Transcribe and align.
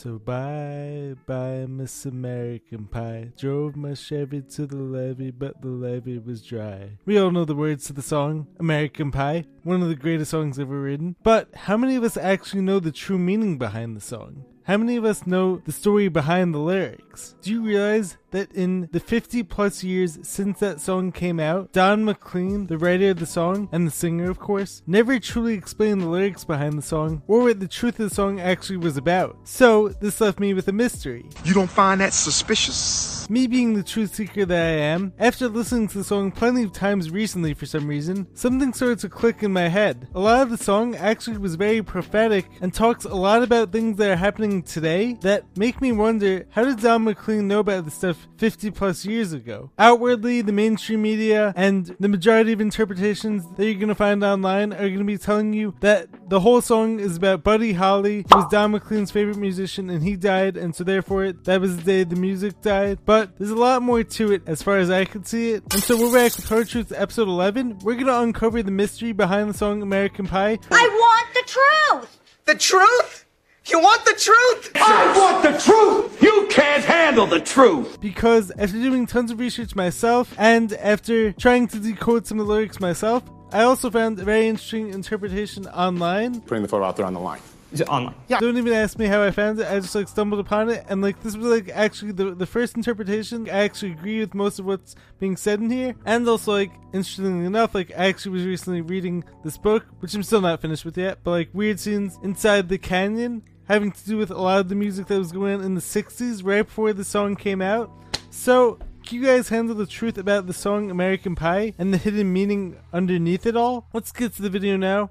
So 0.00 0.16
bye, 0.16 1.16
bye, 1.26 1.66
Miss 1.66 2.06
American 2.06 2.84
Pie. 2.84 3.32
Drove 3.36 3.74
my 3.74 3.94
Chevy 3.94 4.42
to 4.42 4.64
the 4.64 4.76
levee, 4.76 5.32
but 5.32 5.60
the 5.60 5.70
levee 5.70 6.20
was 6.20 6.40
dry. 6.40 6.90
We 7.04 7.18
all 7.18 7.32
know 7.32 7.44
the 7.44 7.56
words 7.56 7.86
to 7.86 7.92
the 7.92 8.00
song, 8.00 8.46
American 8.60 9.10
Pie, 9.10 9.46
one 9.64 9.82
of 9.82 9.88
the 9.88 9.96
greatest 9.96 10.30
songs 10.30 10.56
ever 10.60 10.80
written. 10.80 11.16
But 11.24 11.48
how 11.52 11.76
many 11.76 11.96
of 11.96 12.04
us 12.04 12.16
actually 12.16 12.62
know 12.62 12.78
the 12.78 12.92
true 12.92 13.18
meaning 13.18 13.58
behind 13.58 13.96
the 13.96 14.00
song? 14.00 14.44
How 14.62 14.76
many 14.76 14.94
of 14.94 15.04
us 15.04 15.26
know 15.26 15.62
the 15.64 15.72
story 15.72 16.06
behind 16.06 16.54
the 16.54 16.58
lyrics? 16.58 17.34
Do 17.42 17.50
you 17.50 17.62
realize 17.62 18.18
that 18.30 18.52
in 18.52 18.88
the 18.92 19.00
50 19.00 19.42
plus 19.44 19.82
years 19.82 20.18
since 20.22 20.60
that 20.60 20.80
song 20.80 21.12
came 21.12 21.40
out, 21.40 21.72
Don 21.72 22.04
McLean, 22.04 22.66
the 22.66 22.78
writer 22.78 23.10
of 23.10 23.18
the 23.18 23.26
song, 23.26 23.68
and 23.72 23.86
the 23.86 23.90
singer, 23.90 24.30
of 24.30 24.38
course, 24.38 24.82
never 24.86 25.18
truly 25.18 25.54
explained 25.54 26.02
the 26.02 26.08
lyrics 26.08 26.44
behind 26.44 26.78
the 26.78 26.82
song 26.82 27.22
or 27.26 27.42
what 27.42 27.60
the 27.60 27.68
truth 27.68 27.98
of 28.00 28.08
the 28.08 28.14
song 28.14 28.40
actually 28.40 28.76
was 28.76 28.96
about. 28.96 29.36
So, 29.44 29.88
this 29.88 30.20
left 30.20 30.40
me 30.40 30.54
with 30.54 30.68
a 30.68 30.72
mystery. 30.72 31.26
You 31.44 31.54
don't 31.54 31.70
find 31.70 32.00
that 32.00 32.12
suspicious? 32.12 33.28
Me 33.30 33.46
being 33.46 33.74
the 33.74 33.82
truth 33.82 34.14
seeker 34.14 34.46
that 34.46 34.66
I 34.66 34.80
am, 34.80 35.12
after 35.18 35.48
listening 35.48 35.88
to 35.88 35.98
the 35.98 36.04
song 36.04 36.30
plenty 36.32 36.62
of 36.62 36.72
times 36.72 37.10
recently 37.10 37.52
for 37.52 37.66
some 37.66 37.86
reason, 37.86 38.26
something 38.34 38.72
started 38.72 39.00
to 39.00 39.08
click 39.08 39.42
in 39.42 39.52
my 39.52 39.68
head. 39.68 40.08
A 40.14 40.20
lot 40.20 40.42
of 40.42 40.50
the 40.50 40.56
song 40.56 40.94
actually 40.96 41.36
was 41.36 41.54
very 41.54 41.82
prophetic 41.82 42.46
and 42.62 42.72
talks 42.72 43.04
a 43.04 43.14
lot 43.14 43.42
about 43.42 43.70
things 43.70 43.98
that 43.98 44.10
are 44.10 44.16
happening 44.16 44.62
today 44.62 45.18
that 45.20 45.44
make 45.56 45.82
me 45.82 45.92
wonder 45.92 46.46
how 46.50 46.64
did 46.64 46.80
Don 46.80 47.04
McLean 47.04 47.48
know 47.48 47.60
about 47.60 47.84
this 47.84 47.94
stuff 47.94 48.17
50 48.36 48.70
plus 48.70 49.04
years 49.04 49.32
ago? 49.32 49.70
Outwardly, 49.78 50.42
the 50.42 50.52
mainstream 50.52 51.02
media 51.02 51.52
and 51.56 51.96
the 52.00 52.08
majority 52.08 52.52
of 52.52 52.60
interpretations 52.60 53.44
that 53.56 53.64
you're 53.64 53.74
going 53.74 53.88
to 53.88 53.94
find 53.94 54.22
online 54.22 54.72
are 54.72 54.88
going 54.88 54.98
to 54.98 55.04
be 55.04 55.18
telling 55.18 55.52
you 55.52 55.74
that 55.80 56.08
the 56.28 56.40
whole 56.40 56.60
song 56.60 57.00
is 57.00 57.16
about 57.16 57.42
Buddy 57.42 57.72
Holly, 57.72 58.24
who 58.30 58.36
was 58.36 58.50
Don 58.50 58.72
McLean's 58.72 59.10
favorite 59.10 59.38
musician, 59.38 59.90
and 59.90 60.02
he 60.02 60.16
died, 60.16 60.56
and 60.56 60.74
so 60.74 60.84
therefore 60.84 61.32
that 61.32 61.60
was 61.60 61.76
the 61.76 61.82
day 61.82 62.04
the 62.04 62.16
music 62.16 62.60
died. 62.62 62.98
But 63.04 63.38
there's 63.38 63.50
a 63.50 63.56
lot 63.56 63.82
more 63.82 64.02
to 64.02 64.32
it 64.32 64.42
as 64.46 64.62
far 64.62 64.78
as 64.78 64.90
I 64.90 65.04
can 65.04 65.24
see 65.24 65.50
it. 65.52 65.62
And 65.72 65.82
so 65.82 65.96
we're 65.96 66.12
back 66.12 66.36
with 66.36 66.48
Hard 66.48 66.68
Truth 66.68 66.92
episode 66.94 67.28
11. 67.28 67.80
We're 67.80 67.94
going 67.94 68.06
to 68.06 68.20
uncover 68.20 68.62
the 68.62 68.70
mystery 68.70 69.12
behind 69.12 69.50
the 69.50 69.54
song 69.54 69.82
American 69.82 70.26
Pie. 70.26 70.58
I 70.70 70.88
want 70.88 71.28
the 71.34 71.42
truth! 71.46 72.20
The 72.44 72.54
truth? 72.54 73.26
You 73.70 73.80
want 73.80 74.02
the 74.06 74.14
truth? 74.14 74.72
I 74.76 75.14
want 75.18 75.42
the 75.42 75.60
truth! 75.60 76.22
You 76.22 76.46
can't 76.48 76.82
handle 76.82 77.26
the 77.26 77.40
truth! 77.40 78.00
Because 78.00 78.50
after 78.52 78.78
doing 78.78 79.04
tons 79.04 79.30
of 79.30 79.38
research 79.38 79.76
myself 79.76 80.34
and 80.38 80.72
after 80.72 81.32
trying 81.32 81.68
to 81.68 81.78
decode 81.78 82.26
some 82.26 82.40
of 82.40 82.46
the 82.46 82.52
lyrics 82.52 82.80
myself, 82.80 83.22
I 83.52 83.64
also 83.64 83.90
found 83.90 84.18
a 84.20 84.24
very 84.24 84.48
interesting 84.48 84.94
interpretation 84.94 85.66
online. 85.66 86.40
Putting 86.40 86.62
the 86.62 86.68
photo 86.68 86.86
out 86.86 86.96
there 86.96 87.04
on 87.04 87.12
the 87.12 87.20
line. 87.20 87.42
Is 87.70 87.82
it 87.82 87.88
online? 87.90 88.14
Yeah. 88.28 88.38
Don't 88.40 88.56
even 88.56 88.72
ask 88.72 88.98
me 88.98 89.04
how 89.04 89.22
I 89.22 89.30
found 89.30 89.60
it. 89.60 89.66
I 89.70 89.78
just 89.80 89.94
like 89.94 90.08
stumbled 90.08 90.40
upon 90.40 90.70
it, 90.70 90.86
and 90.88 91.02
like 91.02 91.22
this 91.22 91.36
was 91.36 91.48
like 91.48 91.68
actually 91.68 92.12
the 92.12 92.34
the 92.34 92.46
first 92.46 92.74
interpretation. 92.74 93.50
I 93.50 93.64
actually 93.64 93.92
agree 93.92 94.20
with 94.20 94.32
most 94.32 94.58
of 94.58 94.64
what's 94.64 94.96
being 95.20 95.36
said 95.36 95.60
in 95.60 95.68
here, 95.70 95.94
and 96.06 96.26
also 96.26 96.52
like 96.52 96.72
interestingly 96.94 97.44
enough, 97.44 97.74
like 97.74 97.90
I 97.90 98.06
actually 98.06 98.32
was 98.32 98.46
recently 98.46 98.80
reading 98.80 99.24
this 99.44 99.58
book, 99.58 99.84
which 100.00 100.14
I'm 100.14 100.22
still 100.22 100.40
not 100.40 100.62
finished 100.62 100.86
with 100.86 100.96
yet, 100.96 101.18
but 101.22 101.32
like 101.32 101.50
weird 101.52 101.78
scenes 101.78 102.18
inside 102.22 102.70
the 102.70 102.78
canyon 102.78 103.42
having 103.68 103.92
to 103.92 104.04
do 104.04 104.16
with 104.16 104.30
a 104.30 104.40
lot 104.40 104.60
of 104.60 104.68
the 104.68 104.74
music 104.74 105.06
that 105.06 105.18
was 105.18 105.30
going 105.30 105.54
on 105.56 105.64
in 105.64 105.74
the 105.74 105.80
60s 105.80 106.44
right 106.44 106.62
before 106.62 106.92
the 106.92 107.04
song 107.04 107.36
came 107.36 107.62
out. 107.62 107.90
So, 108.30 108.78
can 109.06 109.20
you 109.20 109.26
guys 109.26 109.48
handle 109.48 109.74
the 109.74 109.86
truth 109.86 110.18
about 110.18 110.46
the 110.46 110.52
song 110.52 110.90
American 110.90 111.34
Pie 111.34 111.74
and 111.78 111.92
the 111.92 111.98
hidden 111.98 112.32
meaning 112.32 112.76
underneath 112.92 113.46
it 113.46 113.56
all? 113.56 113.88
Let's 113.92 114.12
get 114.12 114.34
to 114.34 114.42
the 114.42 114.50
video 114.50 114.76
now. 114.76 115.10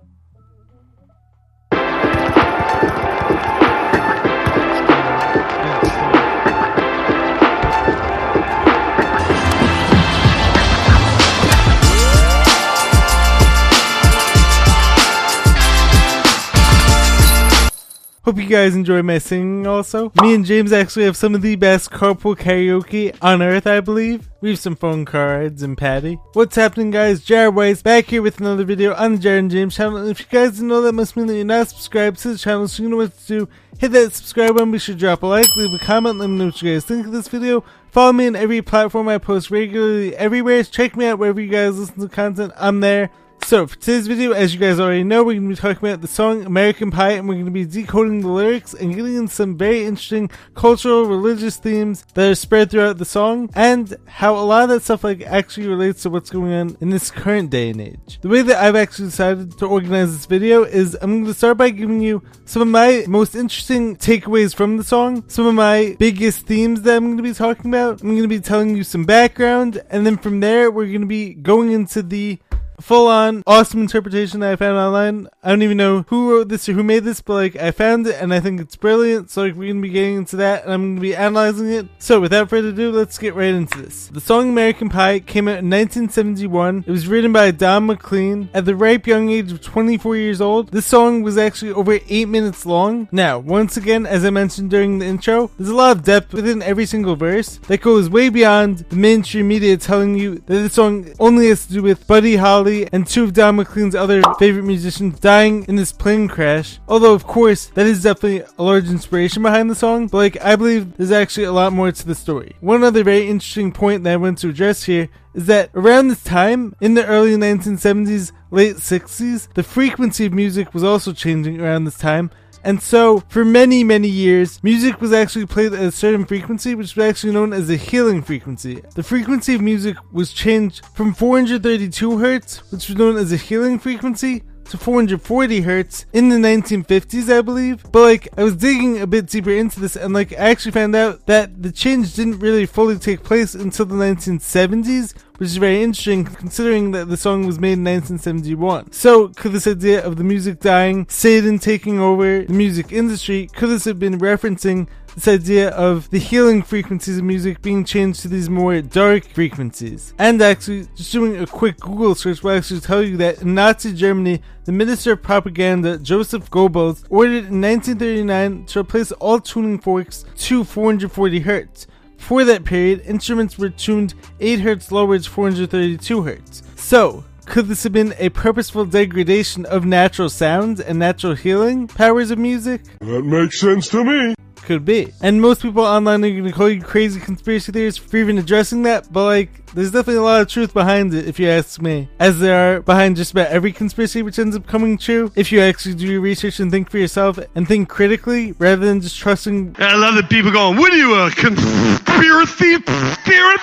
Hope 18.27 18.39
you 18.39 18.45
guys 18.45 18.75
enjoy 18.75 19.01
my 19.03 19.19
singing 19.19 19.65
also. 19.65 20.11
Me 20.21 20.35
and 20.35 20.45
James 20.45 20.73
actually 20.73 21.05
have 21.05 21.15
some 21.15 21.33
of 21.33 21.41
the 21.41 21.55
best 21.55 21.91
carpool 21.91 22.35
karaoke 22.35 23.15
on 23.21 23.41
earth, 23.41 23.65
I 23.65 23.79
believe. 23.79 24.27
We 24.41 24.49
have 24.49 24.59
some 24.59 24.75
phone 24.75 25.05
cards 25.05 25.63
and 25.63 25.77
Patty. 25.77 26.15
What's 26.33 26.57
happening 26.57 26.91
guys? 26.91 27.23
Jared 27.23 27.55
Weiss 27.55 27.81
back 27.81 28.07
here 28.07 28.21
with 28.21 28.41
another 28.41 28.65
video 28.65 28.93
on 28.95 29.13
the 29.13 29.19
Jared 29.19 29.43
and 29.43 29.51
James 29.51 29.77
channel. 29.77 29.95
And 29.95 30.09
if 30.09 30.19
you 30.19 30.25
guys 30.29 30.55
didn't 30.55 30.67
know 30.67 30.81
that 30.81 30.91
must 30.91 31.15
mean 31.15 31.27
that 31.27 31.37
you're 31.37 31.45
not 31.45 31.69
subscribed 31.69 32.19
to 32.19 32.33
the 32.33 32.37
channel, 32.37 32.67
so 32.67 32.83
you 32.83 32.89
know 32.89 32.97
what 32.97 33.17
to 33.17 33.27
do. 33.27 33.49
Hit 33.79 33.93
that 33.93 34.11
subscribe 34.11 34.55
button, 34.55 34.73
be 34.73 34.79
sure 34.79 34.93
to 34.93 34.99
drop 34.99 35.23
a 35.23 35.25
like, 35.25 35.47
leave 35.55 35.81
a 35.81 35.85
comment, 35.85 36.17
let 36.17 36.29
me 36.29 36.35
know 36.37 36.47
what 36.47 36.61
you 36.61 36.73
guys 36.73 36.83
think 36.83 37.05
of 37.05 37.13
this 37.13 37.29
video. 37.29 37.63
Follow 37.91 38.11
me 38.11 38.27
on 38.27 38.35
every 38.35 38.61
platform 38.61 39.07
I 39.07 39.19
post 39.19 39.51
regularly 39.51 40.13
everywhere. 40.17 40.65
Check 40.65 40.97
me 40.97 41.05
out 41.05 41.17
wherever 41.17 41.39
you 41.39 41.49
guys 41.49 41.79
listen 41.79 42.01
to 42.01 42.09
content. 42.09 42.51
I'm 42.57 42.81
there. 42.81 43.09
So, 43.43 43.65
for 43.65 43.77
today's 43.77 44.07
video, 44.07 44.33
as 44.33 44.53
you 44.53 44.59
guys 44.59 44.77
already 44.77 45.05
know, 45.05 45.23
we're 45.23 45.35
going 45.35 45.43
to 45.43 45.55
be 45.55 45.55
talking 45.55 45.87
about 45.87 46.01
the 46.01 46.07
song 46.09 46.45
American 46.45 46.91
Pie, 46.91 47.11
and 47.11 47.29
we're 47.29 47.35
going 47.35 47.45
to 47.45 47.51
be 47.51 47.63
decoding 47.63 48.19
the 48.19 48.27
lyrics 48.27 48.73
and 48.73 48.93
getting 48.93 49.15
in 49.15 49.29
some 49.29 49.57
very 49.57 49.85
interesting 49.85 50.29
cultural, 50.53 51.05
religious 51.05 51.55
themes 51.55 52.03
that 52.13 52.29
are 52.29 52.35
spread 52.35 52.69
throughout 52.69 52.97
the 52.97 53.05
song, 53.05 53.49
and 53.55 53.95
how 54.05 54.35
a 54.35 54.43
lot 54.43 54.63
of 54.63 54.69
that 54.69 54.83
stuff 54.83 55.05
like 55.05 55.21
actually 55.21 55.67
relates 55.67 56.03
to 56.03 56.09
what's 56.09 56.29
going 56.29 56.51
on 56.51 56.77
in 56.81 56.89
this 56.89 57.09
current 57.09 57.49
day 57.49 57.69
and 57.69 57.79
age. 57.79 58.19
The 58.21 58.27
way 58.27 58.41
that 58.41 58.61
I've 58.61 58.75
actually 58.75 59.07
decided 59.07 59.57
to 59.59 59.65
organize 59.65 60.11
this 60.11 60.25
video 60.25 60.63
is 60.63 60.97
I'm 61.01 61.11
going 61.11 61.25
to 61.27 61.33
start 61.33 61.57
by 61.57 61.69
giving 61.69 62.01
you 62.01 62.21
some 62.43 62.61
of 62.61 62.67
my 62.67 63.05
most 63.07 63.33
interesting 63.33 63.95
takeaways 63.95 64.53
from 64.53 64.75
the 64.75 64.83
song, 64.83 65.23
some 65.29 65.47
of 65.47 65.53
my 65.53 65.95
biggest 65.97 66.45
themes 66.47 66.81
that 66.81 66.97
I'm 66.97 67.05
going 67.05 67.17
to 67.17 67.23
be 67.23 67.33
talking 67.33 67.73
about. 67.73 68.01
I'm 68.01 68.09
going 68.09 68.23
to 68.23 68.27
be 68.27 68.41
telling 68.41 68.75
you 68.75 68.83
some 68.83 69.05
background, 69.05 69.81
and 69.89 70.05
then 70.05 70.17
from 70.17 70.41
there, 70.41 70.69
we're 70.69 70.87
going 70.87 70.99
to 70.99 71.07
be 71.07 71.33
going 71.33 71.71
into 71.71 72.03
the 72.03 72.39
full 72.79 73.07
on 73.07 73.43
awesome 73.47 73.81
interpretation 73.81 74.39
that 74.41 74.51
I 74.51 74.55
found 74.55 74.77
online. 74.77 75.27
I 75.43 75.49
don't 75.49 75.63
even 75.63 75.77
know 75.77 76.05
who 76.09 76.31
wrote 76.31 76.49
this 76.49 76.67
or 76.69 76.73
who 76.73 76.83
made 76.83 77.03
this, 77.03 77.21
but 77.21 77.33
like 77.33 77.55
I 77.55 77.71
found 77.71 78.07
it 78.07 78.15
and 78.21 78.33
I 78.33 78.39
think 78.39 78.61
it's 78.61 78.75
brilliant. 78.75 79.29
So 79.29 79.43
like 79.43 79.55
we're 79.55 79.69
gonna 79.71 79.81
be 79.81 79.89
getting 79.89 80.17
into 80.17 80.35
that 80.37 80.63
and 80.63 80.73
I'm 80.73 80.91
gonna 80.91 81.01
be 81.01 81.15
analyzing 81.15 81.71
it. 81.71 81.87
So 81.99 82.19
without 82.19 82.49
further 82.49 82.69
ado, 82.69 82.91
let's 82.91 83.17
get 83.17 83.35
right 83.35 83.53
into 83.53 83.81
this. 83.81 84.07
The 84.07 84.21
song 84.21 84.49
American 84.49 84.89
Pie 84.89 85.19
came 85.19 85.47
out 85.47 85.59
in 85.59 85.69
1971. 85.69 86.83
It 86.85 86.91
was 86.91 87.07
written 87.07 87.33
by 87.33 87.51
Don 87.51 87.87
McLean 87.87 88.49
at 88.53 88.65
the 88.65 88.75
ripe 88.75 89.07
young 89.07 89.29
age 89.29 89.51
of 89.51 89.61
24 89.61 90.15
years 90.15 90.41
old. 90.41 90.69
This 90.69 90.85
song 90.85 91.23
was 91.23 91.37
actually 91.37 91.71
over 91.71 91.99
8 92.07 92.27
minutes 92.27 92.65
long. 92.65 93.07
Now, 93.11 93.39
once 93.39 93.77
again, 93.77 94.05
as 94.05 94.23
I 94.23 94.29
mentioned 94.29 94.69
during 94.69 94.99
the 94.99 95.05
intro, 95.05 95.49
there's 95.57 95.69
a 95.69 95.75
lot 95.75 95.97
of 95.97 96.03
depth 96.03 96.33
within 96.33 96.61
every 96.61 96.85
single 96.85 97.15
verse 97.15 97.57
that 97.67 97.81
goes 97.81 98.09
way 98.09 98.29
beyond 98.29 98.79
the 98.89 98.95
mainstream 98.95 99.47
media 99.47 99.77
telling 99.77 100.17
you 100.17 100.35
that 100.45 100.47
the 100.47 100.69
song 100.69 101.07
only 101.19 101.47
has 101.47 101.65
to 101.65 101.73
do 101.73 101.81
with 101.81 102.05
Buddy 102.07 102.35
Holly 102.35 102.66
and 102.91 103.07
two 103.07 103.23
of 103.23 103.33
Don 103.33 103.55
McLean's 103.55 103.95
other 103.95 104.21
favorite 104.39 104.63
musicians 104.63 105.19
dying 105.19 105.65
in 105.67 105.75
this 105.75 105.91
plane 105.91 106.27
crash. 106.27 106.79
Although, 106.87 107.13
of 107.13 107.25
course, 107.25 107.67
that 107.75 107.85
is 107.85 108.03
definitely 108.03 108.43
a 108.57 108.63
large 108.63 108.89
inspiration 108.89 109.43
behind 109.43 109.69
the 109.69 109.75
song, 109.75 110.07
but 110.07 110.17
like, 110.17 110.41
I 110.43 110.55
believe 110.55 110.97
there's 110.97 111.11
actually 111.11 111.45
a 111.45 111.51
lot 111.51 111.73
more 111.73 111.91
to 111.91 112.07
the 112.07 112.15
story. 112.15 112.55
One 112.59 112.83
other 112.83 113.03
very 113.03 113.27
interesting 113.27 113.71
point 113.71 114.03
that 114.03 114.13
I 114.13 114.17
want 114.17 114.39
to 114.39 114.49
address 114.49 114.83
here 114.83 115.09
is 115.33 115.45
that 115.45 115.69
around 115.75 116.07
this 116.07 116.23
time, 116.23 116.75
in 116.81 116.95
the 116.95 117.05
early 117.05 117.35
1970s, 117.35 118.31
late 118.51 118.77
60s, 118.77 119.53
the 119.53 119.63
frequency 119.63 120.25
of 120.25 120.33
music 120.33 120.73
was 120.73 120.83
also 120.83 121.13
changing 121.13 121.61
around 121.61 121.85
this 121.85 121.97
time. 121.97 122.31
And 122.67 122.83
so, 122.83 123.21
for 123.29 123.45
many, 123.45 123.85
many 123.85 124.09
years, 124.09 124.61
music 124.61 124.99
was 124.99 125.13
actually 125.13 125.45
played 125.45 125.71
at 125.71 125.79
a 125.79 125.89
certain 125.89 126.25
frequency, 126.25 126.75
which 126.75 126.97
was 126.97 127.05
actually 127.05 127.31
known 127.31 127.53
as 127.53 127.69
the 127.69 127.77
healing 127.77 128.21
frequency. 128.21 128.81
The 128.93 129.03
frequency 129.03 129.55
of 129.55 129.61
music 129.61 129.95
was 130.11 130.33
changed 130.33 130.85
from 130.93 131.13
432 131.13 132.17
hertz, 132.17 132.69
which 132.69 132.89
was 132.89 132.97
known 132.97 133.15
as 133.15 133.31
a 133.31 133.37
healing 133.37 133.79
frequency, 133.79 134.43
to 134.69 134.77
440 134.77 135.61
hertz 135.61 136.05
in 136.11 136.27
the 136.27 136.35
1950s, 136.35 137.33
I 137.33 137.41
believe. 137.41 137.83
But 137.91 138.01
like, 138.01 138.27
I 138.37 138.43
was 138.43 138.57
digging 138.57 138.99
a 138.99 139.07
bit 139.07 139.27
deeper 139.27 139.51
into 139.51 139.79
this, 139.79 139.95
and 139.95 140.13
like, 140.13 140.33
I 140.33 140.49
actually 140.49 140.73
found 140.73 140.95
out 140.95 141.25
that 141.27 141.61
the 141.61 141.71
change 141.71 142.15
didn't 142.15 142.39
really 142.39 142.65
fully 142.65 142.97
take 142.97 143.23
place 143.23 143.55
until 143.55 143.85
the 143.85 143.95
1970s, 143.95 145.13
which 145.37 145.47
is 145.47 145.57
very 145.57 145.81
interesting 145.81 146.25
considering 146.25 146.91
that 146.91 147.09
the 147.09 147.17
song 147.17 147.45
was 147.45 147.59
made 147.59 147.73
in 147.73 147.83
1971. 147.83 148.91
So, 148.91 149.29
could 149.29 149.53
this 149.53 149.67
idea 149.67 150.05
of 150.05 150.17
the 150.17 150.23
music 150.23 150.59
dying, 150.59 151.07
Satan 151.09 151.59
taking 151.59 151.99
over 151.99 152.43
the 152.43 152.53
music 152.53 152.91
industry, 152.91 153.49
could 153.53 153.69
this 153.69 153.85
have 153.85 153.99
been 153.99 154.19
referencing 154.19 154.87
this 155.17 155.27
idea 155.27 155.69
of 155.69 156.07
the 156.11 156.19
healing 156.19 156.61
frequencies 156.61 157.17
of 157.17 157.23
music 157.23 157.59
being 157.63 157.83
changed 157.83 158.21
to 158.21 158.27
these 158.27 158.51
more 158.51 158.81
dark 158.81 159.25
frequencies. 159.25 160.13
And 160.19 160.39
actually, 160.43 160.87
just 160.95 161.11
doing 161.11 161.37
a 161.41 161.47
quick 161.47 161.79
Google 161.79 162.13
search 162.13 162.43
will 162.43 162.51
actually 162.51 162.81
tell 162.81 163.01
you 163.01 163.17
that 163.17 163.41
in 163.41 163.55
Nazi 163.55 163.93
Germany, 163.93 164.43
the 164.65 164.71
Minister 164.71 165.13
of 165.13 165.23
Propaganda, 165.23 165.97
Joseph 165.97 166.51
Goebbels, 166.51 167.03
ordered 167.09 167.45
in 167.45 167.61
1939 167.61 168.65
to 168.67 168.79
replace 168.79 169.11
all 169.13 169.39
tuning 169.39 169.79
forks 169.79 170.23
to 170.35 170.63
440 170.63 171.41
Hz. 171.41 171.87
For 172.17 172.43
that 172.43 172.65
period, 172.65 173.01
instruments 173.05 173.57
were 173.57 173.69
tuned 173.69 174.13
8 174.39 174.59
Hz 174.59 174.91
lower 174.91 175.17
to 175.17 175.29
432 175.29 176.23
Hz. 176.23 176.63
So, 176.77 177.23
could 177.45 177.67
this 177.67 177.83
have 177.83 177.93
been 177.93 178.13
a 178.19 178.29
purposeful 178.29 178.85
degradation 178.85 179.65
of 179.65 179.85
natural 179.85 180.29
sounds 180.29 180.81
and 180.81 180.99
natural 180.99 181.35
healing 181.35 181.87
powers 181.87 182.29
of 182.29 182.37
music? 182.37 182.81
That 182.99 183.23
makes 183.23 183.59
sense 183.59 183.87
to 183.89 184.03
me. 184.03 184.35
Could 184.67 184.83
be. 184.83 185.13
And 185.21 185.41
most 185.41 185.61
people 185.61 185.83
online 185.83 186.23
are 186.25 186.29
going 186.29 186.43
to 186.43 186.51
call 186.51 186.69
you 186.69 186.81
crazy 186.81 187.21
conspiracy 187.21 187.71
theorists 187.71 187.99
for 187.99 188.17
even 188.17 188.37
addressing 188.37 188.83
that, 188.83 189.11
but 189.11 189.23
like, 189.23 189.65
there's 189.73 189.91
definitely 189.91 190.15
a 190.15 190.23
lot 190.23 190.41
of 190.41 190.47
truth 190.47 190.73
behind 190.73 191.13
it, 191.13 191.27
if 191.27 191.39
you 191.39 191.47
ask 191.47 191.81
me. 191.81 192.09
As 192.19 192.39
there 192.39 192.77
are 192.77 192.81
behind 192.81 193.15
just 193.15 193.31
about 193.31 193.47
every 193.47 193.71
conspiracy 193.71 194.21
which 194.21 194.39
ends 194.39 194.55
up 194.55 194.65
coming 194.67 194.97
true, 194.97 195.31
if 195.35 195.51
you 195.51 195.59
actually 195.59 195.95
do 195.95 196.07
your 196.07 196.21
research 196.21 196.59
and 196.59 196.71
think 196.71 196.89
for 196.89 196.97
yourself 196.97 197.39
and 197.55 197.67
think 197.67 197.87
critically 197.89 198.53
rather 198.53 198.85
than 198.85 199.01
just 199.01 199.17
trusting. 199.17 199.75
I 199.79 199.95
love 199.95 200.15
that 200.15 200.29
people 200.29 200.51
going, 200.51 200.77
what 200.77 200.93
are 200.93 200.97
you, 200.97 201.15
a 201.15 201.31
conspiracy 201.31 202.75
spirit? 203.13 203.59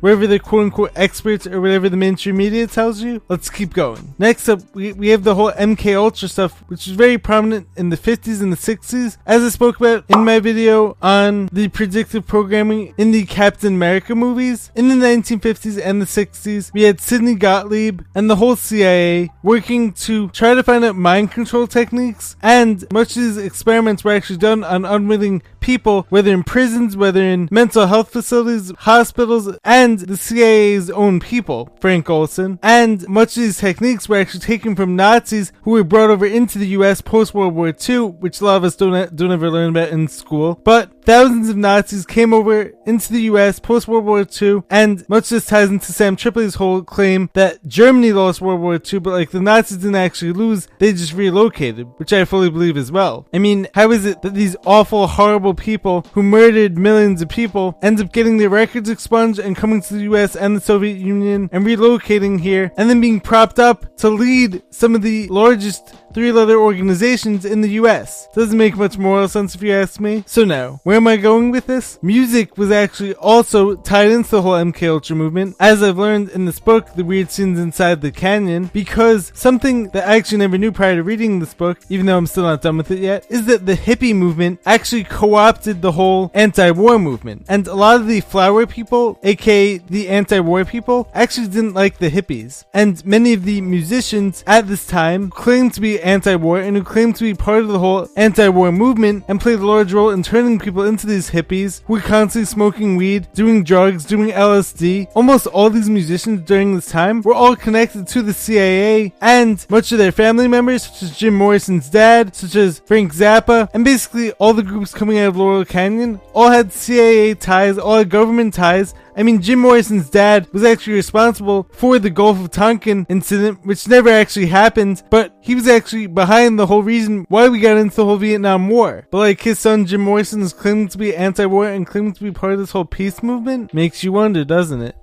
Wherever 0.00 0.26
the 0.26 0.38
quote 0.38 0.64
unquote 0.64 0.92
experts 0.94 1.46
or 1.46 1.60
whatever 1.60 1.88
the 1.88 1.96
mainstream 1.96 2.36
media 2.36 2.66
tells 2.66 3.02
you. 3.02 3.22
Let's 3.28 3.50
keep 3.50 3.74
going. 3.74 4.14
Next 4.18 4.48
up, 4.48 4.60
we, 4.74 4.92
we 4.92 5.08
have 5.08 5.24
the 5.24 5.34
whole 5.34 5.52
MK 5.52 5.96
Ultra 5.96 6.28
stuff, 6.28 6.62
which 6.68 6.86
is 6.86 6.94
very 6.94 7.18
prominent 7.18 7.66
in 7.76 7.88
the 7.88 7.96
50s 7.96 8.40
and 8.40 8.52
the 8.52 8.56
60s, 8.56 9.16
as 9.26 9.42
I 9.42 9.48
spoke 9.48 9.78
about 9.80 10.04
in 10.08 10.21
my 10.24 10.40
video 10.40 10.96
on 11.02 11.46
the 11.52 11.68
predictive 11.68 12.26
programming 12.26 12.94
in 12.96 13.10
the 13.10 13.24
Captain 13.24 13.74
America 13.74 14.14
movies. 14.14 14.70
In 14.74 14.88
the 14.88 14.94
1950s 14.94 15.80
and 15.82 16.00
the 16.00 16.06
60s, 16.06 16.72
we 16.72 16.82
had 16.82 17.00
Sidney 17.00 17.34
Gottlieb 17.34 18.02
and 18.14 18.30
the 18.30 18.36
whole 18.36 18.56
CIA 18.56 19.30
working 19.42 19.92
to 19.92 20.28
try 20.28 20.54
to 20.54 20.62
find 20.62 20.84
out 20.84 20.96
mind 20.96 21.32
control 21.32 21.66
techniques, 21.66 22.36
and 22.42 22.84
much 22.92 23.16
of 23.16 23.22
these 23.22 23.36
experiments 23.36 24.04
were 24.04 24.12
actually 24.12 24.38
done 24.38 24.64
on 24.64 24.84
unwilling 24.84 25.42
people, 25.62 26.06
whether 26.10 26.32
in 26.32 26.42
prisons, 26.42 26.96
whether 26.96 27.22
in 27.22 27.48
mental 27.50 27.86
health 27.86 28.10
facilities, 28.10 28.72
hospitals, 28.80 29.56
and 29.64 30.00
the 30.00 30.16
CIA's 30.16 30.90
own 30.90 31.20
people, 31.20 31.70
Frank 31.80 32.10
Olson. 32.10 32.58
And 32.62 33.08
much 33.08 33.36
of 33.36 33.42
these 33.44 33.58
techniques 33.58 34.08
were 34.08 34.18
actually 34.18 34.40
taken 34.40 34.76
from 34.76 34.96
Nazis 34.96 35.52
who 35.62 35.70
were 35.70 35.84
brought 35.84 36.10
over 36.10 36.26
into 36.26 36.58
the 36.58 36.68
US 36.68 37.00
post 37.00 37.32
World 37.32 37.54
War 37.54 37.72
II, 37.88 37.98
which 37.98 38.40
a 38.40 38.44
lot 38.44 38.56
of 38.56 38.64
us 38.64 38.76
don't, 38.76 39.16
don't 39.16 39.32
ever 39.32 39.50
learn 39.50 39.70
about 39.70 39.90
in 39.90 40.08
school. 40.12 40.60
But 40.64 41.04
thousands 41.04 41.48
of 41.48 41.56
Nazis 41.56 42.06
came 42.06 42.32
over 42.32 42.72
into 42.86 43.12
the 43.12 43.22
US 43.22 43.58
post 43.58 43.88
World 43.88 44.04
War 44.04 44.26
II, 44.40 44.62
and 44.70 45.08
much 45.08 45.24
of 45.24 45.30
this 45.30 45.46
ties 45.46 45.68
into 45.68 45.92
Sam 45.92 46.16
Tripoli's 46.16 46.56
whole 46.56 46.82
claim 46.82 47.30
that 47.34 47.66
Germany 47.66 48.12
lost 48.12 48.40
World 48.40 48.60
War 48.60 48.74
II, 48.74 49.00
but 49.00 49.10
like 49.10 49.30
the 49.30 49.40
Nazis 49.40 49.78
didn't 49.78 49.96
actually 49.96 50.32
lose, 50.32 50.68
they 50.78 50.92
just 50.92 51.12
relocated, 51.12 51.86
which 51.96 52.12
I 52.12 52.24
fully 52.24 52.50
believe 52.50 52.76
as 52.76 52.92
well. 52.92 53.26
I 53.32 53.38
mean, 53.38 53.68
how 53.74 53.90
is 53.90 54.04
it 54.04 54.22
that 54.22 54.34
these 54.34 54.56
awful, 54.64 55.06
horrible 55.06 55.54
people 55.54 56.06
who 56.12 56.22
murdered 56.22 56.78
millions 56.78 57.22
of 57.22 57.28
people 57.28 57.78
end 57.82 58.00
up 58.00 58.12
getting 58.12 58.36
their 58.36 58.48
records 58.48 58.88
expunged 58.88 59.38
and 59.38 59.56
coming 59.56 59.82
to 59.82 59.94
the 59.94 60.02
US 60.12 60.36
and 60.36 60.56
the 60.56 60.60
Soviet 60.60 60.98
Union 60.98 61.48
and 61.52 61.64
relocating 61.64 62.40
here 62.40 62.72
and 62.76 62.88
then 62.88 63.00
being 63.00 63.20
propped 63.20 63.58
up 63.58 63.96
to 63.96 64.08
lead 64.08 64.62
some 64.70 64.94
of 64.94 65.02
the 65.02 65.28
largest 65.28 65.94
three 66.14 66.32
letter 66.32 66.58
organizations 66.58 67.44
in 67.44 67.60
the 67.60 67.70
US. 67.70 68.28
Doesn't 68.34 68.58
make 68.58 68.76
much 68.76 68.98
moral 68.98 69.28
sense 69.28 69.54
if 69.54 69.62
you 69.62 69.72
ask 69.72 70.00
me. 70.00 70.24
So 70.26 70.44
now, 70.44 70.80
where 70.84 70.96
am 70.96 71.06
I 71.06 71.16
going 71.16 71.50
with 71.50 71.66
this? 71.66 71.98
Music 72.02 72.58
was 72.58 72.70
actually 72.70 73.14
also 73.14 73.76
tied 73.76 74.10
into 74.10 74.30
the 74.30 74.42
whole 74.42 74.52
MK 74.52 74.88
Ultra 74.88 75.16
movement, 75.16 75.56
as 75.58 75.82
I've 75.82 75.98
learned 75.98 76.30
in 76.30 76.44
this 76.44 76.60
book, 76.60 76.94
The 76.94 77.04
Weird 77.04 77.30
Scenes 77.30 77.58
Inside 77.58 78.00
the 78.00 78.12
Canyon, 78.12 78.70
because 78.72 79.32
something 79.34 79.88
that 79.90 80.08
I 80.08 80.16
actually 80.16 80.38
never 80.38 80.58
knew 80.58 80.72
prior 80.72 80.96
to 80.96 81.02
reading 81.02 81.38
this 81.38 81.54
book, 81.54 81.78
even 81.88 82.06
though 82.06 82.18
I'm 82.18 82.26
still 82.26 82.44
not 82.44 82.62
done 82.62 82.76
with 82.76 82.90
it 82.90 82.98
yet, 82.98 83.26
is 83.30 83.46
that 83.46 83.66
the 83.66 83.74
hippie 83.74 84.14
movement 84.14 84.60
actually 84.66 85.04
co-opted 85.04 85.82
the 85.82 85.92
whole 85.92 86.30
anti-war 86.34 86.98
movement. 86.98 87.46
And 87.48 87.66
a 87.66 87.74
lot 87.74 88.00
of 88.00 88.06
the 88.06 88.20
flower 88.20 88.66
people, 88.66 89.18
aka 89.22 89.78
the 89.78 90.08
anti-war 90.08 90.64
people, 90.64 91.08
actually 91.14 91.48
didn't 91.48 91.74
like 91.74 91.98
the 91.98 92.10
hippies. 92.10 92.64
And 92.74 93.04
many 93.06 93.32
of 93.32 93.44
the 93.44 93.60
musicians 93.60 94.44
at 94.46 94.66
this 94.66 94.86
time 94.86 95.30
claimed 95.30 95.74
to 95.74 95.80
be 95.80 96.01
anti-war 96.02 96.60
and 96.60 96.76
who 96.76 96.82
claimed 96.82 97.16
to 97.16 97.24
be 97.24 97.34
part 97.34 97.62
of 97.62 97.68
the 97.68 97.78
whole 97.78 98.08
anti-war 98.16 98.72
movement 98.72 99.24
and 99.28 99.40
played 99.40 99.58
a 99.58 99.66
large 99.66 99.92
role 99.92 100.10
in 100.10 100.22
turning 100.22 100.58
people 100.58 100.84
into 100.84 101.06
these 101.06 101.30
hippies 101.30 101.82
who 101.86 101.94
were 101.94 102.00
constantly 102.00 102.46
smoking 102.46 102.96
weed, 102.96 103.28
doing 103.34 103.64
drugs, 103.64 104.04
doing 104.04 104.30
LSD. 104.30 105.08
Almost 105.14 105.46
all 105.46 105.70
these 105.70 105.90
musicians 105.90 106.42
during 106.42 106.74
this 106.74 106.90
time 106.90 107.22
were 107.22 107.34
all 107.34 107.56
connected 107.56 108.06
to 108.08 108.22
the 108.22 108.34
CIA 108.34 109.12
and 109.20 109.64
much 109.68 109.92
of 109.92 109.98
their 109.98 110.12
family 110.12 110.48
members, 110.48 110.84
such 110.84 111.02
as 111.02 111.16
Jim 111.16 111.34
Morrison's 111.34 111.88
dad, 111.88 112.34
such 112.34 112.54
as 112.56 112.80
Frank 112.80 113.14
Zappa, 113.14 113.68
and 113.74 113.84
basically 113.84 114.32
all 114.32 114.54
the 114.54 114.62
groups 114.62 114.92
coming 114.92 115.18
out 115.18 115.28
of 115.28 115.36
Laurel 115.36 115.64
Canyon 115.64 116.20
all 116.34 116.50
had 116.50 116.72
CIA 116.72 117.34
ties, 117.34 117.78
all 117.78 117.98
had 117.98 118.10
government 118.10 118.54
ties, 118.54 118.94
I 119.16 119.22
mean, 119.22 119.42
Jim 119.42 119.58
Morrison's 119.58 120.08
dad 120.08 120.48
was 120.52 120.64
actually 120.64 120.94
responsible 120.94 121.68
for 121.72 121.98
the 121.98 122.10
Gulf 122.10 122.40
of 122.40 122.50
Tonkin 122.50 123.06
incident, 123.08 123.64
which 123.64 123.86
never 123.86 124.08
actually 124.08 124.46
happened, 124.46 125.02
but 125.10 125.34
he 125.40 125.54
was 125.54 125.68
actually 125.68 126.06
behind 126.06 126.58
the 126.58 126.66
whole 126.66 126.82
reason 126.82 127.26
why 127.28 127.48
we 127.48 127.60
got 127.60 127.76
into 127.76 127.96
the 127.96 128.04
whole 128.04 128.16
Vietnam 128.16 128.68
War. 128.68 129.06
But 129.10 129.18
like 129.18 129.40
his 129.40 129.58
son 129.58 129.86
Jim 129.86 130.00
Morrison 130.00 130.42
is 130.42 130.52
claiming 130.52 130.88
to 130.88 130.98
be 130.98 131.14
anti-war 131.14 131.68
and 131.68 131.86
claiming 131.86 132.12
to 132.14 132.24
be 132.24 132.30
part 132.30 132.52
of 132.52 132.58
this 132.58 132.70
whole 132.70 132.84
peace 132.84 133.22
movement, 133.22 133.74
makes 133.74 134.02
you 134.02 134.12
wonder, 134.12 134.44
doesn't 134.44 134.82
it? 134.82 134.96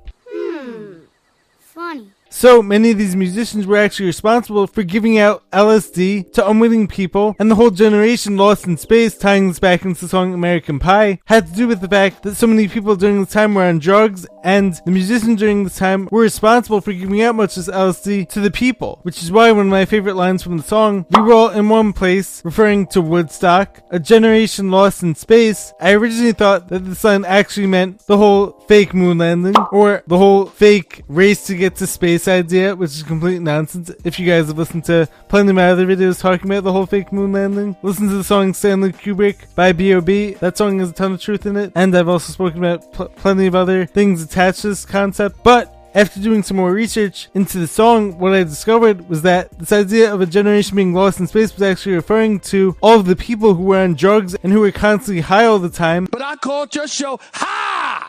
So 2.32 2.62
many 2.62 2.92
of 2.92 2.98
these 2.98 3.16
musicians 3.16 3.66
were 3.66 3.78
actually 3.78 4.06
responsible 4.06 4.68
for 4.68 4.84
giving 4.84 5.18
out 5.18 5.50
LSD 5.52 6.32
to 6.34 6.48
unwitting 6.48 6.88
people, 6.88 7.36
and 7.40 7.50
the 7.50 7.56
whole 7.56 7.72
generation 7.72 8.38
lost 8.38 8.68
in 8.68 8.78
space, 8.78 9.18
tying 9.18 9.48
this 9.48 9.60
back 9.60 9.84
into 9.84 10.02
the 10.02 10.08
song 10.08 10.34
American 10.34 10.78
Pie, 10.78 11.20
had 11.26 11.48
to 11.48 11.54
do 11.54 11.68
with 11.68 11.82
the 11.82 11.88
fact 11.88 12.22
that 12.24 12.36
so 12.36 12.46
many 12.46 12.68
people 12.68 12.96
during 12.96 13.20
this 13.20 13.34
time 13.34 13.56
were 13.56 13.64
on 13.64 13.80
drugs, 13.80 14.28
and 14.44 14.80
the 14.86 14.92
musicians 14.92 15.40
during 15.40 15.64
this 15.64 15.78
time 15.78 16.08
were 16.12 16.22
responsible 16.22 16.82
for 16.82 16.94
giving 16.94 17.22
out 17.24 17.36
much 17.36 17.58
of 17.58 17.66
this 17.66 17.76
LSD 17.76 18.30
to 18.30 18.40
the 18.40 18.52
people. 18.52 19.00
Which 19.02 19.24
is 19.24 19.32
why 19.32 19.52
one 19.52 19.66
of 19.66 19.72
my 19.72 19.86
favorite 19.86 20.16
lines 20.16 20.44
from 20.44 20.58
the 20.58 20.64
song, 20.64 21.08
we 21.10 21.22
were 21.22 21.34
all 21.34 21.50
in 21.50 21.68
one 21.68 21.94
place, 21.94 22.46
referring 22.46 22.86
to 22.88 23.02
Woodstock, 23.02 23.82
a 23.90 24.00
generation 24.00 24.70
lost 24.70 25.02
in 25.02 25.16
space. 25.16 25.74
I 25.82 25.94
originally 25.94 26.34
thought 26.34 26.68
that 26.70 26.86
the 26.86 27.08
line 27.08 27.26
actually 27.26 27.68
meant 27.68 28.06
the 28.06 28.18
whole 28.18 28.52
fake 28.68 28.94
moon 28.94 29.18
landing, 29.18 29.56
or 29.72 30.04
the 30.06 30.18
whole 30.18 30.46
fake 30.46 31.04
race 31.08 31.48
to 31.48 31.56
get 31.56 31.76
to 31.78 31.88
space 31.88 32.19
idea, 32.28 32.76
which 32.76 32.92
is 32.92 33.04
complete 33.04 33.42
nonsense. 33.42 33.92
If 34.04 34.20
you 34.20 34.26
guys 34.26 34.48
have 34.48 34.58
listened 34.58 34.86
to 34.86 35.08
plenty 35.28 35.50
of 35.50 35.56
my 35.56 35.70
other 35.70 35.86
videos 35.86 36.20
talking 36.20 36.50
about 36.50 36.64
the 36.64 36.72
whole 36.72 36.86
fake 36.86 37.12
moon 37.14 37.32
landing, 37.32 37.76
listen 37.82 38.08
to 38.08 38.16
the 38.16 38.24
song 38.24 38.54
Stanley 38.54 38.92
Kubrick 38.92 39.54
by 39.56 39.72
B.O.B. 39.72 40.34
That 40.36 40.58
song 40.58 40.80
has 40.80 40.90
a 40.90 40.94
ton 40.94 41.14
of 41.14 41.22
truth 41.22 41.46
in 41.46 41.56
it, 41.58 41.72
and 41.76 41.96
I've 41.96 42.10
also 42.10 42.34
spoken 42.34 42.60
about 42.60 42.92
pl- 42.92 43.10
plenty 43.10 43.48
of 43.48 43.56
other 43.56 43.86
things 43.86 44.22
attached 44.22 44.62
to 44.62 44.70
this 44.70 44.86
concept, 44.86 45.44
but 45.44 45.76
after 45.96 46.20
doing 46.20 46.44
some 46.44 46.58
more 46.58 46.72
research 46.72 47.30
into 47.34 47.58
the 47.58 47.68
song, 47.68 48.20
what 48.20 48.34
I 48.34 48.44
discovered 48.44 49.10
was 49.10 49.24
that 49.24 49.58
this 49.58 49.72
idea 49.72 50.14
of 50.14 50.22
a 50.22 50.26
generation 50.28 50.76
being 50.76 50.94
lost 50.94 51.20
in 51.20 51.26
space 51.28 51.52
was 51.54 51.64
actually 51.64 51.96
referring 51.96 52.40
to 52.42 52.76
all 52.82 53.00
of 53.00 53.06
the 53.08 53.16
people 53.16 53.56
who 53.56 53.64
were 53.64 53.80
on 53.80 53.96
drugs 53.96 54.36
and 54.44 54.54
who 54.54 54.60
were 54.60 54.72
constantly 54.72 55.22
high 55.22 55.46
all 55.46 55.60
the 55.60 55.70
time, 55.70 56.08
But 56.12 56.22
I 56.22 56.36
called 56.36 56.76
your 56.76 56.88
show 56.88 57.20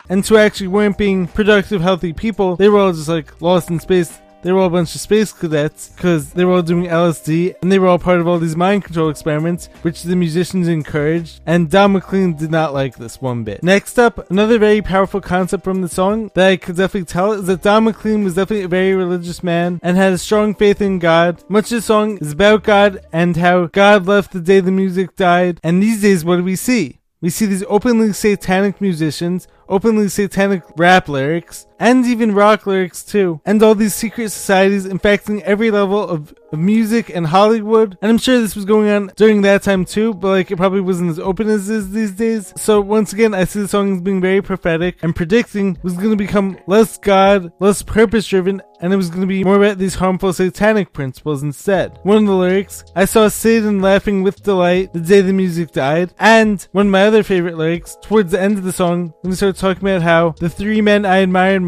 And 0.09 0.25
who 0.25 0.37
actually 0.37 0.67
weren't 0.67 0.97
being 0.97 1.27
productive, 1.27 1.81
healthy 1.81 2.13
people. 2.13 2.55
They 2.55 2.69
were 2.69 2.79
all 2.79 2.93
just 2.93 3.09
like 3.09 3.41
lost 3.41 3.69
in 3.69 3.79
space. 3.79 4.19
They 4.41 4.51
were 4.51 4.61
all 4.61 4.67
a 4.67 4.71
bunch 4.71 4.95
of 4.95 5.01
space 5.01 5.31
cadets 5.31 5.89
because 5.89 6.31
they 6.31 6.43
were 6.45 6.53
all 6.53 6.61
doing 6.63 6.85
LSD 6.85 7.55
and 7.61 7.71
they 7.71 7.77
were 7.77 7.87
all 7.87 7.99
part 7.99 8.19
of 8.19 8.27
all 8.27 8.39
these 8.39 8.55
mind 8.55 8.83
control 8.83 9.09
experiments, 9.09 9.69
which 9.83 10.01
the 10.01 10.15
musicians 10.15 10.67
encouraged. 10.67 11.41
And 11.45 11.69
Don 11.69 11.91
McLean 11.91 12.35
did 12.35 12.49
not 12.49 12.73
like 12.73 12.97
this 12.97 13.21
one 13.21 13.43
bit. 13.43 13.61
Next 13.61 13.99
up, 13.99 14.31
another 14.31 14.57
very 14.57 14.81
powerful 14.81 15.21
concept 15.21 15.63
from 15.63 15.81
the 15.81 15.89
song 15.89 16.31
that 16.33 16.47
I 16.47 16.57
could 16.57 16.75
definitely 16.75 17.05
tell 17.05 17.33
is 17.33 17.45
that 17.45 17.61
Don 17.61 17.83
McLean 17.83 18.23
was 18.23 18.33
definitely 18.33 18.65
a 18.65 18.69
very 18.69 18.95
religious 18.95 19.43
man 19.43 19.79
and 19.83 19.95
had 19.95 20.13
a 20.13 20.17
strong 20.17 20.55
faith 20.55 20.81
in 20.81 20.97
God. 20.97 21.43
Much 21.47 21.65
of 21.65 21.77
the 21.77 21.81
song 21.83 22.17
is 22.17 22.31
about 22.31 22.63
God 22.63 23.05
and 23.13 23.37
how 23.37 23.67
God 23.67 24.07
left 24.07 24.33
the 24.33 24.41
day 24.41 24.59
the 24.59 24.71
music 24.71 25.15
died. 25.15 25.59
And 25.63 25.83
these 25.83 26.01
days, 26.01 26.25
what 26.25 26.37
do 26.37 26.43
we 26.43 26.55
see? 26.55 26.97
We 27.21 27.29
see 27.29 27.45
these 27.45 27.63
openly 27.67 28.13
satanic 28.13 28.81
musicians, 28.81 29.47
openly 29.71 30.09
satanic 30.09 30.61
rap 30.75 31.07
lyrics, 31.07 31.65
and 31.81 32.05
even 32.05 32.33
rock 32.33 32.67
lyrics 32.67 33.03
too, 33.03 33.41
and 33.43 33.61
all 33.61 33.73
these 33.73 33.95
secret 33.95 34.29
societies 34.29 34.85
infecting 34.85 35.41
every 35.43 35.71
level 35.71 36.07
of, 36.07 36.33
of 36.51 36.59
music 36.59 37.09
and 37.09 37.25
Hollywood. 37.25 37.97
And 38.01 38.11
I'm 38.11 38.19
sure 38.19 38.39
this 38.39 38.55
was 38.55 38.65
going 38.65 38.87
on 38.89 39.11
during 39.15 39.41
that 39.41 39.63
time 39.63 39.83
too, 39.83 40.13
but 40.13 40.29
like 40.29 40.51
it 40.51 40.57
probably 40.57 40.81
wasn't 40.81 41.09
as 41.09 41.19
open 41.19 41.49
as 41.49 41.69
it 41.69 41.75
is 41.75 41.91
these 41.91 42.11
days. 42.11 42.53
So 42.55 42.79
once 42.79 43.13
again, 43.13 43.33
I 43.33 43.45
see 43.45 43.61
the 43.61 43.67
song 43.67 43.95
as 43.95 44.01
being 44.01 44.21
very 44.21 44.43
prophetic 44.43 44.97
and 45.01 45.15
predicting 45.15 45.79
was 45.81 45.93
going 45.93 46.11
to 46.11 46.15
become 46.15 46.57
less 46.67 46.99
God, 46.99 47.51
less 47.59 47.81
purpose 47.81 48.27
driven, 48.27 48.61
and 48.79 48.93
it 48.93 48.97
was 48.97 49.09
going 49.09 49.21
to 49.21 49.27
be 49.27 49.43
more 49.43 49.57
about 49.57 49.77
these 49.77 49.95
harmful 49.95 50.33
satanic 50.33 50.93
principles 50.93 51.43
instead. 51.43 51.99
One 52.03 52.17
of 52.17 52.25
the 52.25 52.35
lyrics, 52.35 52.83
I 52.95 53.05
saw 53.05 53.27
Satan 53.27 53.81
laughing 53.81 54.23
with 54.23 54.43
delight 54.43 54.93
the 54.93 54.99
day 54.99 55.21
the 55.21 55.33
music 55.33 55.71
died, 55.71 56.13
and 56.19 56.67
one 56.71 56.87
of 56.87 56.91
my 56.91 57.05
other 57.05 57.23
favorite 57.23 57.57
lyrics, 57.57 57.97
towards 58.01 58.31
the 58.31 58.41
end 58.41 58.57
of 58.57 58.63
the 58.63 58.71
song, 58.71 59.13
when 59.21 59.31
he 59.31 59.35
starts 59.35 59.59
talking 59.59 59.87
about 59.87 60.01
how 60.01 60.31
the 60.39 60.49
three 60.49 60.81
men 60.81 61.05
I 61.05 61.17
admired 61.17 61.61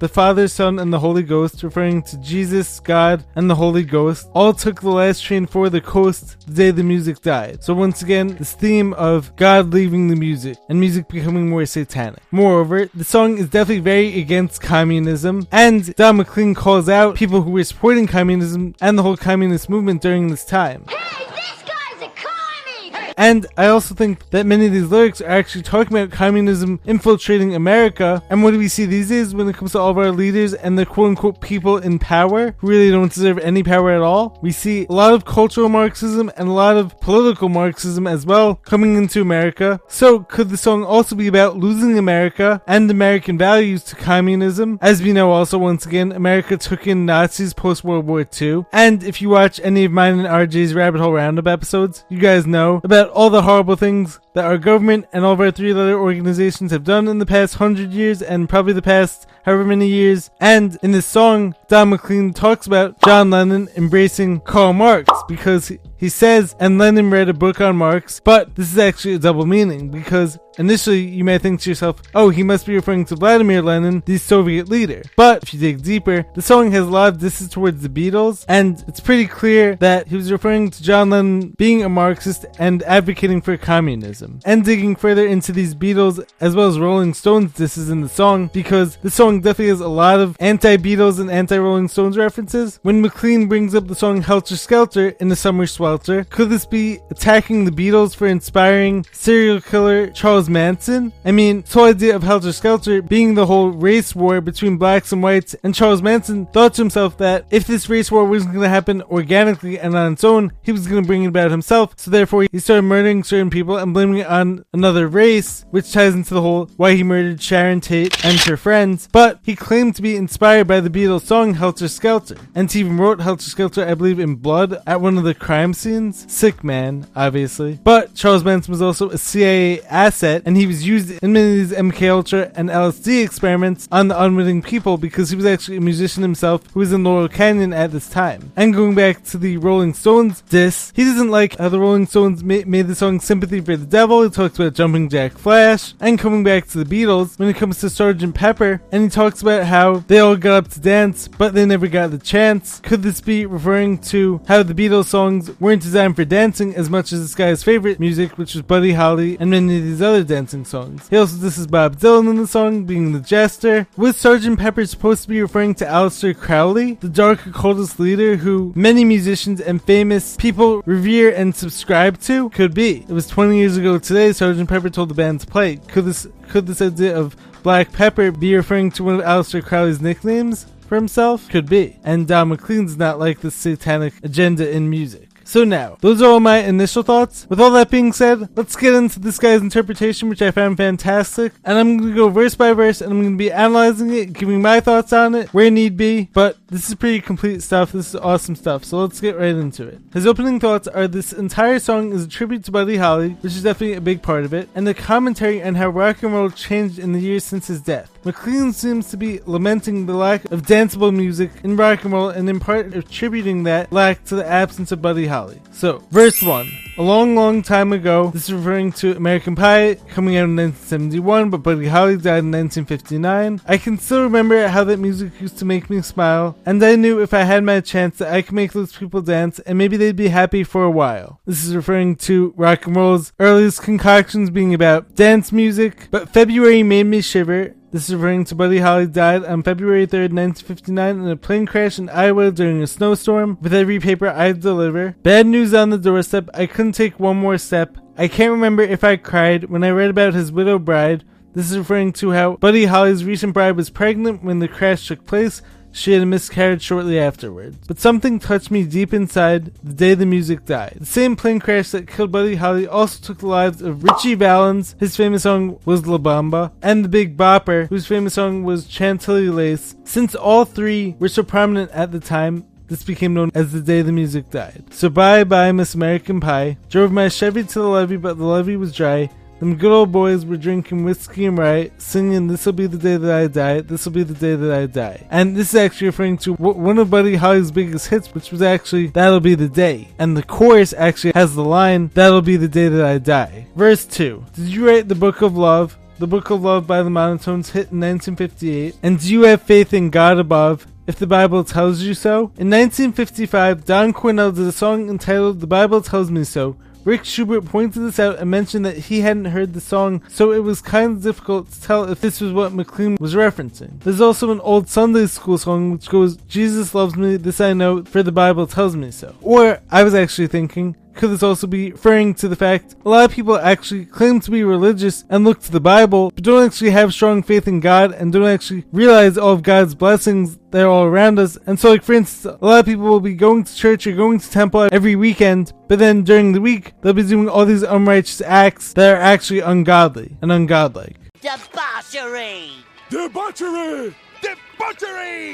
the 0.00 0.08
Father, 0.08 0.48
Son, 0.48 0.78
and 0.78 0.92
the 0.92 0.98
Holy 0.98 1.22
Ghost, 1.22 1.62
referring 1.62 2.02
to 2.04 2.16
Jesus, 2.18 2.80
God, 2.80 3.22
and 3.36 3.50
the 3.50 3.54
Holy 3.54 3.82
Ghost, 3.82 4.28
all 4.34 4.54
took 4.54 4.80
the 4.80 4.90
last 4.90 5.22
train 5.22 5.46
for 5.46 5.68
the 5.68 5.80
coast 5.80 6.46
the 6.46 6.54
day 6.54 6.70
the 6.70 6.82
music 6.82 7.20
died. 7.20 7.62
So 7.62 7.74
once 7.74 8.00
again, 8.00 8.28
this 8.36 8.54
theme 8.54 8.94
of 8.94 9.36
God 9.36 9.74
leaving 9.74 10.08
the 10.08 10.16
music 10.16 10.56
and 10.68 10.80
music 10.80 11.08
becoming 11.08 11.50
more 11.50 11.66
satanic. 11.66 12.22
Moreover, 12.30 12.88
the 12.94 13.04
song 13.04 13.36
is 13.36 13.50
definitely 13.50 13.80
very 13.80 14.20
against 14.20 14.62
communism, 14.62 15.46
and 15.52 15.94
Don 15.96 16.16
McLean 16.16 16.54
calls 16.54 16.88
out 16.88 17.14
people 17.16 17.42
who 17.42 17.50
were 17.50 17.64
supporting 17.64 18.06
communism 18.06 18.74
and 18.80 18.96
the 18.96 19.02
whole 19.02 19.16
communist 19.16 19.68
movement 19.68 20.00
during 20.00 20.28
this 20.28 20.44
time. 20.46 20.84
Hey, 20.88 21.26
this 21.26 21.62
guy's 21.62 22.08
a 22.08 22.10
commie! 22.14 22.99
And 23.16 23.46
I 23.56 23.66
also 23.66 23.94
think 23.94 24.30
that 24.30 24.46
many 24.46 24.66
of 24.66 24.72
these 24.72 24.88
lyrics 24.88 25.20
are 25.20 25.28
actually 25.28 25.62
talking 25.62 25.96
about 25.96 26.10
communism 26.10 26.80
infiltrating 26.84 27.54
America. 27.54 28.22
And 28.30 28.42
what 28.42 28.52
do 28.52 28.58
we 28.58 28.68
see 28.68 28.86
these 28.86 29.08
days 29.08 29.34
when 29.34 29.48
it 29.48 29.56
comes 29.56 29.72
to 29.72 29.78
all 29.78 29.90
of 29.90 29.98
our 29.98 30.10
leaders 30.10 30.54
and 30.54 30.78
the 30.78 30.86
quote 30.86 31.08
unquote 31.08 31.40
people 31.40 31.78
in 31.78 31.98
power 31.98 32.54
who 32.58 32.68
really 32.68 32.90
don't 32.90 33.12
deserve 33.12 33.38
any 33.38 33.62
power 33.62 33.90
at 33.90 34.02
all? 34.02 34.38
We 34.42 34.52
see 34.52 34.86
a 34.88 34.92
lot 34.92 35.14
of 35.14 35.24
cultural 35.24 35.68
Marxism 35.68 36.30
and 36.36 36.48
a 36.48 36.52
lot 36.52 36.76
of 36.76 36.98
political 37.00 37.48
Marxism 37.48 38.06
as 38.06 38.26
well 38.26 38.56
coming 38.56 38.96
into 38.96 39.20
America. 39.20 39.80
So 39.88 40.20
could 40.20 40.50
the 40.50 40.56
song 40.56 40.84
also 40.84 41.14
be 41.16 41.26
about 41.26 41.56
losing 41.56 41.98
America 41.98 42.62
and 42.66 42.90
American 42.90 43.38
values 43.38 43.84
to 43.84 43.96
communism? 43.96 44.78
As 44.80 45.02
we 45.02 45.12
know 45.12 45.30
also 45.30 45.58
once 45.58 45.86
again, 45.86 46.12
America 46.12 46.56
took 46.56 46.86
in 46.86 47.06
Nazis 47.06 47.54
post 47.54 47.84
World 47.84 48.06
War 48.06 48.26
II. 48.40 48.64
And 48.72 49.02
if 49.02 49.20
you 49.20 49.28
watch 49.28 49.60
any 49.62 49.84
of 49.84 49.92
mine 49.92 50.18
and 50.18 50.28
RJ's 50.28 50.74
Rabbit 50.74 51.00
Hole 51.00 51.12
Roundup 51.12 51.46
episodes, 51.46 52.04
you 52.08 52.18
guys 52.18 52.46
know 52.46 52.80
about 52.84 53.09
all 53.10 53.30
the 53.30 53.42
horrible 53.42 53.76
things 53.76 54.20
that 54.34 54.44
our 54.44 54.58
government 54.58 55.06
and 55.12 55.24
all 55.24 55.32
of 55.32 55.40
our 55.40 55.50
three 55.50 55.74
letter 55.74 55.98
organizations 55.98 56.70
have 56.70 56.84
done 56.84 57.08
in 57.08 57.18
the 57.18 57.26
past 57.26 57.56
hundred 57.56 57.92
years 57.92 58.22
and 58.22 58.48
probably 58.48 58.72
the 58.72 58.82
past 58.82 59.26
however 59.44 59.64
many 59.64 59.86
years. 59.86 60.30
And 60.40 60.78
in 60.82 60.92
this 60.92 61.06
song, 61.06 61.54
Don 61.68 61.90
McLean 61.90 62.32
talks 62.32 62.66
about 62.66 63.00
John 63.02 63.30
Lennon 63.30 63.68
embracing 63.76 64.40
Karl 64.40 64.72
Marx 64.72 65.10
because 65.28 65.72
he 66.00 66.08
says, 66.08 66.56
and 66.58 66.78
Lenin 66.78 67.10
read 67.10 67.28
a 67.28 67.34
book 67.34 67.60
on 67.60 67.76
Marx, 67.76 68.20
but 68.24 68.54
this 68.56 68.72
is 68.72 68.78
actually 68.78 69.14
a 69.14 69.18
double 69.18 69.44
meaning 69.44 69.90
because 69.90 70.38
initially 70.58 71.00
you 71.00 71.24
may 71.24 71.36
think 71.36 71.60
to 71.60 71.70
yourself, 71.70 72.00
oh, 72.14 72.30
he 72.30 72.42
must 72.42 72.66
be 72.66 72.74
referring 72.74 73.04
to 73.04 73.16
Vladimir 73.16 73.60
Lenin, 73.60 74.02
the 74.06 74.16
Soviet 74.16 74.68
leader. 74.68 75.02
But 75.14 75.42
if 75.42 75.52
you 75.52 75.60
dig 75.60 75.82
deeper, 75.82 76.24
the 76.34 76.42
song 76.42 76.70
has 76.72 76.86
a 76.86 76.90
lot 76.90 77.12
of 77.12 77.20
distance 77.20 77.50
towards 77.52 77.82
the 77.82 77.88
Beatles, 77.90 78.46
and 78.48 78.82
it's 78.88 79.00
pretty 79.00 79.26
clear 79.26 79.76
that 79.76 80.08
he 80.08 80.16
was 80.16 80.32
referring 80.32 80.70
to 80.70 80.82
John 80.82 81.10
Lennon 81.10 81.50
being 81.58 81.82
a 81.82 81.88
Marxist 81.88 82.46
and 82.58 82.82
advocating 82.84 83.42
for 83.42 83.58
communism. 83.58 84.40
And 84.46 84.64
digging 84.64 84.96
further 84.96 85.26
into 85.26 85.52
these 85.52 85.74
Beatles 85.74 86.24
as 86.40 86.56
well 86.56 86.68
as 86.68 86.78
Rolling 86.78 87.12
Stones 87.12 87.52
disses 87.52 87.90
in 87.90 88.00
the 88.00 88.08
song, 88.08 88.50
because 88.54 88.96
the 88.96 89.10
song 89.10 89.42
definitely 89.42 89.68
has 89.68 89.80
a 89.80 89.88
lot 89.88 90.20
of 90.20 90.36
anti 90.40 90.78
Beatles 90.78 91.20
and 91.20 91.30
anti 91.30 91.58
Rolling 91.58 91.88
Stones 91.88 92.16
references. 92.16 92.80
When 92.82 93.02
McLean 93.02 93.48
brings 93.48 93.74
up 93.74 93.86
the 93.86 93.94
song 93.94 94.22
Helter 94.22 94.56
Skelter 94.56 95.10
in 95.20 95.28
the 95.28 95.36
Summer 95.36 95.66
Could 95.98 96.50
this 96.50 96.66
be 96.66 96.98
attacking 97.10 97.64
the 97.64 97.70
Beatles 97.70 98.14
for 98.14 98.26
inspiring 98.26 99.04
serial 99.12 99.60
killer 99.60 100.08
Charles 100.08 100.48
Manson? 100.48 101.12
I 101.24 101.32
mean, 101.32 101.62
this 101.62 101.72
whole 101.72 101.84
idea 101.84 102.14
of 102.16 102.22
Helter 102.22 102.52
Skelter 102.52 103.02
being 103.02 103.34
the 103.34 103.46
whole 103.46 103.70
race 103.70 104.14
war 104.14 104.40
between 104.40 104.76
blacks 104.76 105.12
and 105.12 105.22
whites, 105.22 105.54
and 105.62 105.74
Charles 105.74 106.02
Manson 106.02 106.46
thought 106.46 106.74
to 106.74 106.82
himself 106.82 107.18
that 107.18 107.46
if 107.50 107.66
this 107.66 107.88
race 107.88 108.10
war 108.10 108.24
wasn't 108.24 108.52
going 108.52 108.64
to 108.64 108.68
happen 108.68 109.02
organically 109.02 109.78
and 109.78 109.94
on 109.94 110.12
its 110.12 110.24
own, 110.24 110.52
he 110.62 110.72
was 110.72 110.86
going 110.86 111.02
to 111.02 111.06
bring 111.06 111.24
it 111.24 111.28
about 111.28 111.50
himself. 111.50 111.94
So 111.96 112.10
therefore, 112.10 112.46
he 112.50 112.58
started 112.58 112.82
murdering 112.82 113.24
certain 113.24 113.50
people 113.50 113.76
and 113.76 113.92
blaming 113.94 114.18
it 114.18 114.26
on 114.26 114.64
another 114.72 115.08
race, 115.08 115.64
which 115.70 115.92
ties 115.92 116.14
into 116.14 116.34
the 116.34 116.42
whole 116.42 116.66
why 116.76 116.94
he 116.94 117.02
murdered 117.02 117.42
Sharon 117.42 117.80
Tate 117.80 118.24
and 118.24 118.38
her 118.40 118.56
friends. 118.56 119.08
But 119.12 119.40
he 119.42 119.56
claimed 119.56 119.96
to 119.96 120.02
be 120.02 120.16
inspired 120.16 120.66
by 120.66 120.80
the 120.80 120.90
Beatles 120.90 121.22
song 121.22 121.54
Helter 121.54 121.88
Skelter, 121.88 122.36
and 122.54 122.70
he 122.70 122.80
even 122.80 122.98
wrote 122.98 123.20
Helter 123.20 123.48
Skelter, 123.48 123.84
I 123.84 123.94
believe, 123.94 124.18
in 124.18 124.36
blood 124.36 124.80
at 124.86 125.00
one 125.00 125.18
of 125.18 125.24
the 125.24 125.34
crime 125.34 125.72
Sick 125.80 126.62
man, 126.62 127.06
obviously. 127.16 127.78
But 127.82 128.14
Charles 128.14 128.44
Manson 128.44 128.72
was 128.72 128.82
also 128.82 129.08
a 129.10 129.18
CIA 129.18 129.80
asset, 129.82 130.42
and 130.44 130.56
he 130.56 130.66
was 130.66 130.86
used 130.86 131.10
in 131.22 131.32
many 131.32 131.62
of 131.62 131.68
these 131.68 131.78
MK 131.78 132.10
Ultra 132.10 132.52
and 132.54 132.68
LSD 132.68 133.24
experiments 133.24 133.88
on 133.90 134.08
the 134.08 134.22
unwitting 134.22 134.60
people 134.60 134.98
because 134.98 135.30
he 135.30 135.36
was 135.36 135.46
actually 135.46 135.78
a 135.78 135.80
musician 135.80 136.22
himself 136.22 136.66
who 136.72 136.80
was 136.80 136.92
in 136.92 137.02
Laurel 137.02 137.28
Canyon 137.28 137.72
at 137.72 137.92
this 137.92 138.10
time. 138.10 138.52
And 138.56 138.74
going 138.74 138.94
back 138.94 139.24
to 139.24 139.38
the 139.38 139.56
Rolling 139.56 139.94
Stones 139.94 140.42
diss, 140.42 140.92
he 140.94 141.04
doesn't 141.04 141.30
like 141.30 141.56
how 141.56 141.70
the 141.70 141.80
Rolling 141.80 142.06
Stones 142.06 142.44
ma- 142.44 142.62
made 142.66 142.86
the 142.86 142.94
song 142.94 143.20
Sympathy 143.20 143.60
for 143.60 143.76
the 143.76 143.86
Devil. 143.86 144.22
He 144.22 144.30
talks 144.30 144.58
about 144.58 144.74
Jumping 144.74 145.08
Jack 145.08 145.32
Flash, 145.32 145.94
and 146.00 146.18
coming 146.18 146.44
back 146.44 146.66
to 146.68 146.84
the 146.84 147.04
Beatles 147.04 147.38
when 147.38 147.48
it 147.48 147.56
comes 147.56 147.80
to 147.80 147.86
Sgt. 147.86 148.34
Pepper, 148.34 148.82
and 148.92 149.04
he 149.04 149.08
talks 149.08 149.40
about 149.40 149.64
how 149.64 149.98
they 150.08 150.18
all 150.18 150.36
got 150.36 150.64
up 150.64 150.68
to 150.72 150.80
dance, 150.80 151.26
but 151.28 151.54
they 151.54 151.64
never 151.64 151.88
got 151.88 152.10
the 152.10 152.18
chance. 152.18 152.80
Could 152.80 153.02
this 153.02 153.20
be 153.20 153.46
referring 153.46 153.98
to 153.98 154.40
how 154.46 154.62
the 154.62 154.74
Beatles 154.74 155.06
songs 155.06 155.50
weren't 155.70 155.82
designed 155.82 156.16
for 156.16 156.24
dancing 156.24 156.74
as 156.74 156.90
much 156.90 157.12
as 157.12 157.20
this 157.20 157.36
guy's 157.36 157.62
favorite 157.62 158.00
music, 158.00 158.36
which 158.36 158.56
was 158.56 158.62
Buddy 158.62 158.92
Holly 158.92 159.36
and 159.38 159.50
many 159.50 159.76
of 159.76 159.84
these 159.84 160.02
other 160.02 160.24
dancing 160.24 160.64
songs? 160.64 161.06
He 161.08 161.16
also 161.16 161.36
this 161.36 161.58
is 161.58 161.68
Bob 161.68 161.96
Dylan 161.96 162.28
in 162.28 162.38
the 162.38 162.48
song, 162.48 162.86
being 162.86 163.12
the 163.12 163.20
jester. 163.20 163.86
Was 163.96 164.16
Sgt. 164.16 164.58
Pepper 164.58 164.84
supposed 164.84 165.22
to 165.22 165.28
be 165.28 165.40
referring 165.40 165.76
to 165.76 165.84
Aleister 165.84 166.36
Crowley, 166.36 166.94
the 166.94 167.08
dark 167.08 167.46
occultist 167.46 168.00
leader 168.00 168.34
who 168.34 168.72
many 168.74 169.04
musicians 169.04 169.60
and 169.60 169.80
famous 169.80 170.34
people 170.38 170.82
revere 170.86 171.32
and 171.32 171.54
subscribe 171.54 172.18
to? 172.22 172.50
Could 172.50 172.74
be. 172.74 173.06
It 173.08 173.12
was 173.12 173.28
20 173.28 173.56
years 173.56 173.76
ago 173.76 173.96
today. 174.00 174.30
Sgt. 174.30 174.66
Pepper 174.66 174.90
told 174.90 175.10
the 175.10 175.14
band 175.14 175.38
to 175.42 175.46
play. 175.46 175.76
Could 175.76 176.06
this 176.06 176.26
could 176.48 176.66
this 176.66 176.82
idea 176.82 177.16
of 177.16 177.36
Black 177.62 177.92
Pepper 177.92 178.32
be 178.32 178.56
referring 178.56 178.90
to 178.90 179.04
one 179.04 179.14
of 179.14 179.20
Aleister 179.20 179.64
Crowley's 179.64 180.00
nicknames 180.00 180.66
for 180.88 180.96
himself? 180.96 181.48
Could 181.48 181.68
be. 181.68 182.00
And 182.02 182.26
Don 182.26 182.48
McLean's 182.48 182.96
not 182.96 183.20
like 183.20 183.38
the 183.38 183.52
satanic 183.52 184.14
agenda 184.24 184.68
in 184.68 184.90
music. 184.90 185.29
So 185.50 185.64
now, 185.64 185.98
those 186.00 186.22
are 186.22 186.30
all 186.30 186.38
my 186.38 186.58
initial 186.58 187.02
thoughts. 187.02 187.44
With 187.50 187.60
all 187.60 187.72
that 187.72 187.90
being 187.90 188.12
said, 188.12 188.56
let's 188.56 188.76
get 188.76 188.94
into 188.94 189.18
this 189.18 189.36
guy's 189.36 189.60
interpretation, 189.60 190.28
which 190.28 190.40
I 190.40 190.52
found 190.52 190.76
fantastic. 190.76 191.54
And 191.64 191.76
I'm 191.76 191.98
going 191.98 192.10
to 192.10 192.14
go 192.14 192.28
verse 192.28 192.54
by 192.54 192.72
verse, 192.72 193.00
and 193.00 193.10
I'm 193.10 193.20
going 193.20 193.32
to 193.32 193.36
be 193.36 193.50
analyzing 193.50 194.14
it, 194.14 194.32
giving 194.32 194.62
my 194.62 194.78
thoughts 194.78 195.12
on 195.12 195.34
it, 195.34 195.52
where 195.52 195.68
need 195.68 195.96
be. 195.96 196.28
But 196.32 196.56
this 196.68 196.88
is 196.88 196.94
pretty 196.94 197.20
complete 197.20 197.64
stuff. 197.64 197.90
This 197.90 198.10
is 198.10 198.14
awesome 198.14 198.54
stuff. 198.54 198.84
So 198.84 198.98
let's 198.98 199.20
get 199.20 199.36
right 199.36 199.48
into 199.48 199.88
it. 199.88 199.98
His 200.12 200.24
opening 200.24 200.60
thoughts 200.60 200.86
are 200.86 201.08
this 201.08 201.32
entire 201.32 201.80
song 201.80 202.12
is 202.12 202.26
a 202.26 202.28
tribute 202.28 202.62
to 202.66 202.70
Buddy 202.70 202.98
Holly, 202.98 203.30
which 203.40 203.56
is 203.56 203.64
definitely 203.64 203.96
a 203.96 204.00
big 204.00 204.22
part 204.22 204.44
of 204.44 204.54
it, 204.54 204.68
and 204.76 204.86
the 204.86 204.94
commentary 204.94 205.60
on 205.64 205.74
how 205.74 205.88
rock 205.88 206.22
and 206.22 206.32
roll 206.32 206.50
changed 206.50 207.00
in 207.00 207.10
the 207.10 207.18
years 207.18 207.42
since 207.42 207.66
his 207.66 207.80
death. 207.80 208.19
McLean 208.22 208.72
seems 208.72 209.10
to 209.10 209.16
be 209.16 209.40
lamenting 209.46 210.04
the 210.04 210.14
lack 210.14 210.44
of 210.52 210.62
danceable 210.62 211.14
music 211.14 211.50
in 211.64 211.76
rock 211.76 212.04
and 212.04 212.12
roll 212.12 212.28
and 212.28 212.50
in 212.50 212.60
part 212.60 212.94
attributing 212.94 213.62
that 213.62 213.90
lack 213.90 214.22
to 214.26 214.36
the 214.36 214.46
absence 214.46 214.92
of 214.92 215.00
Buddy 215.00 215.26
Holly. 215.26 215.60
So, 215.72 216.04
verse 216.10 216.42
1. 216.42 216.70
A 216.98 217.02
long, 217.02 217.34
long 217.34 217.62
time 217.62 217.94
ago, 217.94 218.30
this 218.30 218.44
is 218.44 218.52
referring 218.52 218.92
to 218.92 219.16
American 219.16 219.56
Pie 219.56 219.94
coming 220.10 220.36
out 220.36 220.44
in 220.44 220.56
1971, 220.56 221.48
but 221.48 221.62
Buddy 221.62 221.86
Holly 221.86 222.16
died 222.16 222.44
in 222.44 222.50
1959. 222.50 223.62
I 223.66 223.78
can 223.78 223.96
still 223.96 224.24
remember 224.24 224.68
how 224.68 224.84
that 224.84 224.98
music 224.98 225.40
used 225.40 225.56
to 225.58 225.64
make 225.64 225.88
me 225.88 226.02
smile, 226.02 226.58
and 226.66 226.84
I 226.84 226.96
knew 226.96 227.22
if 227.22 227.32
I 227.32 227.44
had 227.44 227.64
my 227.64 227.80
chance 227.80 228.18
that 228.18 228.30
I 228.30 228.42
could 228.42 228.54
make 228.54 228.72
those 228.72 228.94
people 228.94 229.22
dance 229.22 229.60
and 229.60 229.78
maybe 229.78 229.96
they'd 229.96 230.14
be 230.14 230.28
happy 230.28 230.62
for 230.62 230.84
a 230.84 230.90
while. 230.90 231.40
This 231.46 231.64
is 231.64 231.74
referring 231.74 232.16
to 232.16 232.52
rock 232.54 232.86
and 232.86 232.94
roll's 232.94 233.32
earliest 233.38 233.80
concoctions 233.80 234.50
being 234.50 234.74
about 234.74 235.14
dance 235.14 235.52
music, 235.52 236.08
but 236.10 236.28
February 236.28 236.82
made 236.82 237.06
me 237.06 237.22
shiver 237.22 237.74
this 237.92 238.08
is 238.08 238.14
referring 238.14 238.44
to 238.44 238.54
Buddy 238.54 238.78
Holly 238.78 239.06
died 239.06 239.44
on 239.44 239.62
February 239.62 240.06
3rd, 240.06 240.32
1959 240.32 241.18
in 241.18 241.28
a 241.28 241.36
plane 241.36 241.66
crash 241.66 241.98
in 241.98 242.08
Iowa 242.08 242.52
during 242.52 242.82
a 242.82 242.86
snowstorm. 242.86 243.58
With 243.60 243.74
every 243.74 243.98
paper 243.98 244.28
I 244.28 244.52
deliver. 244.52 245.16
Bad 245.22 245.46
news 245.46 245.74
on 245.74 245.90
the 245.90 245.98
doorstep. 245.98 246.48
I 246.54 246.66
couldn't 246.66 246.92
take 246.92 247.18
one 247.18 247.36
more 247.36 247.58
step. 247.58 247.96
I 248.16 248.28
can't 248.28 248.52
remember 248.52 248.82
if 248.82 249.02
I 249.02 249.16
cried 249.16 249.64
when 249.64 249.82
I 249.82 249.90
read 249.90 250.10
about 250.10 250.34
his 250.34 250.52
widow 250.52 250.78
bride. 250.78 251.24
This 251.52 251.68
is 251.68 251.78
referring 251.78 252.12
to 252.14 252.30
how 252.30 252.56
Buddy 252.56 252.84
Holly's 252.84 253.24
recent 253.24 253.54
bride 253.54 253.76
was 253.76 253.90
pregnant 253.90 254.44
when 254.44 254.60
the 254.60 254.68
crash 254.68 255.08
took 255.08 255.26
place. 255.26 255.60
She 255.92 256.12
had 256.12 256.22
a 256.22 256.26
miscarriage 256.26 256.82
shortly 256.82 257.18
afterwards. 257.18 257.78
But 257.86 257.98
something 257.98 258.38
touched 258.38 258.70
me 258.70 258.84
deep 258.84 259.12
inside 259.12 259.74
the 259.82 259.92
day 259.92 260.14
the 260.14 260.26
music 260.26 260.64
died. 260.64 260.98
The 261.00 261.06
same 261.06 261.36
plane 261.36 261.60
crash 261.60 261.90
that 261.90 262.06
killed 262.06 262.32
Buddy 262.32 262.56
Holly 262.56 262.86
also 262.86 263.24
took 263.24 263.38
the 263.38 263.46
lives 263.46 263.82
of 263.82 264.04
Ritchie 264.04 264.34
Valens, 264.34 264.94
his 264.98 265.16
famous 265.16 265.42
song 265.42 265.78
was 265.84 266.06
La 266.06 266.18
Bamba, 266.18 266.72
and 266.82 267.04
the 267.04 267.08
Big 267.08 267.36
Bopper, 267.36 267.88
whose 267.88 268.06
famous 268.06 268.34
song 268.34 268.62
was 268.62 268.88
Chantilly 268.88 269.48
Lace. 269.48 269.96
Since 270.04 270.34
all 270.34 270.64
three 270.64 271.16
were 271.18 271.28
so 271.28 271.42
prominent 271.42 271.90
at 271.92 272.12
the 272.12 272.20
time, 272.20 272.66
this 272.90 273.04
became 273.04 273.34
known 273.34 273.52
as 273.54 273.72
the 273.72 273.80
day 273.80 274.02
the 274.02 274.10
music 274.10 274.50
died. 274.50 274.84
So 274.90 275.08
bye 275.08 275.44
bye 275.44 275.70
Miss 275.70 275.94
American 275.94 276.40
Pie. 276.40 276.76
Drove 276.88 277.12
my 277.12 277.28
Chevy 277.28 277.62
to 277.62 277.78
the 277.78 277.86
levee, 277.86 278.16
but 278.16 278.36
the 278.36 278.44
levee 278.44 278.76
was 278.76 278.92
dry. 278.92 279.30
Them 279.60 279.76
good 279.76 279.92
old 279.92 280.10
boys 280.10 280.46
were 280.46 280.56
drinking 280.56 281.04
whiskey 281.04 281.44
and 281.44 281.58
rye, 281.58 281.90
singing 281.98 282.46
"This'll 282.46 282.72
be 282.72 282.86
the 282.86 282.96
day 282.96 283.18
that 283.18 283.30
I 283.30 283.46
die. 283.46 283.82
This'll 283.82 284.10
be 284.10 284.22
the 284.22 284.34
day 284.34 284.56
that 284.56 284.72
I 284.72 284.86
die." 284.86 285.26
And 285.30 285.54
this 285.54 285.68
is 285.68 285.74
actually 285.74 286.06
referring 286.06 286.38
to 286.38 286.54
one 286.54 286.98
of 286.98 287.10
Buddy 287.10 287.36
Holly's 287.36 287.70
biggest 287.70 288.08
hits, 288.08 288.34
which 288.34 288.50
was 288.50 288.62
actually 288.62 289.08
"That'll 289.08 289.38
Be 289.38 289.54
the 289.54 289.68
Day." 289.68 290.08
And 290.18 290.34
the 290.34 290.42
chorus 290.42 290.94
actually 290.96 291.32
has 291.34 291.54
the 291.54 291.62
line 291.62 292.10
"That'll 292.14 292.40
be 292.40 292.56
the 292.56 292.68
day 292.68 292.88
that 292.88 293.04
I 293.04 293.18
die." 293.18 293.66
Verse 293.76 294.06
two: 294.06 294.44
Did 294.54 294.68
you 294.68 294.88
write 294.88 295.08
the 295.08 295.14
Book 295.14 295.42
of 295.42 295.56
Love? 295.56 295.98
The 296.18 296.26
Book 296.26 296.48
of 296.50 296.62
Love 296.62 296.86
by 296.86 297.02
the 297.02 297.10
Monotones 297.10 297.72
hit 297.72 297.92
in 297.92 298.00
1958. 298.00 298.94
And 299.02 299.20
do 299.20 299.30
you 299.30 299.42
have 299.42 299.62
faith 299.62 299.92
in 299.92 300.10
God 300.10 300.38
above? 300.38 300.86
if 301.10 301.18
the 301.18 301.26
Bible 301.26 301.64
tells 301.64 302.02
you 302.02 302.14
so. 302.14 302.52
In 302.56 302.70
1955, 302.70 303.84
Don 303.84 304.12
Cornell 304.12 304.52
did 304.52 304.64
a 304.64 304.70
song 304.70 305.08
entitled 305.10 305.58
The 305.58 305.66
Bible 305.66 306.02
Tells 306.02 306.30
Me 306.30 306.44
So. 306.44 306.76
Rick 307.04 307.24
Schubert 307.24 307.64
pointed 307.64 308.00
this 308.00 308.18
out 308.18 308.38
and 308.38 308.50
mentioned 308.50 308.84
that 308.84 308.96
he 308.96 309.20
hadn't 309.20 309.46
heard 309.46 309.72
the 309.72 309.80
song, 309.80 310.22
so 310.28 310.52
it 310.52 310.58
was 310.58 310.82
kind 310.82 311.12
of 311.12 311.22
difficult 311.22 311.70
to 311.72 311.80
tell 311.80 312.04
if 312.04 312.20
this 312.20 312.40
was 312.40 312.52
what 312.52 312.72
McLean 312.72 313.16
was 313.18 313.34
referencing. 313.34 313.98
There's 314.00 314.20
also 314.20 314.50
an 314.50 314.60
old 314.60 314.88
Sunday 314.88 315.26
school 315.26 315.56
song 315.56 315.92
which 315.92 316.08
goes, 316.08 316.36
Jesus 316.36 316.94
loves 316.94 317.16
me, 317.16 317.36
this 317.36 317.60
I 317.60 317.72
know, 317.72 318.04
for 318.04 318.22
the 318.22 318.32
Bible 318.32 318.66
tells 318.66 318.94
me 318.96 319.10
so. 319.10 319.34
Or, 319.40 319.80
I 319.90 320.02
was 320.02 320.14
actually 320.14 320.48
thinking, 320.48 320.94
Could 321.20 321.32
this 321.32 321.42
also 321.42 321.66
be 321.66 321.92
referring 321.92 322.32
to 322.36 322.48
the 322.48 322.56
fact 322.56 322.96
a 323.04 323.08
lot 323.10 323.26
of 323.26 323.32
people 323.32 323.58
actually 323.58 324.06
claim 324.06 324.40
to 324.40 324.50
be 324.50 324.64
religious 324.64 325.22
and 325.28 325.44
look 325.44 325.60
to 325.60 325.70
the 325.70 325.78
Bible, 325.78 326.32
but 326.34 326.42
don't 326.42 326.64
actually 326.64 326.92
have 326.92 327.12
strong 327.12 327.42
faith 327.42 327.68
in 327.68 327.80
God 327.80 328.12
and 328.12 328.32
don't 328.32 328.48
actually 328.48 328.86
realize 328.90 329.36
all 329.36 329.52
of 329.52 329.62
God's 329.62 329.94
blessings 329.94 330.56
that 330.70 330.80
are 330.80 330.88
all 330.88 331.04
around 331.04 331.38
us. 331.38 331.58
And 331.66 331.78
so, 331.78 331.90
like 331.90 332.04
for 332.04 332.14
instance, 332.14 332.56
a 332.58 332.64
lot 332.64 332.78
of 332.78 332.86
people 332.86 333.04
will 333.04 333.20
be 333.20 333.34
going 333.34 333.64
to 333.64 333.74
church 333.74 334.06
or 334.06 334.12
going 334.12 334.40
to 334.40 334.50
temple 334.50 334.88
every 334.90 335.14
weekend, 335.14 335.74
but 335.88 335.98
then 335.98 336.22
during 336.22 336.52
the 336.52 336.60
week 336.62 336.94
they'll 337.02 337.12
be 337.12 337.22
doing 337.22 337.50
all 337.50 337.66
these 337.66 337.82
unrighteous 337.82 338.40
acts 338.40 338.94
that 338.94 339.14
are 339.14 339.20
actually 339.20 339.60
ungodly 339.60 340.38
and 340.40 340.50
ungodlike. 340.50 341.16
Debauchery! 341.42 342.70
Debauchery! 343.10 344.14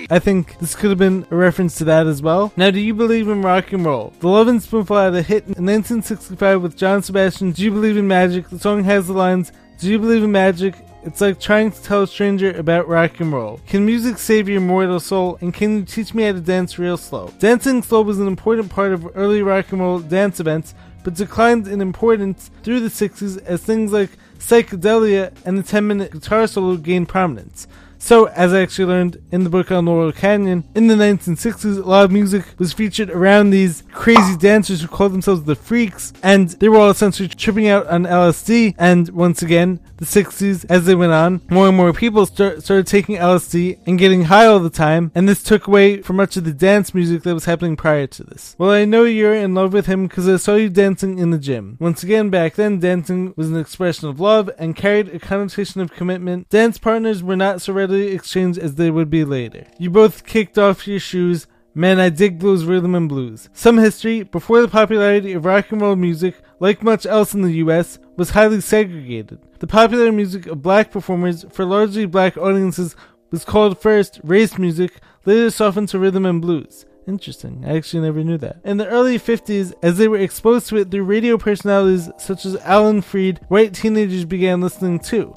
I 0.08 0.18
think 0.20 0.58
this 0.58 0.74
could 0.74 0.90
have 0.90 0.98
been 0.98 1.26
a 1.30 1.36
reference 1.36 1.76
to 1.76 1.84
that 1.84 2.06
as 2.06 2.22
well. 2.22 2.52
Now, 2.56 2.70
do 2.70 2.80
you 2.80 2.94
believe 2.94 3.28
in 3.28 3.42
rock 3.42 3.72
and 3.72 3.84
roll? 3.84 4.12
The 4.20 4.28
Lovin' 4.28 4.60
Spoonful 4.60 4.96
had 4.96 5.14
a 5.14 5.22
hit 5.22 5.44
in 5.44 5.64
1965 5.66 6.62
with 6.62 6.76
John 6.76 7.02
Sebastian. 7.02 7.52
Do 7.52 7.62
you 7.64 7.70
believe 7.70 7.96
in 7.96 8.06
magic? 8.06 8.48
The 8.48 8.58
song 8.58 8.84
has 8.84 9.08
the 9.08 9.14
lines, 9.14 9.52
Do 9.78 9.90
you 9.90 9.98
believe 9.98 10.22
in 10.22 10.32
magic? 10.32 10.74
It's 11.02 11.20
like 11.20 11.38
trying 11.38 11.70
to 11.70 11.82
tell 11.82 12.02
a 12.02 12.06
stranger 12.06 12.50
about 12.58 12.88
rock 12.88 13.20
and 13.20 13.32
roll. 13.32 13.60
Can 13.68 13.86
music 13.86 14.18
save 14.18 14.48
your 14.48 14.60
mortal 14.60 14.98
soul? 14.98 15.38
And 15.40 15.54
can 15.54 15.76
you 15.78 15.84
teach 15.84 16.14
me 16.14 16.24
how 16.24 16.32
to 16.32 16.40
dance 16.40 16.78
real 16.78 16.96
slow? 16.96 17.32
Dancing 17.38 17.82
slow 17.82 18.02
was 18.02 18.18
an 18.18 18.26
important 18.26 18.70
part 18.70 18.92
of 18.92 19.16
early 19.16 19.42
rock 19.42 19.70
and 19.70 19.80
roll 19.80 20.00
dance 20.00 20.40
events, 20.40 20.74
but 21.04 21.14
declined 21.14 21.68
in 21.68 21.80
importance 21.80 22.50
through 22.64 22.80
the 22.80 22.88
60s 22.88 23.40
as 23.44 23.62
things 23.62 23.92
like 23.92 24.10
psychedelia 24.38 25.32
and 25.44 25.56
the 25.56 25.62
10 25.62 25.86
minute 25.86 26.10
guitar 26.10 26.46
solo 26.46 26.76
gained 26.76 27.08
prominence. 27.08 27.68
So, 28.06 28.26
as 28.26 28.54
I 28.54 28.60
actually 28.60 28.84
learned 28.84 29.20
in 29.32 29.42
the 29.42 29.50
book 29.50 29.72
on 29.72 29.86
Laurel 29.86 30.12
Canyon, 30.12 30.62
in 30.76 30.86
the 30.86 30.94
1960s, 30.94 31.76
a 31.76 31.80
lot 31.80 32.04
of 32.04 32.12
music 32.12 32.44
was 32.56 32.72
featured 32.72 33.10
around 33.10 33.50
these 33.50 33.82
crazy 33.90 34.36
dancers 34.36 34.80
who 34.80 34.86
called 34.86 35.12
themselves 35.12 35.42
the 35.42 35.56
Freaks, 35.56 36.12
and 36.22 36.50
they 36.50 36.68
were 36.68 36.78
all 36.78 36.90
essentially 36.90 37.28
tripping 37.28 37.66
out 37.66 37.84
on 37.88 38.04
LSD. 38.04 38.76
And 38.78 39.08
once 39.08 39.42
again, 39.42 39.80
the 39.96 40.04
60s, 40.04 40.64
as 40.68 40.84
they 40.84 40.94
went 40.94 41.14
on, 41.14 41.40
more 41.50 41.66
and 41.66 41.76
more 41.76 41.92
people 41.92 42.26
start, 42.26 42.62
started 42.62 42.86
taking 42.86 43.16
LSD 43.16 43.80
and 43.88 43.98
getting 43.98 44.26
high 44.26 44.46
all 44.46 44.60
the 44.60 44.70
time, 44.70 45.10
and 45.16 45.28
this 45.28 45.42
took 45.42 45.66
away 45.66 46.00
from 46.00 46.14
much 46.14 46.36
of 46.36 46.44
the 46.44 46.52
dance 46.52 46.94
music 46.94 47.24
that 47.24 47.34
was 47.34 47.46
happening 47.46 47.74
prior 47.74 48.06
to 48.06 48.22
this. 48.22 48.54
Well, 48.56 48.70
I 48.70 48.84
know 48.84 49.02
you're 49.02 49.34
in 49.34 49.54
love 49.54 49.72
with 49.72 49.86
him 49.86 50.06
because 50.06 50.28
I 50.28 50.36
saw 50.36 50.54
you 50.54 50.68
dancing 50.68 51.18
in 51.18 51.32
the 51.32 51.38
gym. 51.38 51.76
Once 51.80 52.04
again, 52.04 52.30
back 52.30 52.54
then, 52.54 52.78
dancing 52.78 53.34
was 53.36 53.50
an 53.50 53.58
expression 53.58 54.08
of 54.08 54.20
love 54.20 54.48
and 54.58 54.76
carried 54.76 55.08
a 55.08 55.18
connotation 55.18 55.80
of 55.80 55.92
commitment. 55.92 56.48
Dance 56.50 56.78
partners 56.78 57.20
were 57.20 57.34
not 57.34 57.60
so 57.60 57.72
readily 57.72 57.95
exchanged 58.04 58.58
as 58.58 58.74
they 58.74 58.90
would 58.90 59.10
be 59.10 59.24
later. 59.24 59.66
You 59.78 59.90
both 59.90 60.24
kicked 60.24 60.58
off 60.58 60.86
your 60.86 61.00
shoes. 61.00 61.46
Man, 61.74 62.00
I 62.00 62.08
dig 62.08 62.38
blues, 62.38 62.64
rhythm, 62.64 62.94
and 62.94 63.08
blues. 63.08 63.48
Some 63.52 63.78
history, 63.78 64.22
before 64.22 64.62
the 64.62 64.68
popularity 64.68 65.32
of 65.32 65.44
rock 65.44 65.70
and 65.72 65.80
roll 65.80 65.96
music, 65.96 66.36
like 66.58 66.82
much 66.82 67.04
else 67.04 67.34
in 67.34 67.42
the 67.42 67.52
US, 67.64 67.98
was 68.16 68.30
highly 68.30 68.60
segregated. 68.60 69.40
The 69.58 69.66
popular 69.66 70.10
music 70.10 70.46
of 70.46 70.62
black 70.62 70.90
performers 70.90 71.44
for 71.50 71.64
largely 71.64 72.06
black 72.06 72.36
audiences 72.36 72.96
was 73.30 73.44
called 73.44 73.80
first 73.80 74.20
race 74.22 74.56
music, 74.58 74.92
later 75.24 75.50
softened 75.50 75.88
to 75.90 75.98
rhythm 75.98 76.24
and 76.24 76.40
blues. 76.40 76.86
Interesting. 77.06 77.64
I 77.64 77.76
actually 77.76 78.02
never 78.02 78.24
knew 78.24 78.38
that. 78.38 78.56
In 78.64 78.78
the 78.78 78.88
early 78.88 79.18
50s, 79.18 79.72
as 79.82 79.96
they 79.96 80.08
were 80.08 80.18
exposed 80.18 80.68
to 80.68 80.78
it 80.78 80.90
through 80.90 81.04
radio 81.04 81.38
personalities 81.38 82.10
such 82.18 82.44
as 82.44 82.56
Alan 82.56 83.00
Freed, 83.00 83.40
white 83.48 83.74
teenagers 83.74 84.24
began 84.24 84.60
listening 84.60 84.98
too. 84.98 85.34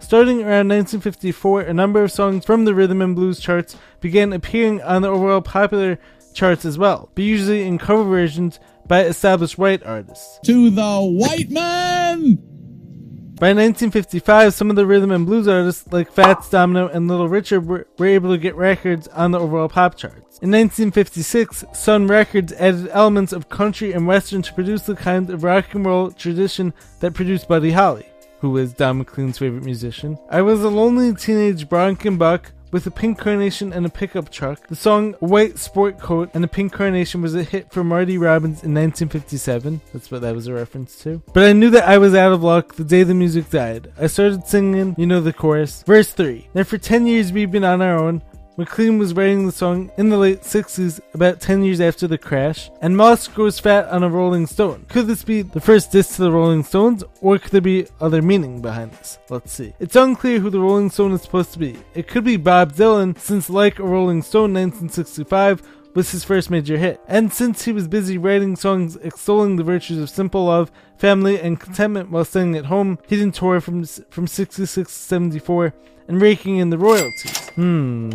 Starting 0.00 0.38
around 0.38 0.68
1954, 0.68 1.60
a 1.60 1.74
number 1.74 2.02
of 2.02 2.10
songs 2.10 2.44
from 2.44 2.64
the 2.64 2.74
rhythm 2.74 3.00
and 3.02 3.14
blues 3.14 3.38
charts 3.38 3.76
began 4.00 4.32
appearing 4.32 4.82
on 4.82 5.02
the 5.02 5.08
overall 5.08 5.42
popular 5.42 5.98
charts 6.32 6.64
as 6.64 6.78
well, 6.78 7.10
but 7.14 7.22
usually 7.22 7.62
in 7.62 7.78
cover 7.78 8.02
versions 8.04 8.58
by 8.86 9.04
established 9.04 9.58
white 9.58 9.84
artists. 9.84 10.40
To 10.46 10.70
the 10.70 11.00
white 11.00 11.50
man! 11.50 12.38
By 13.38 13.54
1955, 13.54 14.52
some 14.52 14.68
of 14.68 14.76
the 14.76 14.84
rhythm 14.84 15.10
and 15.12 15.24
blues 15.24 15.46
artists 15.46 15.90
like 15.92 16.12
Fats 16.12 16.50
Domino 16.50 16.88
and 16.88 17.06
Little 17.06 17.28
Richard 17.28 17.66
were, 17.66 17.86
were 17.98 18.06
able 18.06 18.30
to 18.32 18.38
get 18.38 18.54
records 18.56 19.06
on 19.08 19.30
the 19.30 19.38
overall 19.38 19.68
pop 19.68 19.96
charts. 19.96 20.38
In 20.42 20.50
1956, 20.50 21.64
Sun 21.72 22.06
Records 22.08 22.52
added 22.54 22.88
elements 22.88 23.32
of 23.32 23.48
country 23.48 23.92
and 23.92 24.06
western 24.06 24.42
to 24.42 24.52
produce 24.52 24.82
the 24.82 24.96
kind 24.96 25.30
of 25.30 25.44
rock 25.44 25.74
and 25.74 25.86
roll 25.86 26.10
tradition 26.10 26.74
that 26.98 27.14
produced 27.14 27.48
Buddy 27.48 27.70
Holly 27.70 28.09
who 28.40 28.50
was 28.50 28.72
Don 28.72 28.98
McLean's 28.98 29.38
favorite 29.38 29.64
musician. 29.64 30.18
I 30.30 30.42
was 30.42 30.62
a 30.62 30.68
lonely 30.68 31.14
teenage 31.14 31.68
buck 31.68 32.52
with 32.72 32.86
a 32.86 32.90
pink 32.90 33.18
carnation 33.18 33.72
and 33.72 33.84
a 33.84 33.88
pickup 33.88 34.30
truck. 34.30 34.66
The 34.68 34.76
song 34.76 35.14
White 35.14 35.58
Sport 35.58 35.98
Coat 35.98 36.30
and 36.34 36.44
a 36.44 36.48
Pink 36.48 36.72
Carnation 36.72 37.22
was 37.22 37.34
a 37.34 37.42
hit 37.42 37.72
for 37.72 37.82
Marty 37.82 38.18
Robbins 38.18 38.62
in 38.62 38.74
1957. 38.74 39.80
That's 39.92 40.10
what 40.10 40.20
that 40.22 40.34
was 40.34 40.46
a 40.46 40.54
reference 40.54 40.96
to. 41.02 41.22
But 41.32 41.44
I 41.44 41.52
knew 41.52 41.70
that 41.70 41.88
I 41.88 41.98
was 41.98 42.14
out 42.14 42.32
of 42.32 42.42
luck 42.42 42.74
the 42.74 42.84
day 42.84 43.02
the 43.02 43.14
music 43.14 43.50
died. 43.50 43.92
I 43.98 44.06
started 44.06 44.46
singing, 44.46 44.94
you 44.96 45.06
know 45.06 45.20
the 45.20 45.32
chorus. 45.32 45.82
Verse 45.84 46.12
3. 46.12 46.48
Now 46.54 46.64
for 46.64 46.78
10 46.78 47.06
years 47.06 47.32
we've 47.32 47.50
been 47.50 47.64
on 47.64 47.82
our 47.82 47.96
own. 47.96 48.22
McLean 48.56 48.98
was 48.98 49.14
writing 49.14 49.46
the 49.46 49.52
song 49.52 49.90
in 49.96 50.08
the 50.08 50.18
late 50.18 50.42
60s, 50.42 51.00
about 51.14 51.40
10 51.40 51.62
years 51.64 51.80
after 51.80 52.06
the 52.06 52.18
crash, 52.18 52.70
and 52.82 52.96
Moss 52.96 53.28
grows 53.28 53.58
fat 53.58 53.88
on 53.88 54.02
a 54.02 54.08
Rolling 54.08 54.46
Stone. 54.46 54.86
Could 54.88 55.06
this 55.06 55.24
be 55.24 55.42
the 55.42 55.60
first 55.60 55.92
diss 55.92 56.16
to 56.16 56.22
the 56.22 56.32
Rolling 56.32 56.64
Stones, 56.64 57.04
or 57.20 57.38
could 57.38 57.52
there 57.52 57.60
be 57.60 57.86
other 58.00 58.20
meaning 58.20 58.60
behind 58.60 58.92
this? 58.92 59.18
Let's 59.30 59.52
see. 59.52 59.72
It's 59.78 59.96
unclear 59.96 60.40
who 60.40 60.50
the 60.50 60.60
Rolling 60.60 60.90
Stone 60.90 61.12
is 61.12 61.22
supposed 61.22 61.52
to 61.52 61.58
be. 61.58 61.78
It 61.94 62.08
could 62.08 62.24
be 62.24 62.36
Bob 62.36 62.74
Dylan, 62.74 63.18
since 63.18 63.48
Like 63.48 63.78
a 63.78 63.84
Rolling 63.84 64.22
Stone 64.22 64.52
1965 64.54 65.62
was 65.94 66.10
his 66.10 66.24
first 66.24 66.50
major 66.50 66.76
hit. 66.76 67.00
And 67.08 67.32
since 67.32 67.64
he 67.64 67.72
was 67.72 67.88
busy 67.88 68.18
writing 68.18 68.56
songs 68.56 68.96
extolling 68.96 69.56
the 69.56 69.64
virtues 69.64 69.98
of 69.98 70.10
simple 70.10 70.44
love, 70.44 70.70
family, 70.98 71.40
and 71.40 71.58
contentment 71.58 72.10
while 72.10 72.24
staying 72.24 72.56
at 72.56 72.66
home, 72.66 72.98
he 73.08 73.16
didn't 73.16 73.34
tour 73.34 73.60
from, 73.60 73.84
from 73.84 74.26
66 74.26 74.92
to 74.92 74.98
74 74.98 75.74
and 76.10 76.20
raking 76.20 76.56
in 76.56 76.70
the 76.70 76.78
royalties. 76.78 77.48
Hmm. 77.50 78.10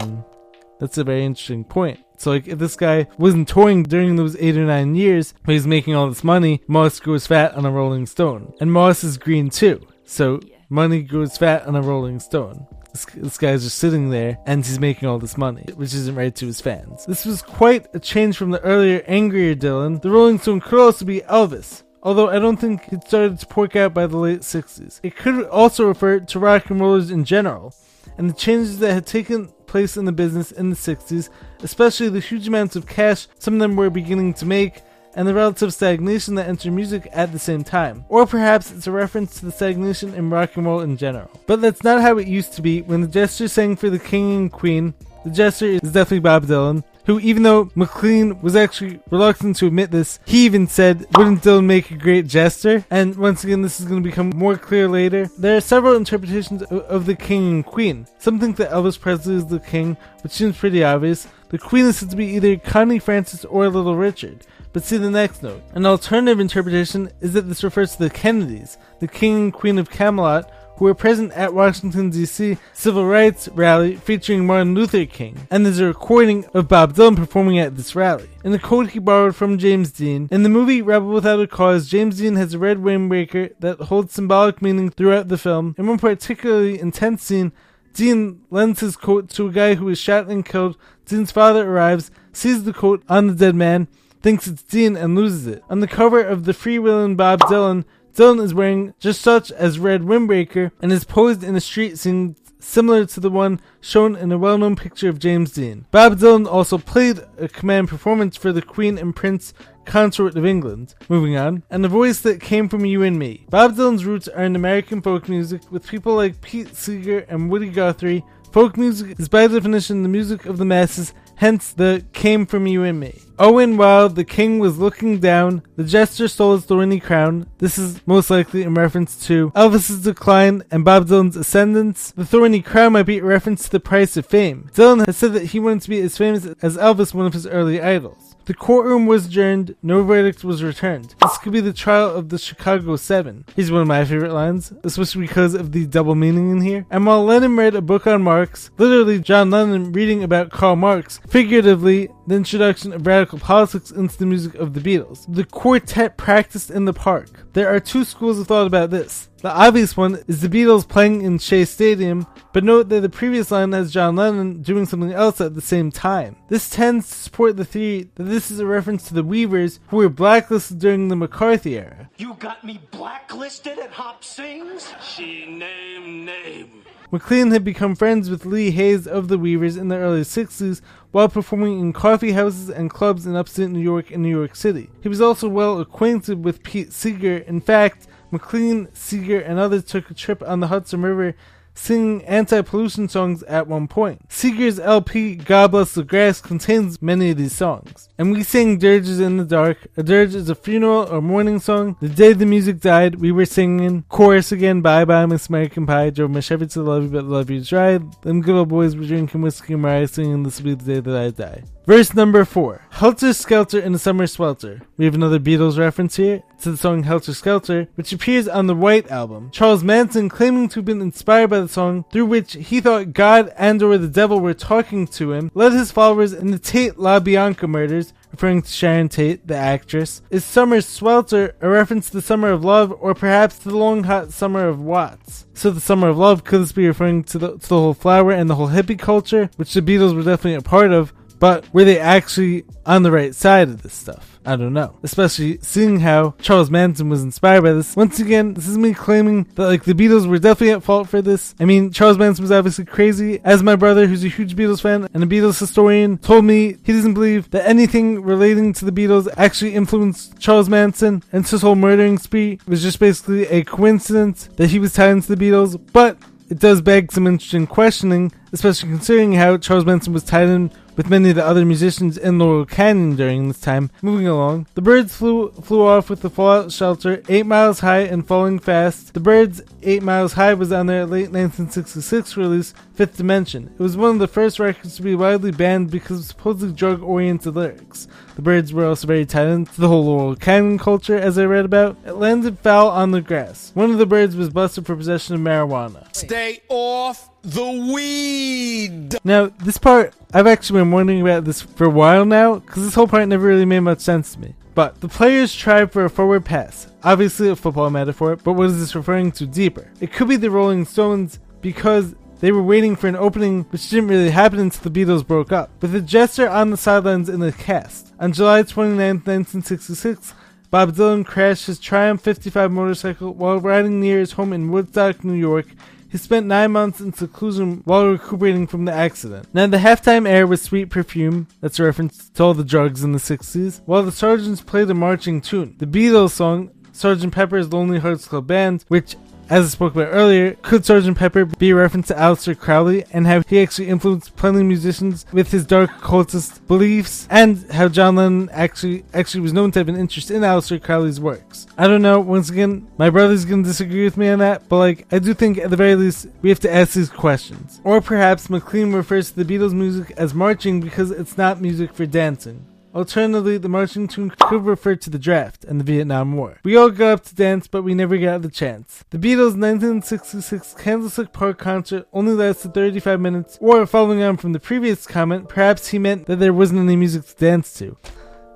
That's 0.80 0.98
a 0.98 1.04
very 1.06 1.24
interesting 1.24 1.64
point. 1.64 2.02
So, 2.18 2.32
like, 2.32 2.48
if 2.48 2.60
this 2.60 2.76
guy 2.76 3.08
wasn't 3.18 3.48
touring 3.48 3.84
during 3.84 4.18
those 4.18 4.36
eight 4.38 4.58
or 4.58 4.66
nine 4.66 4.96
years, 4.96 5.34
but 5.46 5.54
he's 5.54 5.66
making 5.66 5.96
all 5.96 6.10
this 6.10 6.24
money, 6.24 6.62
Moss 6.68 7.00
grows 7.00 7.26
fat 7.26 7.54
on 7.54 7.66
a 7.66 7.72
Rolling 7.72 8.06
Stone. 8.06 8.54
And 8.60 8.72
Moss 8.72 9.04
is 9.04 9.18
green 9.18 9.50
too. 9.50 9.88
So, 10.04 10.42
money 10.70 11.04
grows 11.04 11.38
fat 11.38 11.66
on 11.66 11.78
a 11.78 11.82
Rolling 11.82 12.20
Stone. 12.20 12.68
This, 13.16 13.38
guy's 13.38 13.64
just 13.64 13.78
sitting 13.78 14.10
there 14.10 14.38
and 14.46 14.66
he's 14.66 14.80
making 14.80 15.08
all 15.10 15.20
this 15.20 15.38
money, 15.38 15.66
which 15.76 15.94
isn't 15.94 16.16
right 16.16 16.34
to 16.36 16.46
his 16.46 16.62
fans. 16.62 17.06
This 17.06 17.26
was 17.26 17.42
quite 17.42 17.88
a 17.94 18.00
change 18.00 18.38
from 18.38 18.52
the 18.52 18.62
earlier, 18.62 19.04
angrier 19.06 19.56
Dylan. 19.56 20.02
The 20.02 20.10
Rolling 20.10 20.40
Stone 20.40 20.62
could 20.62 20.80
also 20.80 21.04
be 21.04 21.20
Elvis, 21.22 21.84
although 22.06 22.30
I 22.30 22.40
don't 22.40 22.58
think 22.58 22.94
it 22.94 23.08
started 23.08 23.40
to 23.40 23.48
pork 23.48 23.76
out 23.76 23.94
by 23.94 24.08
the 24.08 24.16
late 24.16 24.42
60s. 24.42 25.02
It 25.04 25.18
could 25.18 25.46
also 25.48 25.88
refer 25.88 26.20
to 26.22 26.40
rock 26.40 26.70
and 26.70 26.80
rollers 26.80 27.12
in 27.12 27.26
general, 27.26 27.74
and 28.18 28.30
the 28.30 28.34
changes 28.34 28.80
that 28.80 28.94
had 28.94 29.08
taken 29.08 29.48
place 29.66 29.98
in 29.98 30.06
the 30.06 30.12
business 30.12 30.52
in 30.52 30.70
the 30.70 30.76
60s, 30.76 31.30
especially 31.64 32.08
the 32.08 32.20
huge 32.20 32.48
amounts 32.48 32.78
of 32.78 32.88
cash 32.88 33.28
some 33.40 33.56
of 33.56 33.60
them 33.60 33.76
were 33.76 33.90
beginning 33.90 34.36
to 34.36 34.46
make, 34.46 34.84
and 35.16 35.28
the 35.28 35.34
relative 35.34 35.74
stagnation 35.74 36.36
that 36.36 36.48
entered 36.48 36.72
music 36.72 37.10
at 37.12 37.32
the 37.32 37.40
same 37.40 37.64
time. 37.64 38.06
Or 38.10 38.28
perhaps 38.28 38.72
it's 38.72 38.86
a 38.86 38.92
reference 38.92 39.40
to 39.40 39.46
the 39.46 39.52
stagnation 39.52 40.14
in 40.14 40.30
rock 40.30 40.56
and 40.58 40.66
roll 40.66 40.82
in 40.82 40.98
general. 40.98 41.32
But 41.48 41.62
that's 41.62 41.84
not 41.84 42.02
how 42.02 42.18
it 42.18 42.28
used 42.28 42.54
to 42.54 42.62
be 42.62 42.82
when 42.82 43.02
the 43.02 43.08
Jester 43.08 43.48
sang 43.48 43.78
for 43.78 43.90
the 43.90 44.00
King 44.00 44.36
and 44.36 44.52
Queen. 44.52 44.94
The 45.24 45.32
Jester 45.32 45.66
is 45.66 45.82
definitely 45.82 46.20
Bob 46.20 46.46
Dylan, 46.46 46.84
who, 47.06 47.20
even 47.20 47.44
though 47.44 47.72
McLean 47.76 48.42
was 48.42 48.56
actually 48.56 49.00
reluctant 49.10 49.58
to 49.58 49.68
admit 49.68 49.92
this, 49.92 50.20
he 50.26 50.46
even 50.46 50.68
said, 50.68 51.06
Wouldn't 51.16 51.44
Dylan 51.44 51.66
make 51.66 51.92
a 51.92 51.98
great 51.98 52.28
jester? 52.28 52.86
And 52.90 53.16
once 53.16 53.44
again, 53.44 53.62
this 53.62 53.80
is 53.80 53.86
going 53.86 54.02
to 54.02 54.10
become 54.10 54.32
more 54.36 54.58
clear 54.58 54.88
later. 54.88 55.28
There 55.38 55.58
are 55.58 55.62
several 55.62 55.96
interpretations 55.96 56.64
of, 56.64 56.72
of 56.72 57.06
the 57.06 57.16
king 57.16 57.52
and 57.52 57.66
queen. 57.66 58.08
Some 58.20 58.40
think 58.40 58.58
that 58.58 58.72
Elvis 58.72 59.00
Presley 59.00 59.36
is 59.36 59.46
the 59.46 59.60
king, 59.60 59.98
which 60.22 60.34
seems 60.34 60.58
pretty 60.58 60.84
obvious. 60.84 61.28
The 61.50 61.60
queen 61.60 61.86
is 61.86 61.98
said 61.98 62.10
to 62.10 62.16
be 62.16 62.36
either 62.36 62.58
Connie 62.58 63.00
Francis 63.00 63.46
or 63.46 63.70
Little 63.70 63.96
Richard. 63.96 64.46
But 64.74 64.84
see 64.84 64.98
the 64.98 65.10
next 65.10 65.42
note. 65.42 65.64
An 65.74 65.86
alternative 65.86 66.42
interpretation 66.42 67.10
is 67.22 67.32
that 67.32 67.44
this 67.44 67.64
refers 67.64 67.94
to 67.94 68.00
the 68.00 68.10
Kennedys, 68.10 68.78
the 69.00 69.08
king 69.08 69.36
and 69.36 69.54
queen 69.54 69.80
of 69.80 69.90
Camelot, 69.90 70.52
who 70.78 70.86
were 70.86 70.94
present 70.94 71.32
at 71.34 71.54
Washington, 71.54 72.10
D.C. 72.10 72.58
civil 72.74 73.06
rights 73.06 73.48
rally 73.50 73.96
featuring 73.96 74.46
Martin 74.46 74.76
Luther 74.76 75.06
King, 75.06 75.48
and 75.50 75.66
there's 75.66 75.80
a 75.80 75.86
recording 75.86 76.46
of 76.54 76.68
Bob 76.68 76.94
Dylan 76.94 77.16
performing 77.16 77.60
at 77.60 77.76
this 77.78 77.96
rally. 77.96 78.30
In 78.44 78.54
a 78.54 78.60
quote 78.60 78.90
he 78.90 79.00
borrowed 79.00 79.36
from 79.36 79.58
James 79.58 79.92
Dean, 79.92 80.28
in 80.32 80.44
the 80.44 80.50
movie 80.50 80.82
Rebel 80.82 81.10
Without 81.10 81.40
a 81.40 81.48
Cause, 81.48 81.88
James 81.88 82.18
Dean 82.18 82.36
has 82.36 82.54
a 82.54 82.60
red 82.60 82.80
windbreaker 82.80 83.54
that 83.60 83.80
holds 83.82 84.14
symbolic 84.14 84.62
meaning 84.62 84.90
throughout 84.90 85.30
the 85.30 85.38
film. 85.38 85.76
In 85.78 85.88
one 85.88 85.98
particularly 85.98 86.80
intense 86.80 87.24
scene, 87.24 87.52
Dean 87.94 88.42
lends 88.50 88.82
his 88.82 88.98
coat 88.98 89.30
to 89.30 89.48
a 89.48 89.52
guy 89.52 89.76
who 89.76 89.88
is 89.88 89.98
shot 89.98 90.28
and 90.28 90.46
killed. 90.46 90.78
Dean's 91.06 91.32
father 91.32 91.70
arrives, 91.70 92.12
sees 92.34 92.66
the 92.66 92.74
coat 92.74 93.02
on 93.08 93.28
the 93.28 93.34
dead 93.34 93.56
man, 93.56 93.88
thinks 94.22 94.48
it's 94.48 94.64
Dean, 94.64 94.98
and 94.98 95.16
loses 95.16 95.48
it. 95.48 95.64
On 95.70 95.80
the 95.80 95.88
cover 95.88 96.22
of 96.22 96.44
the 96.44 96.52
freewheeling 96.52 97.16
Bob 97.16 97.40
Dylan, 97.42 97.86
Dylan 98.16 98.42
is 98.42 98.54
wearing 98.54 98.94
just 98.98 99.22
such 99.22 99.52
as 99.52 99.78
red 99.78 100.02
windbreaker 100.02 100.72
and 100.82 100.92
is 100.92 101.04
posed 101.04 101.44
in 101.44 101.56
a 101.56 101.62
street 101.62 102.00
scene 102.00 102.36
similar 102.60 103.06
to 103.06 103.20
the 103.20 103.30
one 103.30 103.60
shown 103.82 104.16
in 104.16 104.32
a 104.32 104.38
well-known 104.38 104.76
picture 104.76 105.10
of 105.10 105.20
James 105.20 105.52
Dean. 105.52 105.86
Bob 105.92 106.18
Dylan 106.18 106.48
also 106.48 106.78
played 106.78 107.20
a 107.38 107.48
command 107.48 107.90
performance 107.90 108.38
for 108.38 108.52
the 108.52 108.62
Queen 108.62 108.98
and 108.98 109.16
Prince 109.16 109.54
consort 109.84 110.36
of 110.36 110.46
England. 110.46 110.96
Moving 111.10 111.36
on, 111.36 111.64
and 111.70 111.84
the 111.84 111.90
voice 111.90 112.22
that 112.22 112.42
came 112.42 112.70
from 112.70 112.86
you 112.86 113.04
and 113.04 113.20
me. 113.20 113.46
Bob 113.50 113.76
Dylan's 113.76 114.06
roots 114.06 114.28
are 114.28 114.44
in 114.44 114.56
American 114.56 115.02
folk 115.02 115.30
music 115.30 115.62
with 115.70 115.88
people 115.88 116.16
like 116.16 116.42
Pete 116.42 116.76
Seeger 116.76 117.20
and 117.30 117.52
Woody 117.52 117.70
Guthrie. 117.70 118.24
Folk 118.52 118.78
music 118.78 119.20
is 119.20 119.28
by 119.28 119.48
definition 119.48 120.02
the 120.02 120.10
music 120.10 120.46
of 120.46 120.58
the 120.58 120.66
masses, 120.66 121.14
hence 121.36 121.74
the 121.74 122.04
came 122.14 122.46
from 122.46 122.68
you 122.68 122.84
and 122.84 123.00
me. 123.00 123.22
Owen, 123.38 123.76
while 123.76 124.08
the 124.08 124.24
king 124.24 124.60
was 124.60 124.78
looking 124.78 125.20
down, 125.20 125.62
the 125.76 125.84
jester 125.84 126.28
stole 126.28 126.56
his 126.56 126.66
thorny 126.66 127.00
crown. 127.00 127.48
This 127.58 127.78
is 127.78 128.00
most 128.08 128.30
likely 128.30 128.64
in 128.64 128.74
reference 128.74 129.26
to 129.28 129.52
Elvis's 129.52 130.04
decline 130.04 130.64
and 130.72 130.86
Bob 130.86 131.08
Dylan's 131.08 131.36
ascendance. 131.36 132.12
The 132.12 132.26
thorny 132.26 132.62
crown 132.62 132.94
might 132.94 133.04
be 133.04 133.20
a 133.20 133.24
reference 133.24 133.66
to 133.66 133.72
the 133.72 133.80
price 133.80 134.16
of 134.16 134.26
fame. 134.26 134.70
Dylan 134.74 135.06
has 135.06 135.18
said 135.18 135.34
that 135.34 135.48
he 135.48 135.60
wanted 135.60 135.82
to 135.82 135.90
be 135.90 136.00
as 136.00 136.18
famous 136.18 136.46
as 136.62 136.78
Elvis, 136.78 137.14
one 137.14 137.26
of 137.26 137.34
his 137.34 137.48
early 137.48 137.82
idols. 137.82 138.35
The 138.46 138.54
courtroom 138.54 139.08
was 139.08 139.26
adjourned, 139.26 139.76
no 139.82 140.04
verdict 140.04 140.44
was 140.44 140.64
returned. 140.64 141.16
This 141.20 141.38
could 141.40 141.52
be 141.52 141.62
the 141.62 141.74
trial 141.74 142.16
of 142.16 142.30
the 142.30 142.38
Chicago 142.38 142.96
Seven. 142.96 143.44
Here's 143.56 143.72
one 143.72 143.82
of 143.82 143.88
my 143.88 144.06
favorite 144.06 144.34
lines, 144.34 144.72
especially 144.84 145.26
because 145.26 145.56
of 145.56 145.72
the 145.72 145.88
double 145.88 146.14
meaning 146.14 146.52
in 146.52 146.62
here. 146.62 146.86
And 146.92 147.08
while 147.08 147.26
Lennon 147.26 147.58
read 147.58 147.74
a 147.74 147.82
book 147.82 148.06
on 148.06 148.22
Marx, 148.22 148.70
literally 148.78 149.18
John 149.18 149.50
Lennon 149.50 149.94
reading 149.94 150.24
about 150.24 150.52
Karl 150.52 150.76
Marx, 150.76 151.20
figuratively, 151.28 152.10
the 152.28 152.36
introduction 152.36 152.94
of 152.94 153.06
radical 153.06 153.40
politics 153.40 153.92
into 153.92 154.18
the 154.18 154.26
music 154.26 154.56
of 154.56 154.74
the 154.74 154.80
Beatles. 154.80 155.26
The 155.34 155.46
quartet 155.46 156.18
practiced 156.18 156.72
in 156.72 156.86
the 156.86 156.94
park. 156.94 157.30
There 157.54 157.74
are 157.74 157.80
two 157.80 158.04
schools 158.04 158.40
of 158.40 158.48
thought 158.48 158.68
about 158.68 158.90
this. 158.90 159.30
The 159.42 159.52
obvious 159.52 159.96
one 159.96 160.24
is 160.28 160.42
the 160.42 160.50
Beatles 160.50 160.88
playing 160.88 161.22
in 161.22 161.38
Shea 161.38 161.66
Stadium, 161.66 162.26
but 162.52 162.64
note 162.64 162.90
that 162.90 163.02
the 163.02 163.10
previous 163.10 163.52
line 163.52 163.74
has 163.74 163.94
John 163.94 164.16
Lennon 164.16 164.64
doing 164.64 164.88
something 164.88 165.12
else 165.12 165.40
at 165.40 165.54
the 165.54 165.62
same 165.62 165.92
time. 165.92 166.36
This 166.50 166.68
tends 166.70 167.08
to 167.10 167.16
support 167.16 167.56
the 167.56 167.66
theory 167.66 168.10
that 168.16 168.24
this 168.24 168.50
is 168.50 168.60
a 168.60 168.66
reference 168.66 169.08
to 169.08 169.14
the 169.14 169.24
Weavers 169.24 169.80
who 169.90 169.98
were 169.98 170.10
blacklisted 170.10 170.80
during 170.80 171.10
the 171.10 171.16
McCarthy 171.16 171.78
era. 171.78 172.10
You 172.18 172.34
got 172.40 172.64
me 172.64 172.82
blacklisted 172.90 173.78
at 173.78 173.92
Hop 173.92 174.24
Sings? 174.24 174.92
She 175.08 175.46
name 175.46 176.26
name. 176.26 176.82
McLean 177.12 177.52
had 177.52 177.64
become 177.64 177.96
friends 177.96 178.30
with 178.30 178.46
Lee 178.46 178.72
Hays 178.72 179.06
of 179.06 179.28
the 179.28 179.38
Weavers 179.38 179.78
in 179.78 179.90
the 179.90 179.98
early 179.98 180.22
60s 180.22 180.82
while 181.12 181.30
performing 181.30 181.80
in 181.80 181.94
coffee 181.94 182.32
houses 182.32 182.70
and 182.70 182.90
clubs 182.90 183.28
in 183.28 183.36
upstate 183.36 183.70
New 183.70 183.80
York 183.80 184.12
and 184.12 184.24
New 184.24 184.36
York 184.36 184.56
City. 184.56 184.90
He 185.02 185.10
was 185.10 185.22
also 185.22 185.48
well 185.48 185.80
acquainted 185.80 186.44
with 186.44 186.64
Pete 186.64 186.92
Seeger. 186.92 187.38
In 187.38 187.62
fact, 187.62 188.08
McLean, 188.32 188.90
Seeger, 188.94 189.40
and 189.40 189.60
others 189.60 189.86
took 189.86 190.10
a 190.10 190.16
trip 190.16 190.42
on 190.44 190.60
the 190.60 190.68
Hudson 190.68 191.04
River 191.04 191.36
singing 191.76 192.24
anti-pollution 192.26 193.08
songs 193.10 193.44
at 193.44 193.68
one 193.68 193.88
point. 193.88 194.22
Seeger's 194.32 194.80
LP 194.80 195.36
God 195.36 195.72
Bless 195.72 195.94
the 195.94 196.04
Grass 196.04 196.42
contains 196.42 197.02
many 197.02 197.32
of 197.32 197.38
these 197.38 197.56
songs. 197.56 198.10
And 198.18 198.32
we 198.32 198.44
sang 198.44 198.80
Dirges 198.80 199.20
in 199.20 199.38
the 199.38 199.44
Dark. 199.44 199.88
A 199.98 200.04
dirge 200.04 200.34
is 200.34 200.50
a 200.50 200.56
funeral 200.56 201.08
or 201.12 201.22
mourning 201.22 201.60
song. 201.60 201.98
The 202.00 202.10
day 202.10 202.34
the 202.34 202.46
music 202.46 202.80
died, 202.80 203.16
we 203.16 203.32
were 203.32 203.46
singing 203.46 204.04
chorus 204.10 204.52
again, 204.52 204.82
Bye 204.82 205.06
Bye 205.06 205.26
Miss 205.26 205.48
American 205.48 205.86
Pie, 205.86 206.10
drove 206.12 206.32
my 206.32 206.40
Chevy 206.40 206.68
to 206.68 206.82
love 206.82 207.04
you 207.04 207.10
but 207.10 207.26
love 207.26 207.50
you 207.50 207.62
Dry, 207.62 208.00
Them 208.22 208.42
good 208.42 208.56
old 208.56 208.70
boys 208.70 208.96
were 208.96 209.06
drinking 209.06 209.42
whiskey 209.42 209.74
and 209.74 209.84
rye, 209.84 210.06
singing 210.06 210.44
This 210.44 210.60
will 210.60 210.76
be 210.76 210.84
the 210.84 210.94
day 210.96 211.00
that 211.02 211.16
I 211.16 211.30
die. 211.30 211.64
Verse 211.88 212.16
number 212.16 212.44
four. 212.46 212.82
Helter 212.90 213.32
Skelter 213.32 213.78
in 213.78 213.94
the 213.94 214.00
Summer 214.00 214.26
Swelter. 214.26 214.82
We 214.98 215.06
have 215.06 215.14
another 215.14 215.40
Beatles 215.40 215.78
reference 215.78 216.16
here 216.16 216.42
to 216.62 216.72
the 216.72 216.78
song 216.78 217.04
Helter 217.04 217.36
Skelter, 217.36 217.88
which 217.94 218.12
appears 218.12 218.48
on 218.48 218.66
the 218.66 218.74
White 218.74 219.12
Album. 219.12 219.52
Charles 219.52 219.84
Manson 219.84 220.28
claiming 220.28 220.68
to 220.70 220.80
have 220.80 220.86
been 220.86 221.00
inspired 221.00 221.52
by 221.52 221.60
the 221.60 221.68
song 221.68 222.04
through 222.12 222.26
which 222.26 222.54
he 222.54 222.82
thought 222.82 223.14
God 223.14 223.54
and 223.56 223.84
or 223.84 224.00
the 224.00 224.08
devil 224.08 224.40
were 224.40 224.56
talking 224.56 225.06
to 225.10 225.34
him, 225.34 225.52
led 225.54 225.74
his 225.74 225.92
followers 225.92 226.34
in 226.34 226.50
the 226.50 226.58
Tate 226.58 226.96
LaBianca 226.96 227.70
murders, 227.70 228.14
referring 228.32 228.64
to 228.64 228.72
Sharon 228.72 229.08
Tate, 229.08 229.46
the 229.46 229.56
actress. 229.56 230.24
Is 230.32 230.44
Summer 230.44 230.82
Swelter 230.82 231.56
a 231.62 231.70
reference 231.70 232.08
to 232.08 232.14
the 232.14 232.22
Summer 232.24 232.50
of 232.50 232.66
Love 232.66 232.96
or 233.00 233.14
perhaps 233.14 233.60
to 233.60 233.70
the 233.70 233.78
long 233.78 234.06
hot 234.06 234.32
Summer 234.32 234.68
of 234.68 234.82
Watts? 234.82 235.46
So 235.54 235.70
the 235.70 235.80
Summer 235.80 236.08
of 236.08 236.18
Love 236.18 236.44
could 236.44 236.62
this 236.62 236.72
be 236.72 236.88
referring 236.88 237.26
to 237.26 237.38
the, 237.38 237.60
to 237.60 237.70
the 237.70 237.76
whole 237.76 237.94
flower 237.94 238.32
and 238.32 238.50
the 238.50 238.56
whole 238.56 238.70
hippie 238.70 238.98
culture, 238.98 239.52
which 239.58 239.76
the 239.76 239.84
Beatles 239.84 240.16
were 240.16 240.24
definitely 240.24 240.56
a 240.56 240.62
part 240.62 240.92
of, 240.92 241.14
but 241.46 241.72
were 241.72 241.84
they 241.84 242.00
actually 242.00 242.66
on 242.88 243.04
the 243.04 243.12
right 243.12 243.36
side 243.36 243.70
of 243.70 243.84
this 243.84 243.94
stuff? 243.94 244.40
I 244.48 244.56
don't 244.56 244.74
know. 244.74 244.98
Especially 245.04 245.60
seeing 245.62 246.00
how 246.00 246.34
Charles 246.42 246.72
Manson 246.72 247.08
was 247.08 247.22
inspired 247.22 247.62
by 247.62 247.74
this. 247.74 247.96
Once 247.96 248.20
again, 248.20 248.56
this 248.56 248.68
is 248.68 248.80
me 248.80 248.96
claiming 248.96 249.44
that 249.54 249.68
like 249.68 249.84
the 249.84 249.94
Beatles 249.94 250.26
were 250.26 250.40
definitely 250.40 250.72
at 250.72 250.82
fault 250.82 251.08
for 251.08 251.22
this. 251.22 251.54
I 251.60 251.66
mean, 251.66 251.92
Charles 251.92 252.18
Manson 252.18 252.42
was 252.42 252.52
obviously 252.52 252.86
crazy. 252.86 253.42
As 253.44 253.62
my 253.62 253.76
brother, 253.76 254.08
who's 254.08 254.24
a 254.24 254.28
huge 254.28 254.56
Beatles 254.56 254.82
fan 254.82 255.08
and 255.14 255.22
a 255.22 255.28
Beatles 255.28 255.60
historian, 255.60 256.18
told 256.18 256.46
me 256.46 256.78
he 256.84 256.94
doesn't 256.94 257.14
believe 257.14 257.52
that 257.52 257.68
anything 257.68 258.24
relating 258.24 258.74
to 258.74 258.86
the 258.86 258.92
Beatles 258.92 259.32
actually 259.38 259.76
influenced 259.76 260.40
Charles 260.40 260.68
Manson, 260.68 261.22
and 261.32 261.48
his 261.48 261.62
whole 261.62 261.76
murdering 261.76 262.18
spree 262.18 262.58
was 262.68 262.82
just 262.82 263.00
basically 263.00 263.46
a 263.50 263.64
coincidence 263.64 264.50
that 264.56 264.72
he 264.72 264.80
was 264.80 264.94
tied 264.94 265.12
into 265.12 265.36
the 265.36 265.46
Beatles. 265.46 265.80
But 265.94 266.18
it 266.50 266.60
does 266.60 266.82
beg 266.82 267.12
some 267.12 267.28
interesting 267.28 267.68
questioning, 267.68 268.32
especially 268.52 268.90
considering 268.90 269.34
how 269.34 269.58
Charles 269.58 269.86
Manson 269.86 270.14
was 270.14 270.24
tied 270.24 270.48
in 270.48 270.72
with 270.96 271.10
many 271.10 271.30
of 271.30 271.36
the 271.36 271.46
other 271.46 271.66
musicians 271.66 272.18
in 272.18 272.40
Laurel 272.40 272.66
Canyon 272.66 273.16
during 273.16 273.48
this 273.48 273.60
time. 273.60 273.90
Moving 274.02 274.28
along, 274.28 274.68
the 274.76 274.82
birds 274.82 275.16
flew 275.16 275.52
flew 275.52 275.86
off 275.86 276.10
with 276.10 276.22
the 276.22 276.30
fallout 276.30 276.72
shelter, 276.72 277.22
eight 277.30 277.46
miles 277.46 277.80
high 277.80 278.00
and 278.00 278.28
falling 278.28 278.60
fast. 278.60 279.14
The 279.14 279.20
Byrds, 279.20 279.62
eight 279.84 280.04
miles 280.04 280.34
high, 280.34 280.54
was 280.54 280.72
on 280.72 280.88
their 280.88 281.06
late 281.06 281.32
1966 281.32 282.38
release, 282.38 282.74
Fifth 282.94 283.18
Dimension. 283.18 283.72
It 283.74 283.82
was 283.82 283.98
one 283.98 284.12
of 284.12 284.20
the 284.20 284.28
first 284.28 284.60
records 284.60 284.96
to 284.96 285.02
be 285.02 285.16
widely 285.16 285.52
banned 285.52 285.92
because 285.92 286.20
of 286.20 286.26
supposedly 286.26 286.76
drug-oriented 286.76 287.56
lyrics. 287.56 288.08
The 288.36 288.42
Byrds 288.42 288.74
were 288.74 288.86
also 288.86 289.08
very 289.08 289.26
tied 289.26 289.48
into 289.48 289.80
the 289.80 289.88
whole 289.88 290.06
Laurel 290.06 290.36
Canyon 290.36 290.78
culture, 290.78 291.18
as 291.18 291.38
I 291.38 291.46
read 291.46 291.66
about. 291.66 291.98
It 292.06 292.14
landed 292.14 292.60
foul 292.60 292.90
on 292.90 293.12
the 293.12 293.22
grass. 293.22 293.72
One 293.74 293.92
of 293.92 293.98
the 293.98 294.06
Byrds 294.06 294.36
was 294.36 294.50
busted 294.50 294.86
for 294.86 294.96
possession 294.96 295.36
of 295.36 295.42
marijuana. 295.42 296.14
Stay 296.16 296.62
off 296.70 297.30
the 297.46 297.94
weed. 297.94 299.18
Now, 299.24 299.48
this 299.64 299.78
part, 299.78 300.14
I've 300.34 300.48
actually 300.48 300.82
been 300.82 300.92
wondering 300.92 301.22
about 301.22 301.46
this 301.46 301.62
for 301.62 301.86
a 301.86 301.90
while 301.90 302.26
now, 302.26 302.56
because 302.56 302.84
this 302.84 302.96
whole 302.96 303.08
part 303.08 303.28
never 303.28 303.46
really 303.46 303.66
made 303.66 303.82
much 303.82 304.00
sense 304.00 304.34
to 304.34 304.40
me. 304.40 304.56
But 304.74 305.00
the 305.00 305.08
players 305.08 305.56
tried 305.56 305.92
for 305.92 306.04
a 306.04 306.10
forward 306.10 306.44
pass, 306.44 306.88
obviously 307.04 307.48
a 307.50 307.56
football 307.56 307.90
metaphor, 307.90 308.36
but 308.36 308.54
what 308.54 308.68
is 308.68 308.80
this 308.80 308.96
referring 308.96 309.32
to 309.34 309.46
deeper? 309.46 309.90
It 310.02 310.12
could 310.12 310.28
be 310.28 310.36
the 310.36 310.52
Rolling 310.52 310.86
Stones 310.86 311.40
because 311.62 312.16
they 312.42 312.52
were 312.52 312.64
waiting 312.64 312.96
for 312.96 313.08
an 313.08 313.16
opening 313.16 313.64
which 313.70 313.90
didn't 313.90 314.10
really 314.10 314.32
happen 314.32 314.60
until 314.60 314.90
the 314.90 315.06
Beatles 315.06 315.26
broke 315.26 315.52
up. 315.52 315.72
With 315.82 315.94
the 315.94 316.02
jester 316.02 316.50
on 316.50 316.72
the 316.72 316.78
sidelines 316.78 317.30
in 317.30 317.40
the 317.40 317.54
cast. 317.54 318.14
On 318.20 318.34
July 318.34 318.64
29, 318.64 318.98
1966, 318.98 320.34
Bob 320.72 320.94
Dylan 320.94 321.26
crashed 321.26 321.68
his 321.68 321.80
Triumph 321.80 322.22
55 322.22 322.72
motorcycle 322.72 323.34
while 323.34 323.60
riding 323.60 324.02
near 324.02 324.20
his 324.20 324.34
home 324.34 324.52
in 324.52 324.72
Woodstock, 324.72 325.24
New 325.24 325.34
York, 325.36 325.68
he 326.16 326.20
spent 326.20 326.46
nine 326.46 326.72
months 326.72 327.02
in 327.02 327.12
seclusion 327.12 327.82
while 327.84 328.08
recuperating 328.08 328.68
from 328.68 328.86
the 328.86 328.92
accident. 328.94 329.50
Now, 329.54 329.68
the 329.68 329.80
halftime 329.80 330.26
air 330.26 330.48
was 330.48 330.62
Sweet 330.62 330.90
Perfume, 330.90 331.50
that's 331.60 331.78
a 331.78 331.84
reference 331.84 332.30
to 332.30 332.42
all 332.42 332.54
the 332.54 332.64
drugs 332.64 333.04
in 333.04 333.12
the 333.12 333.20
60s, 333.20 333.82
while 333.86 334.02
the 334.02 334.14
Sergeants 334.14 334.62
played 334.62 334.90
a 334.90 334.94
marching 334.94 335.42
tune. 335.42 335.76
The 335.78 335.86
Beatles 335.86 336.30
song, 336.30 336.72
Sgt. 336.94 337.34
Pepper's 337.34 337.74
Lonely 337.74 338.00
Hearts 338.00 338.30
Club 338.30 338.48
Band, 338.48 338.86
which 338.88 339.18
as 339.50 339.66
I 339.66 339.70
spoke 339.70 339.96
about 339.96 340.10
earlier, 340.12 340.56
could 340.62 340.84
Sgt. 340.84 341.16
Pepper 341.16 341.46
be 341.46 341.70
a 341.70 341.76
reference 341.76 342.08
to 342.08 342.16
Aleister 342.16 342.58
Crowley 342.58 343.06
and 343.12 343.28
how 343.28 343.42
he 343.48 343.62
actually 343.62 343.90
influenced 343.90 344.36
plenty 344.36 344.60
of 344.60 344.66
musicians 344.66 345.26
with 345.32 345.52
his 345.52 345.66
dark 345.66 345.92
occultist 345.98 346.66
beliefs, 346.68 347.28
and 347.30 347.70
how 347.72 347.88
John 347.88 348.16
Lennon 348.16 348.50
actually 348.52 349.06
actually 349.14 349.42
was 349.42 349.54
known 349.54 349.72
to 349.72 349.80
have 349.80 349.90
an 349.90 349.96
interest 349.96 350.32
in 350.32 350.42
Aleister 350.42 350.82
Crowley's 350.82 351.20
works? 351.20 351.68
I 351.78 351.88
don't 351.88 352.02
know. 352.02 352.20
Once 352.20 352.50
again, 352.50 352.88
my 352.98 353.10
brother's 353.10 353.46
gonna 353.46 353.64
disagree 353.64 354.04
with 354.04 354.18
me 354.18 354.30
on 354.30 354.40
that, 354.40 354.68
but 354.68 354.78
like 354.78 355.08
I 355.12 355.20
do 355.20 355.34
think 355.34 355.58
at 355.58 355.70
the 355.70 355.76
very 355.76 355.96
least 355.96 356.28
we 356.42 356.50
have 356.50 356.60
to 356.62 356.74
ask 356.74 356.94
these 356.94 357.10
questions. 357.10 357.82
Or 357.84 358.02
perhaps 358.02 358.50
McLean 358.50 358.94
refers 358.94 359.32
to 359.32 359.44
the 359.44 359.58
Beatles' 359.58 359.74
music 359.74 360.12
as 360.18 360.34
marching 360.34 360.82
because 360.82 361.12
it's 361.12 361.38
not 361.38 361.62
music 361.62 361.94
for 361.94 362.06
dancing. 362.06 362.66
Alternatively, 362.96 363.58
the 363.58 363.68
marching 363.68 364.08
tune 364.08 364.30
could 364.30 364.64
refer 364.64 364.96
to 364.96 365.10
the 365.10 365.20
draft 365.20 365.66
and 365.66 365.82
the 365.82 365.84
Vietnam 365.84 366.32
War. 366.32 366.60
We 366.64 366.78
all 366.78 366.90
got 366.90 367.12
up 367.12 367.24
to 367.26 367.36
dance, 367.36 367.68
but 367.68 367.82
we 367.82 367.94
never 367.94 368.18
got 368.18 368.42
the 368.42 368.50
chance. 368.50 369.04
The 369.10 369.18
Beatles' 369.18 369.60
1966 369.60 370.76
Candlestick 370.76 371.34
Park 371.34 371.58
concert 371.58 372.08
only 372.14 372.32
lasted 372.32 372.74
35 372.74 373.20
minutes, 373.20 373.58
or 373.60 373.86
following 373.86 374.24
on 374.24 374.38
from 374.38 374.54
the 374.54 374.62
previous 374.62 375.06
comment, 375.06 375.50
perhaps 375.50 375.90
he 375.90 376.00
meant 376.00 376.28
that 376.28 376.40
there 376.40 376.54
wasn't 376.54 376.80
any 376.80 376.96
music 376.96 377.26
to 377.26 377.36
dance 377.36 377.74
to. 377.80 377.98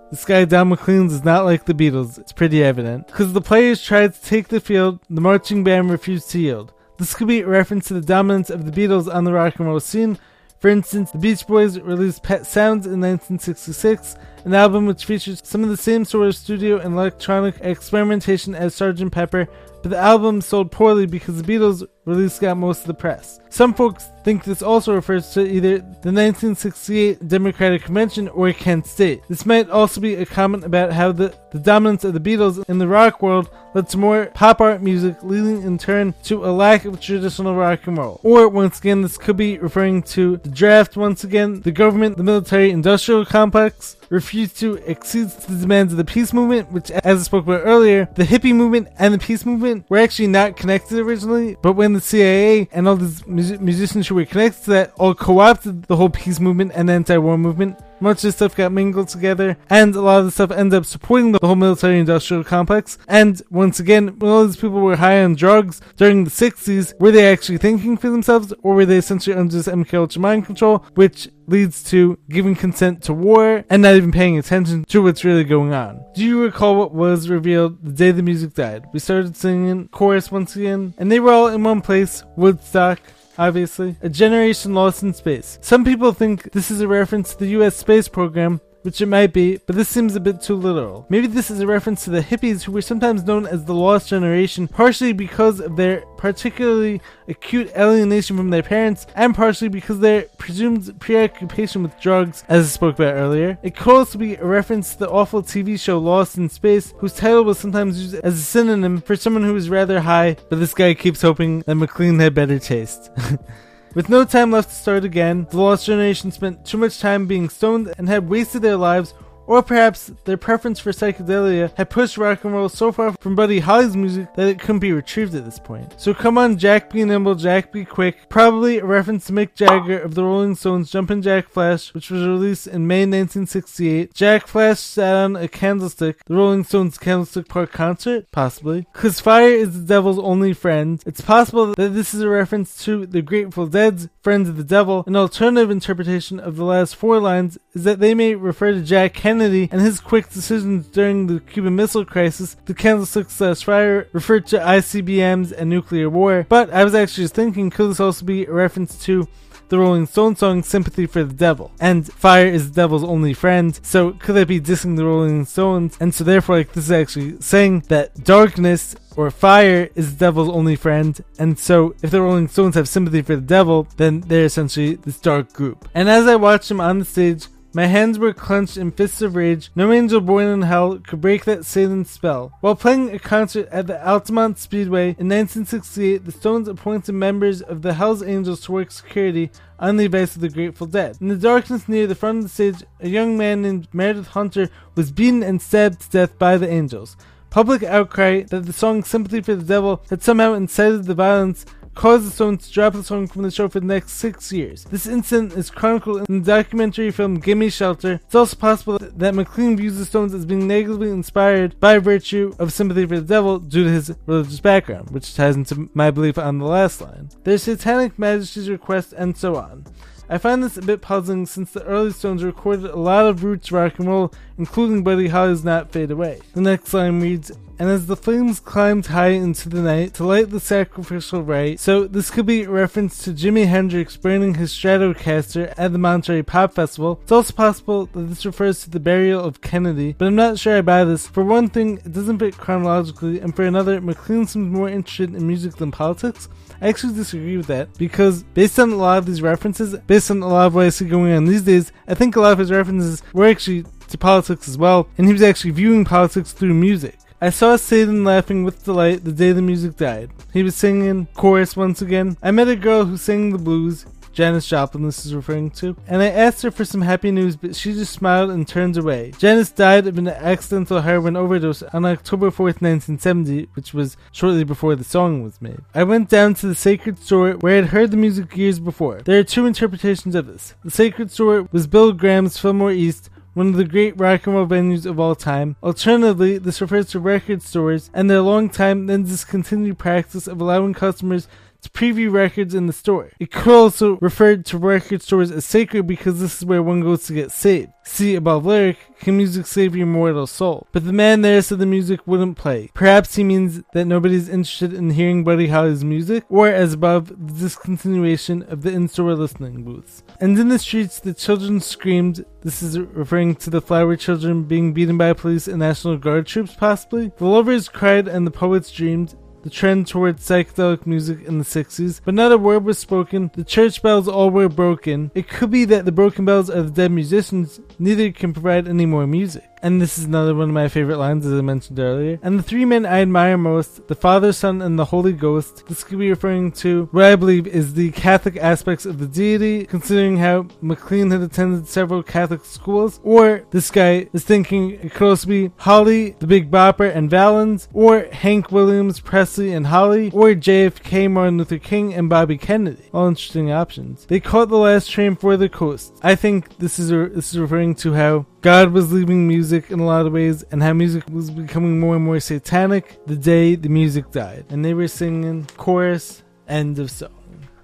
This 0.09 0.23
guy 0.23 0.45
Don 0.45 0.69
McLean 0.69 1.07
is 1.07 1.25
not 1.25 1.43
like 1.43 1.65
the 1.65 1.73
Beatles, 1.73 2.17
it's 2.17 2.31
pretty 2.31 2.63
evident. 2.63 3.07
Because 3.07 3.33
the 3.33 3.41
players 3.41 3.83
tried 3.83 4.13
to 4.13 4.21
take 4.21 4.47
the 4.47 4.61
field, 4.61 5.01
the 5.09 5.19
marching 5.19 5.65
band 5.65 5.91
refused 5.91 6.29
to 6.29 6.39
yield. 6.39 6.71
This 6.97 7.13
could 7.13 7.27
be 7.27 7.41
a 7.41 7.47
reference 7.47 7.89
to 7.89 7.93
the 7.93 8.01
dominance 8.01 8.49
of 8.49 8.65
the 8.65 8.71
Beatles 8.71 9.13
on 9.13 9.25
the 9.25 9.33
rock 9.33 9.59
and 9.59 9.67
roll 9.67 9.81
scene, 9.81 10.17
for 10.59 10.67
instance, 10.67 11.11
the 11.11 11.17
Beach 11.17 11.47
Boys 11.47 11.79
released 11.79 12.21
Pet 12.21 12.45
Sounds 12.45 12.85
in 12.85 12.99
1966, 12.99 14.15
an 14.45 14.53
album 14.53 14.85
which 14.85 15.05
features 15.05 15.41
some 15.43 15.63
of 15.63 15.69
the 15.69 15.77
same 15.77 16.05
sort 16.05 16.27
of 16.27 16.35
studio 16.35 16.77
and 16.77 16.93
electronic 16.93 17.55
experimentation 17.61 18.55
as 18.55 18.75
Sgt. 18.75 19.11
Pepper, 19.11 19.47
but 19.81 19.89
the 19.89 19.97
album 19.97 20.41
sold 20.41 20.71
poorly 20.71 21.05
because 21.05 21.41
the 21.41 21.53
Beatles 21.53 21.85
release 22.09 22.39
got 22.39 22.57
most 22.57 22.81
of 22.81 22.87
the 22.87 22.93
press. 22.93 23.39
Some 23.49 23.73
folks 23.73 24.09
think 24.23 24.43
this 24.43 24.61
also 24.61 24.93
refers 24.93 25.31
to 25.31 25.41
either 25.41 25.79
the 25.79 26.11
1968 26.13 27.27
Democratic 27.27 27.83
Convention 27.83 28.27
or 28.27 28.53
Kent 28.53 28.85
State. 28.85 29.21
This 29.27 29.45
might 29.45 29.69
also 29.69 29.99
be 29.99 30.15
a 30.15 30.25
comment 30.25 30.63
about 30.63 30.93
how 30.93 31.11
the, 31.11 31.33
the 31.51 31.59
dominance 31.59 32.03
of 32.03 32.13
the 32.13 32.19
Beatles 32.19 32.63
in 32.69 32.77
the 32.77 32.87
rock 32.87 33.21
world 33.21 33.49
led 33.73 33.89
to 33.89 33.97
more 33.97 34.27
pop 34.33 34.61
art 34.61 34.81
music, 34.81 35.23
leading 35.23 35.61
in 35.63 35.77
turn 35.77 36.13
to 36.23 36.45
a 36.45 36.51
lack 36.51 36.85
of 36.85 36.99
traditional 36.99 37.55
rock 37.55 37.87
and 37.87 37.97
roll. 37.97 38.19
Or, 38.23 38.47
once 38.49 38.79
again, 38.79 39.01
this 39.01 39.17
could 39.17 39.37
be 39.37 39.57
referring 39.57 40.03
to 40.03 40.37
the 40.37 40.49
draft 40.49 40.97
once 40.97 41.23
again, 41.23 41.61
the 41.61 41.71
government, 41.71 42.17
the 42.17 42.23
military 42.23 42.71
industrial 42.71 43.25
complex, 43.25 43.95
refused 44.09 44.57
to 44.57 44.79
accede 44.87 45.29
to 45.29 45.51
the 45.51 45.61
demands 45.61 45.93
of 45.93 45.97
the 45.97 46.05
peace 46.05 46.33
movement, 46.33 46.71
which, 46.71 46.89
as 46.91 47.19
I 47.19 47.23
spoke 47.23 47.45
about 47.45 47.61
earlier, 47.63 48.09
the 48.15 48.23
hippie 48.23 48.55
movement 48.55 48.87
and 48.97 49.13
the 49.13 49.19
peace 49.19 49.45
movement 49.45 49.85
were 49.87 49.99
actually 49.99 50.27
not 50.27 50.57
connected 50.57 50.97
originally, 50.97 51.57
but 51.61 51.73
when 51.73 51.93
the 51.93 51.98
CIA 52.01 52.67
and 52.71 52.87
all 52.87 52.95
these 52.95 53.25
mus- 53.27 53.59
musicians 53.59 54.07
who 54.07 54.15
were 54.15 54.25
connected 54.25 54.63
to 54.65 54.69
that 54.71 54.93
all 54.97 55.13
co-opted 55.13 55.83
the 55.83 55.95
whole 55.95 56.09
peace 56.09 56.39
movement 56.39 56.71
and 56.75 56.89
the 56.89 56.93
anti-war 56.93 57.37
movement, 57.37 57.77
much 58.01 58.17
of 58.17 58.29
the 58.29 58.31
stuff 58.31 58.55
got 58.55 58.71
mingled 58.71 59.09
together, 59.09 59.57
and 59.69 59.95
a 59.95 60.01
lot 60.01 60.19
of 60.19 60.25
the 60.25 60.31
stuff 60.31 60.51
ended 60.51 60.77
up 60.77 60.85
supporting 60.85 61.31
the 61.31 61.39
whole 61.41 61.55
military 61.55 61.99
industrial 61.99 62.43
complex. 62.43 62.97
And 63.07 63.41
once 63.49 63.79
again, 63.79 64.19
when 64.19 64.31
all 64.31 64.45
these 64.45 64.55
people 64.55 64.81
were 64.81 64.95
high 64.95 65.23
on 65.23 65.35
drugs 65.35 65.81
during 65.97 66.23
the 66.23 66.29
60s, 66.29 66.99
were 66.99 67.11
they 67.11 67.31
actually 67.31 67.57
thinking 67.57 67.97
for 67.97 68.09
themselves, 68.09 68.53
or 68.63 68.75
were 68.75 68.85
they 68.85 68.97
essentially 68.97 69.35
under 69.35 69.55
this 69.55 69.67
MK 69.67 69.93
Ultra 69.93 70.21
mind 70.21 70.45
control, 70.45 70.85
which 70.95 71.29
leads 71.49 71.83
to 71.83 72.17
giving 72.29 72.55
consent 72.55 73.01
to 73.03 73.13
war 73.13 73.63
and 73.69 73.81
not 73.81 73.95
even 73.95 74.11
paying 74.11 74.37
attention 74.37 74.85
to 74.85 75.01
what's 75.01 75.25
really 75.25 75.43
going 75.43 75.73
on. 75.73 76.03
Do 76.13 76.23
you 76.23 76.43
recall 76.43 76.75
what 76.75 76.93
was 76.93 77.29
revealed 77.29 77.83
the 77.83 77.91
day 77.91 78.11
the 78.11 78.21
music 78.21 78.53
died? 78.53 78.85
We 78.93 78.99
started 78.99 79.35
singing 79.35 79.87
chorus 79.87 80.31
once 80.31 80.55
again, 80.55 80.93
and 80.97 81.11
they 81.11 81.19
were 81.19 81.33
all 81.33 81.47
in 81.47 81.63
one 81.63 81.81
place, 81.81 82.23
Woodstock 82.35 82.99
obviously. 83.39 83.95
A 84.01 84.09
generation 84.09 84.75
lost 84.75 85.01
in 85.01 85.13
space. 85.13 85.57
Some 85.61 85.83
people 85.83 86.11
think 86.11 86.51
this 86.51 86.69
is 86.69 86.81
a 86.81 86.87
reference 86.87 87.33
to 87.33 87.39
the 87.39 87.51
US 87.61 87.75
space 87.75 88.07
program, 88.07 88.61
which 88.83 89.01
it 89.01 89.07
might 89.07 89.33
be, 89.33 89.57
but 89.65 89.75
this 89.75 89.89
seems 89.89 90.15
a 90.15 90.19
bit 90.19 90.41
too 90.41 90.55
literal. 90.55 91.05
Maybe 91.09 91.27
this 91.27 91.51
is 91.51 91.59
a 91.59 91.67
reference 91.67 92.03
to 92.03 92.09
the 92.09 92.21
hippies 92.21 92.63
who 92.63 92.71
were 92.71 92.81
sometimes 92.81 93.23
known 93.23 93.45
as 93.45 93.65
the 93.65 93.73
lost 93.73 94.09
generation, 94.09 94.67
partially 94.67 95.13
because 95.13 95.59
of 95.59 95.75
their 95.75 96.03
particularly 96.17 97.01
acute 97.27 97.71
alienation 97.75 98.37
from 98.37 98.49
their 98.49 98.63
parents, 98.63 99.07
and 99.15 99.35
partially 99.35 99.69
because 99.69 99.99
their 99.99 100.23
presumed 100.37 100.99
preoccupation 100.99 101.83
with 101.83 101.99
drugs, 101.99 102.43
as 102.47 102.65
I 102.65 102.69
spoke 102.69 102.95
about 102.95 103.15
earlier. 103.15 103.57
It 103.63 103.75
could 103.75 103.95
also 103.95 104.17
be 104.17 104.35
a 104.35 104.45
reference 104.45 104.93
to 104.93 104.99
the 104.99 105.09
awful 105.09 105.43
TV 105.43 105.79
show 105.79 105.99
Lost 105.99 106.37
in 106.37 106.49
Space, 106.49 106.93
whose 106.97 107.13
title 107.13 107.43
was 107.43 107.59
sometimes 107.59 108.01
used 108.01 108.15
as 108.23 108.39
a 108.39 108.41
synonym 108.41 109.01
for 109.01 109.15
someone 109.15 109.43
who 109.43 109.53
was 109.53 109.69
rather 109.69 110.01
high, 110.01 110.37
but 110.49 110.59
this 110.59 110.73
guy 110.73 110.93
keeps 110.93 111.21
hoping 111.21 111.61
that 111.61 111.75
McLean 111.75 112.19
had 112.19 112.33
better 112.33 112.59
taste. 112.59 113.11
With 113.95 114.07
no 114.07 114.23
time 114.23 114.51
left 114.51 114.69
to 114.69 114.75
start 114.75 115.03
again, 115.03 115.47
the 115.49 115.57
Lost 115.57 115.87
Generation 115.87 116.31
spent 116.31 116.63
too 116.63 116.77
much 116.77 116.99
time 116.99 117.25
being 117.25 117.49
stoned 117.49 117.91
and 117.97 118.07
had 118.07 118.29
wasted 118.29 118.61
their 118.61 118.77
lives, 118.77 119.15
or 119.49 119.63
perhaps 119.63 120.11
their 120.25 120.37
preference 120.37 120.79
for 120.79 120.91
psychedelia 120.91 121.75
had 121.75 121.89
pushed 121.89 122.19
rock 122.19 122.45
and 122.45 122.53
roll 122.53 122.69
so 122.69 122.91
far 122.91 123.11
from 123.19 123.35
Buddy 123.35 123.59
Holly's 123.59 123.97
music 123.97 124.31
that 124.35 124.47
it 124.47 124.59
couldn't 124.59 124.77
be 124.77 124.93
retrieved 124.93 125.33
at 125.33 125.43
this 125.43 125.57
point. 125.57 125.99
So 125.99 126.13
come 126.13 126.37
on, 126.37 126.57
Jack 126.57 126.91
be 126.91 127.03
nimble, 127.03 127.33
Jack 127.33 127.73
be 127.73 127.83
quick. 127.83 128.29
Probably 128.29 128.77
a 128.77 128.85
reference 128.85 129.25
to 129.25 129.33
Mick 129.33 129.55
Jagger 129.55 129.99
of 129.99 130.13
the 130.13 130.23
Rolling 130.23 130.53
Stones' 130.53 130.91
Jumpin' 130.91 131.23
Jack 131.23 131.49
Flash, 131.49 131.95
which 131.95 132.11
was 132.11 132.27
released 132.27 132.67
in 132.67 132.85
May 132.85 133.01
1968. 133.01 134.13
Jack 134.13 134.45
Flash 134.45 134.79
sat 134.79 135.15
on 135.15 135.35
a 135.35 135.47
candlestick, 135.47 136.23
the 136.25 136.35
Rolling 136.35 136.63
Stones 136.63 136.99
Candlestick 136.99 137.47
Park 137.47 137.71
concert, 137.71 138.27
possibly. 138.31 138.85
Cause 138.93 139.19
fire 139.19 139.49
is 139.49 139.73
the 139.73 139.87
devil's 139.87 140.19
only 140.19 140.53
friend. 140.53 141.01
It's 141.07 141.21
possible 141.21 141.73
that 141.73 141.89
this 141.95 142.13
is 142.13 142.21
a 142.21 142.29
reference 142.29 142.83
to 142.85 143.07
the 143.07 143.23
Grateful 143.23 143.65
Dead's 143.65 144.09
Friends 144.21 144.47
of 144.47 144.57
the 144.57 144.63
Devil. 144.63 145.03
An 145.07 145.15
alternative 145.15 145.71
interpretation 145.71 146.39
of 146.39 146.55
the 146.55 146.65
last 146.65 146.95
four 146.95 147.19
lines 147.19 147.57
is 147.73 147.83
that 147.83 147.99
they 147.99 148.13
may 148.13 148.35
refer 148.35 148.71
to 148.73 148.83
Jack 148.83 149.15
Kennedy 149.39 149.69
and 149.71 149.79
his 149.79 150.01
quick 150.01 150.29
decisions 150.29 150.87
during 150.87 151.27
the 151.27 151.39
Cuban 151.39 151.73
Missile 151.73 152.03
Crisis. 152.03 152.57
The 152.65 152.73
candlestick 152.73 153.29
slash 153.29 153.63
fire 153.63 154.09
referred 154.11 154.45
to 154.47 154.59
ICBMs 154.59 155.53
and 155.53 155.69
nuclear 155.69 156.09
war. 156.09 156.45
But 156.49 156.69
I 156.71 156.83
was 156.83 156.93
actually 156.93 157.23
just 157.23 157.35
thinking, 157.35 157.69
could 157.69 157.89
this 157.89 158.01
also 158.01 158.25
be 158.25 158.45
a 158.45 158.51
reference 158.51 159.01
to 159.05 159.29
the 159.69 159.77
Rolling 159.77 160.07
Stones 160.07 160.39
song 160.39 160.63
Sympathy 160.63 161.05
for 161.05 161.23
the 161.23 161.33
Devil. 161.33 161.71
And 161.79 162.11
fire 162.11 162.47
is 162.47 162.69
the 162.69 162.75
devil's 162.75 163.03
only 163.03 163.35
friend, 163.35 163.79
so 163.83 164.13
could 164.13 164.33
that 164.33 164.47
be 164.47 164.59
dissing 164.59 164.97
the 164.97 165.05
Rolling 165.05 165.45
Stones? 165.45 165.95
And 165.99 166.13
so 166.13 166.23
therefore 166.23 166.57
like 166.57 166.73
this 166.73 166.85
is 166.85 166.91
actually 166.91 167.39
saying 167.39 167.81
that 167.87 168.23
darkness 168.23 168.95
or 169.15 169.29
fire 169.29 169.89
is 169.93 170.15
the 170.15 170.25
devil's 170.25 170.49
only 170.49 170.75
friend, 170.75 171.23
and 171.37 171.59
so 171.59 171.93
if 172.01 172.09
the 172.09 172.19
Rolling 172.19 172.47
Stones 172.47 172.73
have 172.73 172.89
sympathy 172.89 173.21
for 173.21 173.35
the 173.35 173.43
devil, 173.43 173.87
then 173.97 174.21
they're 174.21 174.45
essentially 174.45 174.95
this 174.95 175.19
dark 175.19 175.53
group. 175.53 175.87
And 175.93 176.09
as 176.09 176.25
I 176.25 176.35
watched 176.35 176.69
them 176.69 176.81
on 176.81 176.97
the 176.97 177.05
stage, 177.05 177.45
my 177.71 177.85
hands 177.85 178.17
were 178.17 178.33
clenched 178.33 178.77
in 178.77 178.91
fists 178.91 179.21
of 179.21 179.35
rage. 179.35 179.69
No 179.75 179.91
angel 179.91 180.21
born 180.21 180.47
in 180.47 180.63
hell 180.63 180.97
could 180.97 181.21
break 181.21 181.45
that 181.45 181.65
Satan's 181.65 182.09
spell. 182.09 182.51
While 182.61 182.75
playing 182.75 183.11
a 183.11 183.19
concert 183.19 183.67
at 183.71 183.85
the 183.85 184.07
Altamont 184.07 184.57
Speedway 184.57 185.09
in 185.19 185.29
1968, 185.29 186.25
the 186.25 186.31
Stones 186.31 186.67
appointed 186.67 187.13
members 187.13 187.61
of 187.61 187.83
the 187.83 187.93
Hells 187.93 188.23
Angels 188.23 188.61
to 188.61 188.71
work 188.71 188.89
security 188.89 189.51
on 189.77 189.97
the 189.97 190.05
advice 190.05 190.35
of 190.35 190.41
the 190.41 190.49
Grateful 190.49 190.87
Dead. 190.87 191.17
In 191.21 191.27
the 191.27 191.35
darkness 191.35 191.87
near 191.87 192.07
the 192.07 192.15
front 192.15 192.39
of 192.39 192.43
the 192.45 192.49
stage, 192.49 192.83
a 192.99 193.07
young 193.07 193.37
man 193.37 193.61
named 193.61 193.87
Meredith 193.93 194.27
Hunter 194.29 194.69
was 194.95 195.11
beaten 195.11 195.43
and 195.43 195.61
stabbed 195.61 196.01
to 196.01 196.09
death 196.09 196.39
by 196.39 196.57
the 196.57 196.69
Angels. 196.69 197.15
Public 197.51 197.81
outcry 197.83 198.43
that 198.43 198.65
the 198.65 198.73
song 198.73 199.03
Sympathy 199.03 199.41
for 199.41 199.55
the 199.55 199.63
Devil 199.63 200.03
had 200.09 200.21
somehow 200.21 200.53
incited 200.53 201.05
the 201.05 201.15
violence 201.15 201.65
caused 201.99 202.25
the 202.25 202.31
Stones 202.31 202.65
to 202.65 202.73
drop 202.73 202.93
the 202.93 203.03
song 203.03 203.27
from 203.27 203.41
the 203.41 203.51
show 203.51 203.67
for 203.67 203.81
the 203.81 203.85
next 203.85 204.13
six 204.13 204.53
years. 204.53 204.85
This 204.85 205.05
incident 205.05 205.51
is 205.51 205.69
chronicled 205.69 206.29
in 206.29 206.43
the 206.43 206.45
documentary 206.45 207.11
film 207.11 207.41
Gimme 207.41 207.69
Shelter. 207.69 208.21
It's 208.25 208.35
also 208.35 208.55
possible 208.55 208.97
that 208.99 209.35
McLean 209.35 209.75
views 209.75 209.97
the 209.97 210.05
Stones 210.05 210.33
as 210.33 210.45
being 210.45 210.65
negatively 210.65 211.09
inspired 211.09 211.77
by 211.81 211.97
virtue 211.97 212.55
of 212.57 212.71
sympathy 212.71 213.05
for 213.05 213.19
the 213.19 213.27
devil 213.27 213.59
due 213.59 213.83
to 213.83 213.89
his 213.89 214.15
religious 214.27 214.61
background, 214.61 215.09
which 215.09 215.35
ties 215.35 215.57
into 215.57 215.89
my 215.93 216.09
belief 216.09 216.37
on 216.37 216.59
the 216.59 216.65
last 216.65 217.01
line. 217.01 217.31
Their 217.43 217.57
satanic 217.57 218.17
majesty's 218.17 218.69
request, 218.69 219.11
and 219.11 219.35
so 219.35 219.57
on. 219.57 219.83
I 220.29 220.37
find 220.37 220.63
this 220.63 220.77
a 220.77 220.81
bit 220.81 221.01
puzzling 221.01 221.47
since 221.47 221.73
the 221.73 221.83
early 221.83 222.13
Stones 222.13 222.45
recorded 222.45 222.85
a 222.85 222.95
lot 222.95 223.25
of 223.25 223.43
roots 223.43 223.73
rock 223.73 223.99
and 223.99 224.07
roll, 224.07 224.31
including 224.57 225.03
Buddy 225.03 225.27
Holly's 225.27 225.65
Not 225.65 225.91
Fade 225.91 226.11
Away. 226.11 226.39
The 226.53 226.61
next 226.61 226.93
line 226.93 227.19
reads, 227.19 227.51
and 227.79 227.89
as 227.89 228.07
the 228.07 228.15
flames 228.17 228.59
climbed 228.59 229.07
high 229.07 229.29
into 229.29 229.69
the 229.69 229.81
night 229.81 230.13
to 230.15 230.25
light 230.25 230.49
the 230.49 230.59
sacrificial 230.59 231.41
rite, 231.41 231.79
so 231.79 232.05
this 232.05 232.29
could 232.29 232.45
be 232.45 232.63
a 232.63 232.69
reference 232.69 233.23
to 233.23 233.31
Jimi 233.31 233.65
Hendrix 233.65 234.17
burning 234.17 234.55
his 234.55 234.73
Stratocaster 234.73 235.73
at 235.77 235.93
the 235.93 235.97
Monterey 235.97 236.43
Pop 236.43 236.73
Festival. 236.73 237.19
It's 237.23 237.31
also 237.31 237.53
possible 237.53 238.07
that 238.07 238.23
this 238.23 238.45
refers 238.45 238.83
to 238.83 238.89
the 238.89 238.99
burial 238.99 239.43
of 239.43 239.61
Kennedy, 239.61 240.13
but 240.17 240.27
I'm 240.27 240.35
not 240.35 240.59
sure 240.59 240.77
I 240.77 240.81
buy 240.81 241.05
this. 241.05 241.25
For 241.25 241.43
one 241.43 241.69
thing, 241.69 241.97
it 241.99 242.11
doesn't 242.11 242.39
fit 242.39 242.57
chronologically, 242.57 243.39
and 243.39 243.55
for 243.55 243.63
another, 243.63 244.01
McLean 244.01 244.45
seems 244.45 244.71
more 244.71 244.89
interested 244.89 245.33
in 245.33 245.47
music 245.47 245.77
than 245.77 245.91
politics. 245.91 246.49
I 246.81 246.89
actually 246.89 247.13
disagree 247.13 247.57
with 247.57 247.67
that 247.67 247.97
because 247.97 248.43
based 248.43 248.79
on 248.79 248.91
a 248.91 248.95
lot 248.95 249.17
of 249.17 249.25
these 249.25 249.41
references, 249.41 249.97
based 249.99 250.31
on 250.31 250.41
a 250.41 250.47
lot 250.47 250.67
of 250.67 250.75
what 250.75 250.85
I 250.85 250.89
see 250.89 251.05
going 251.05 251.33
on 251.33 251.45
these 251.45 251.61
days, 251.61 251.91
I 252.07 252.13
think 252.13 252.35
a 252.35 252.41
lot 252.41 252.53
of 252.53 252.59
his 252.59 252.71
references 252.71 253.23
were 253.33 253.47
actually 253.47 253.85
to 254.09 254.17
politics 254.17 254.67
as 254.67 254.77
well, 254.77 255.07
and 255.17 255.27
he 255.27 255.33
was 255.33 255.41
actually 255.41 255.71
viewing 255.71 256.03
politics 256.03 256.51
through 256.51 256.73
music. 256.73 257.17
I 257.41 257.51
saw 257.51 257.77
Satan 257.77 258.25
laughing 258.25 258.65
with 258.65 258.83
delight 258.83 259.23
the 259.23 259.31
day 259.31 259.53
the 259.53 259.61
music 259.61 259.95
died. 259.95 260.29
He 260.51 260.61
was 260.61 260.75
singing 260.75 261.29
chorus 261.35 261.77
once 261.77 262.01
again. 262.01 262.35
I 262.43 262.51
met 262.51 262.67
a 262.67 262.75
girl 262.75 263.05
who 263.05 263.15
sang 263.15 263.51
the 263.51 263.57
blues. 263.57 264.05
Janis 264.33 264.67
Joplin, 264.67 265.03
this 265.03 265.25
is 265.25 265.33
referring 265.33 265.71
to, 265.71 265.97
and 266.07 266.21
I 266.21 266.27
asked 266.27 266.61
her 266.61 266.71
for 266.71 266.85
some 266.85 267.01
happy 267.01 267.31
news, 267.31 267.55
but 267.55 267.75
she 267.75 267.93
just 267.93 268.13
smiled 268.13 268.51
and 268.51 268.65
turned 268.65 268.95
away. 268.95 269.31
Janis 269.37 269.71
died 269.71 270.05
of 270.07 270.17
an 270.17 270.27
accidental 270.27 271.01
heroin 271.01 271.35
overdose 271.35 271.81
on 271.83 272.05
October 272.05 272.49
4th, 272.49 272.79
1970, 272.81 273.69
which 273.73 273.93
was 273.93 274.17
shortly 274.31 274.63
before 274.63 274.95
the 274.95 275.03
song 275.03 275.43
was 275.43 275.61
made. 275.61 275.79
I 275.95 276.03
went 276.03 276.29
down 276.29 276.53
to 276.55 276.67
the 276.67 276.75
Sacred 276.75 277.17
Store 277.17 277.53
where 277.53 277.73
I 277.73 277.75
had 277.77 277.87
heard 277.87 278.11
the 278.11 278.17
music 278.17 278.55
years 278.55 278.79
before. 278.79 279.21
There 279.21 279.39
are 279.39 279.43
two 279.43 279.65
interpretations 279.65 280.35
of 280.35 280.45
this. 280.45 280.75
The 280.83 280.91
Sacred 280.91 281.31
Store 281.31 281.67
was 281.71 281.87
Bill 281.87 282.13
Graham's 282.13 282.57
Fillmore 282.57 282.91
East, 282.91 283.29
one 283.59 283.67
of 283.67 283.75
the 283.75 283.83
great 283.83 284.17
rock 284.17 284.47
and 284.47 284.55
roll 284.55 284.65
venues 284.65 285.05
of 285.05 285.19
all 285.19 285.35
time. 285.35 285.75
Alternatively, 285.83 286.57
this 286.57 286.79
refers 286.79 287.07
to 287.07 287.19
record 287.19 287.61
stores 287.61 288.09
and 288.13 288.29
their 288.29 288.39
long 288.39 288.69
time 288.69 289.07
then 289.07 289.23
discontinued 289.23 289.97
practice 289.97 290.47
of 290.47 290.61
allowing 290.61 290.93
customers 290.93 291.49
to 291.81 291.89
preview 291.89 292.31
records 292.31 292.75
in 292.75 292.87
the 292.87 292.93
store. 292.93 293.31
It 293.39 293.51
could 293.51 293.73
also 293.73 294.17
refer 294.21 294.57
to 294.57 294.77
record 294.77 295.21
stores 295.21 295.51
as 295.51 295.65
sacred 295.65 296.07
because 296.07 296.39
this 296.39 296.57
is 296.57 296.65
where 296.65 296.83
one 296.83 297.01
goes 297.01 297.25
to 297.27 297.33
get 297.33 297.51
saved. 297.51 297.91
See 298.03 298.35
above 298.35 298.65
lyric, 298.65 298.97
can 299.19 299.37
music 299.37 299.67
save 299.67 299.95
your 299.95 300.07
mortal 300.07 300.47
soul? 300.47 300.87
But 300.91 301.05
the 301.05 301.13
man 301.13 301.41
there 301.41 301.61
said 301.61 301.77
the 301.77 301.85
music 301.85 302.21
wouldn't 302.25 302.57
play. 302.57 302.89
Perhaps 302.93 303.35
he 303.35 303.43
means 303.43 303.81
that 303.93 304.05
nobody's 304.05 304.49
interested 304.49 304.93
in 304.93 305.11
hearing 305.11 305.43
Buddy 305.43 305.67
Holly's 305.67 306.03
music, 306.03 306.43
or 306.49 306.67
as 306.67 306.93
above, 306.93 307.27
the 307.27 307.53
discontinuation 307.53 308.67
of 308.69 308.81
the 308.81 308.91
in-store 308.91 309.35
listening 309.35 309.83
booths. 309.83 310.23
And 310.39 310.57
in 310.57 310.69
the 310.69 310.79
streets, 310.79 311.19
the 311.19 311.33
children 311.33 311.79
screamed. 311.81 312.45
This 312.61 312.81
is 312.81 312.97
referring 312.99 313.55
to 313.57 313.69
the 313.69 313.81
flower 313.81 314.15
children 314.15 314.63
being 314.63 314.91
beaten 314.91 315.17
by 315.17 315.33
police 315.33 315.67
and 315.67 315.79
National 315.79 316.17
Guard 316.17 316.47
troops, 316.47 316.75
possibly. 316.75 317.31
The 317.37 317.45
lovers 317.45 317.89
cried 317.89 318.27
and 318.27 318.45
the 318.45 318.51
poets 318.51 318.91
dreamed. 318.91 319.35
The 319.63 319.69
trend 319.69 320.07
towards 320.07 320.47
psychedelic 320.47 321.05
music 321.05 321.43
in 321.43 321.57
the 321.57 321.63
60s, 321.63 322.21
but 322.23 322.33
not 322.33 322.51
a 322.51 322.57
word 322.57 322.83
was 322.83 322.97
spoken. 322.97 323.51
The 323.53 323.63
church 323.63 324.01
bells 324.01 324.27
all 324.27 324.49
were 324.49 324.69
broken. 324.69 325.31
It 325.35 325.47
could 325.47 325.71
be 325.71 325.85
that 325.85 326.05
the 326.05 326.11
broken 326.11 326.45
bells 326.45 326.69
are 326.69 326.83
the 326.83 326.91
dead 326.91 327.11
musicians, 327.11 327.79
neither 327.97 328.31
can 328.31 328.53
provide 328.53 328.87
any 328.87 329.05
more 329.05 329.27
music. 329.27 329.68
And 329.81 330.01
this 330.01 330.17
is 330.17 330.25
another 330.25 330.53
one 330.53 330.69
of 330.69 330.73
my 330.73 330.87
favorite 330.89 331.17
lines, 331.17 331.45
as 331.45 331.53
I 331.53 331.61
mentioned 331.61 331.99
earlier. 331.99 332.39
And 332.41 332.59
the 332.59 332.63
three 332.63 332.85
men 332.85 333.05
I 333.05 333.21
admire 333.21 333.57
most, 333.57 334.07
the 334.07 334.15
Father, 334.15 334.51
Son, 334.51 334.81
and 334.81 334.99
the 334.99 335.05
Holy 335.05 335.33
Ghost, 335.33 335.85
this 335.87 336.03
could 336.03 336.19
be 336.19 336.29
referring 336.29 336.71
to 336.73 337.07
what 337.11 337.25
I 337.25 337.35
believe 337.35 337.65
is 337.65 337.93
the 337.93 338.11
Catholic 338.11 338.57
aspects 338.57 339.05
of 339.05 339.19
the 339.19 339.27
deity, 339.27 339.85
considering 339.85 340.37
how 340.37 340.67
McLean 340.81 341.31
had 341.31 341.41
attended 341.41 341.87
several 341.87 342.23
Catholic 342.23 342.65
schools, 342.65 343.19
or 343.23 343.65
this 343.71 343.89
guy 343.89 344.27
is 344.33 344.43
thinking 344.43 344.91
it 344.91 345.13
could 345.13 345.29
also 345.29 345.47
be 345.47 345.71
Holly, 345.77 346.35
the 346.39 346.47
Big 346.47 346.69
Bopper, 346.69 347.13
and 347.13 347.29
Valens, 347.29 347.87
or 347.93 348.25
Hank 348.31 348.71
Williams, 348.71 349.19
Presley, 349.19 349.71
and 349.71 349.87
Holly, 349.87 350.29
or 350.33 350.49
JFK, 350.49 351.31
Martin 351.31 351.57
Luther 351.57 351.77
King, 351.77 352.13
and 352.13 352.29
Bobby 352.29 352.57
Kennedy. 352.57 353.09
All 353.13 353.27
interesting 353.27 353.71
options. 353.71 354.25
They 354.25 354.39
caught 354.39 354.69
the 354.69 354.77
last 354.77 355.09
train 355.09 355.35
for 355.35 355.55
the 355.55 355.69
coast. 355.69 356.19
I 356.21 356.35
think 356.35 356.77
this 356.77 356.99
is 356.99 357.09
this 357.09 357.53
is 357.53 357.59
referring 357.59 357.95
to 357.95 358.13
how 358.13 358.45
God 358.61 358.91
was 358.91 359.11
leaving 359.13 359.47
music 359.47 359.89
in 359.89 359.99
a 359.99 360.05
lot 360.05 360.25
of 360.25 360.33
ways, 360.33 360.63
and 360.71 360.83
how 360.83 360.93
music 360.93 361.23
was 361.29 361.49
becoming 361.49 361.99
more 361.99 362.15
and 362.15 362.25
more 362.25 362.39
satanic 362.39 363.19
the 363.25 363.35
day 363.35 363.75
the 363.75 363.89
music 363.89 364.31
died. 364.31 364.65
And 364.69 364.83
they 364.83 364.93
were 364.93 365.07
singing 365.07 365.65
chorus, 365.77 366.43
end 366.67 366.99
of 366.99 367.09
song. 367.09 367.39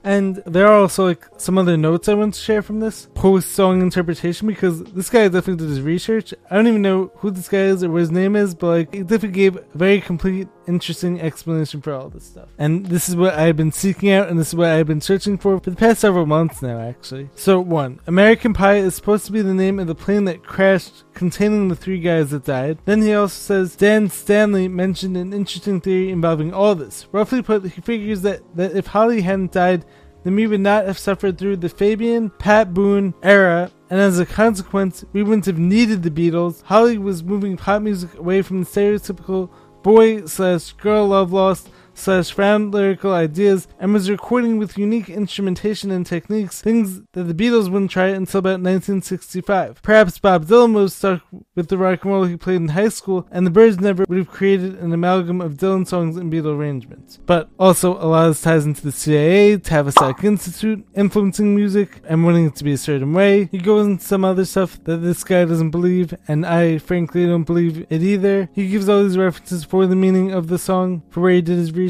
And 0.06 0.36
there 0.46 0.68
are 0.68 0.82
also 0.82 1.08
like 1.08 1.26
some 1.38 1.58
other 1.58 1.78
notes 1.78 2.08
I 2.08 2.14
want 2.14 2.36
to 2.36 2.40
share 2.40 2.62
from 2.62 2.80
this 2.80 3.08
post 3.16 3.54
song 3.54 3.82
interpretation 3.82 4.48
because 4.48 4.84
this 4.84 5.10
guy 5.10 5.24
definitely 5.30 5.66
did 5.66 5.70
his 5.70 5.82
research. 5.82 6.32
I 6.52 6.56
don't 6.56 6.68
even 6.68 6.84
know 6.84 7.12
who 7.16 7.32
this 7.32 7.50
guy 7.50 7.64
is 7.64 7.84
or 7.84 7.90
what 7.90 8.02
his 8.02 8.12
name 8.12 8.36
is, 8.36 8.54
but 8.54 8.68
like 8.68 8.94
he 8.94 9.02
definitely 9.02 9.30
gave 9.30 9.56
a 9.56 9.64
very 9.74 10.00
complete, 10.02 10.48
interesting 10.68 11.22
explanation 11.22 11.82
for 11.82 11.94
all 11.94 12.10
this 12.10 12.26
stuff. 12.26 12.50
And 12.58 12.86
this 12.86 13.10
is 13.10 13.16
what 13.16 13.34
I've 13.36 13.58
been 13.58 13.72
seeking 13.72 14.12
out 14.12 14.30
and 14.30 14.40
this 14.40 14.50
is 14.50 14.56
what 14.56 14.70
I've 14.70 14.88
been 14.88 15.02
searching 15.02 15.38
for 15.38 15.60
for 15.60 15.70
the 15.70 15.76
past 15.76 16.02
several 16.02 16.26
months 16.26 16.62
now, 16.62 16.80
actually. 16.80 17.30
So, 17.36 17.60
one, 17.60 18.00
American 18.08 18.54
Pie 18.54 18.78
is 18.78 18.96
supposed 18.96 19.26
to 19.26 19.32
be 19.32 19.42
the 19.42 19.54
name 19.54 19.80
of 19.80 19.88
the 19.88 19.96
plane 19.96 20.26
that 20.26 20.44
crashed 20.44 21.04
containing 21.14 21.68
the 21.68 21.76
three 21.76 22.00
guys 22.00 22.32
that 22.32 22.46
died. 22.46 22.80
Then 22.86 23.02
he 23.02 23.14
also 23.14 23.36
says 23.36 23.76
Dan 23.76 24.10
Stanley 24.10 24.68
mentioned 24.68 25.18
an 25.18 25.34
interesting 25.34 25.82
theory 25.82 26.10
involving 26.10 26.54
all 26.54 26.76
this. 26.76 27.08
Roughly 27.12 27.42
put, 27.42 27.64
he 27.64 27.82
figures 27.82 28.22
that, 28.22 28.42
that 28.56 28.76
if 28.76 28.88
Holly 28.88 29.22
hadn't 29.22 29.52
died, 29.52 29.86
then 30.26 30.36
we 30.36 30.48
would 30.48 30.60
not 30.60 30.88
have 30.88 30.98
suffered 30.98 31.38
through 31.38 31.58
the 31.58 31.70
Fabian, 31.70 32.32
Pat 32.32 32.74
Boone 32.74 33.14
era, 33.22 33.72
and 33.92 34.00
as 34.00 34.18
a 34.18 34.26
consequence, 34.26 35.06
we 35.14 35.22
wouldn't 35.22 35.46
have 35.46 35.60
needed 35.60 36.02
the 36.02 36.10
Beatles. 36.10 36.64
Holly 36.64 36.98
was 36.98 37.24
moving 37.24 37.56
pop 37.56 37.84
music 37.84 38.16
away 38.16 38.42
from 38.42 38.62
the 38.62 38.66
stereotypical 38.66 39.52
boy 39.86 40.26
says 40.26 40.74
girl 40.82 41.10
love 41.10 41.32
lost 41.32 41.70
slash 41.96 42.32
found 42.32 42.74
lyrical 42.74 43.14
ideas 43.14 43.68
and 43.80 43.94
was 43.94 44.10
recording 44.10 44.60
with 44.60 44.78
unique 44.78 45.10
instrumentation 45.10 45.90
and 45.90 46.06
techniques, 46.06 46.62
things 46.62 47.02
that 47.14 47.24
the 47.24 47.34
Beatles 47.34 47.70
wouldn't 47.72 47.92
try 47.92 48.08
until 48.08 48.40
about 48.40 48.62
1965. 48.62 49.82
Perhaps 49.82 50.20
Bob 50.20 50.46
Dylan 50.46 50.74
was 50.74 50.94
stuck 50.94 51.22
with 51.56 51.70
the 51.70 51.78
rock 51.78 52.04
and 52.04 52.14
roll 52.14 52.26
he 52.26 52.36
played 52.36 52.58
in 52.58 52.70
high 52.70 52.90
school, 52.90 53.28
and 53.32 53.48
the 53.48 53.52
Byrds 53.52 53.80
never 53.80 54.06
would 54.08 54.18
have 54.18 54.30
created 54.30 54.76
an 54.80 54.94
amalgam 54.94 55.42
of 55.42 55.54
Dylan 55.54 55.88
songs 55.88 56.18
and 56.18 56.32
Beatle 56.32 56.56
arrangements. 56.56 57.20
But 57.26 57.50
also, 57.58 57.94
a 57.94 58.06
lot 58.06 58.28
of 58.28 58.36
this 58.36 58.42
ties 58.42 58.66
into 58.66 58.82
the 58.82 58.92
CIA, 58.92 59.58
Tavistock 59.58 60.24
Institute, 60.24 60.86
influencing 60.94 61.56
music 61.56 62.02
and 62.06 62.26
wanting 62.26 62.48
it 62.48 62.56
to 62.58 62.64
be 62.64 62.74
a 62.74 62.78
certain 62.78 63.14
way. 63.14 63.46
He 63.46 63.58
goes 63.58 63.88
into 63.88 64.04
some 64.04 64.26
other 64.26 64.46
stuff 64.46 64.84
that 64.84 64.98
this 64.98 65.24
guy 65.24 65.46
doesn't 65.46 65.72
believe, 65.72 66.14
and 66.28 66.46
I 66.46 66.78
frankly 66.78 67.26
don't 67.26 67.44
believe 67.44 67.86
it 67.90 68.04
either. 68.04 68.50
He 68.54 68.68
gives 68.68 68.90
all 68.90 69.04
these 69.04 69.18
references 69.18 69.64
for 69.64 69.88
the 69.88 69.96
meaning 69.96 70.32
of 70.32 70.48
the 70.48 70.60
song, 70.60 71.04
for 71.10 71.22
where 71.22 71.32
he 71.32 71.42
did 71.42 71.58
his 71.58 71.72
research. 71.72 71.85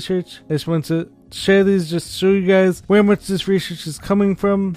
I 0.50 0.54
just 0.54 0.68
want 0.68 0.86
to 0.86 1.10
share 1.32 1.64
these 1.64 1.90
just 1.90 2.08
to 2.08 2.18
show 2.18 2.32
you 2.32 2.48
guys 2.48 2.84
where 2.88 3.04
much 3.04 3.28
this 3.28 3.48
research 3.48 3.88
is 3.88 3.98
coming 3.98 4.36
from. 4.36 4.76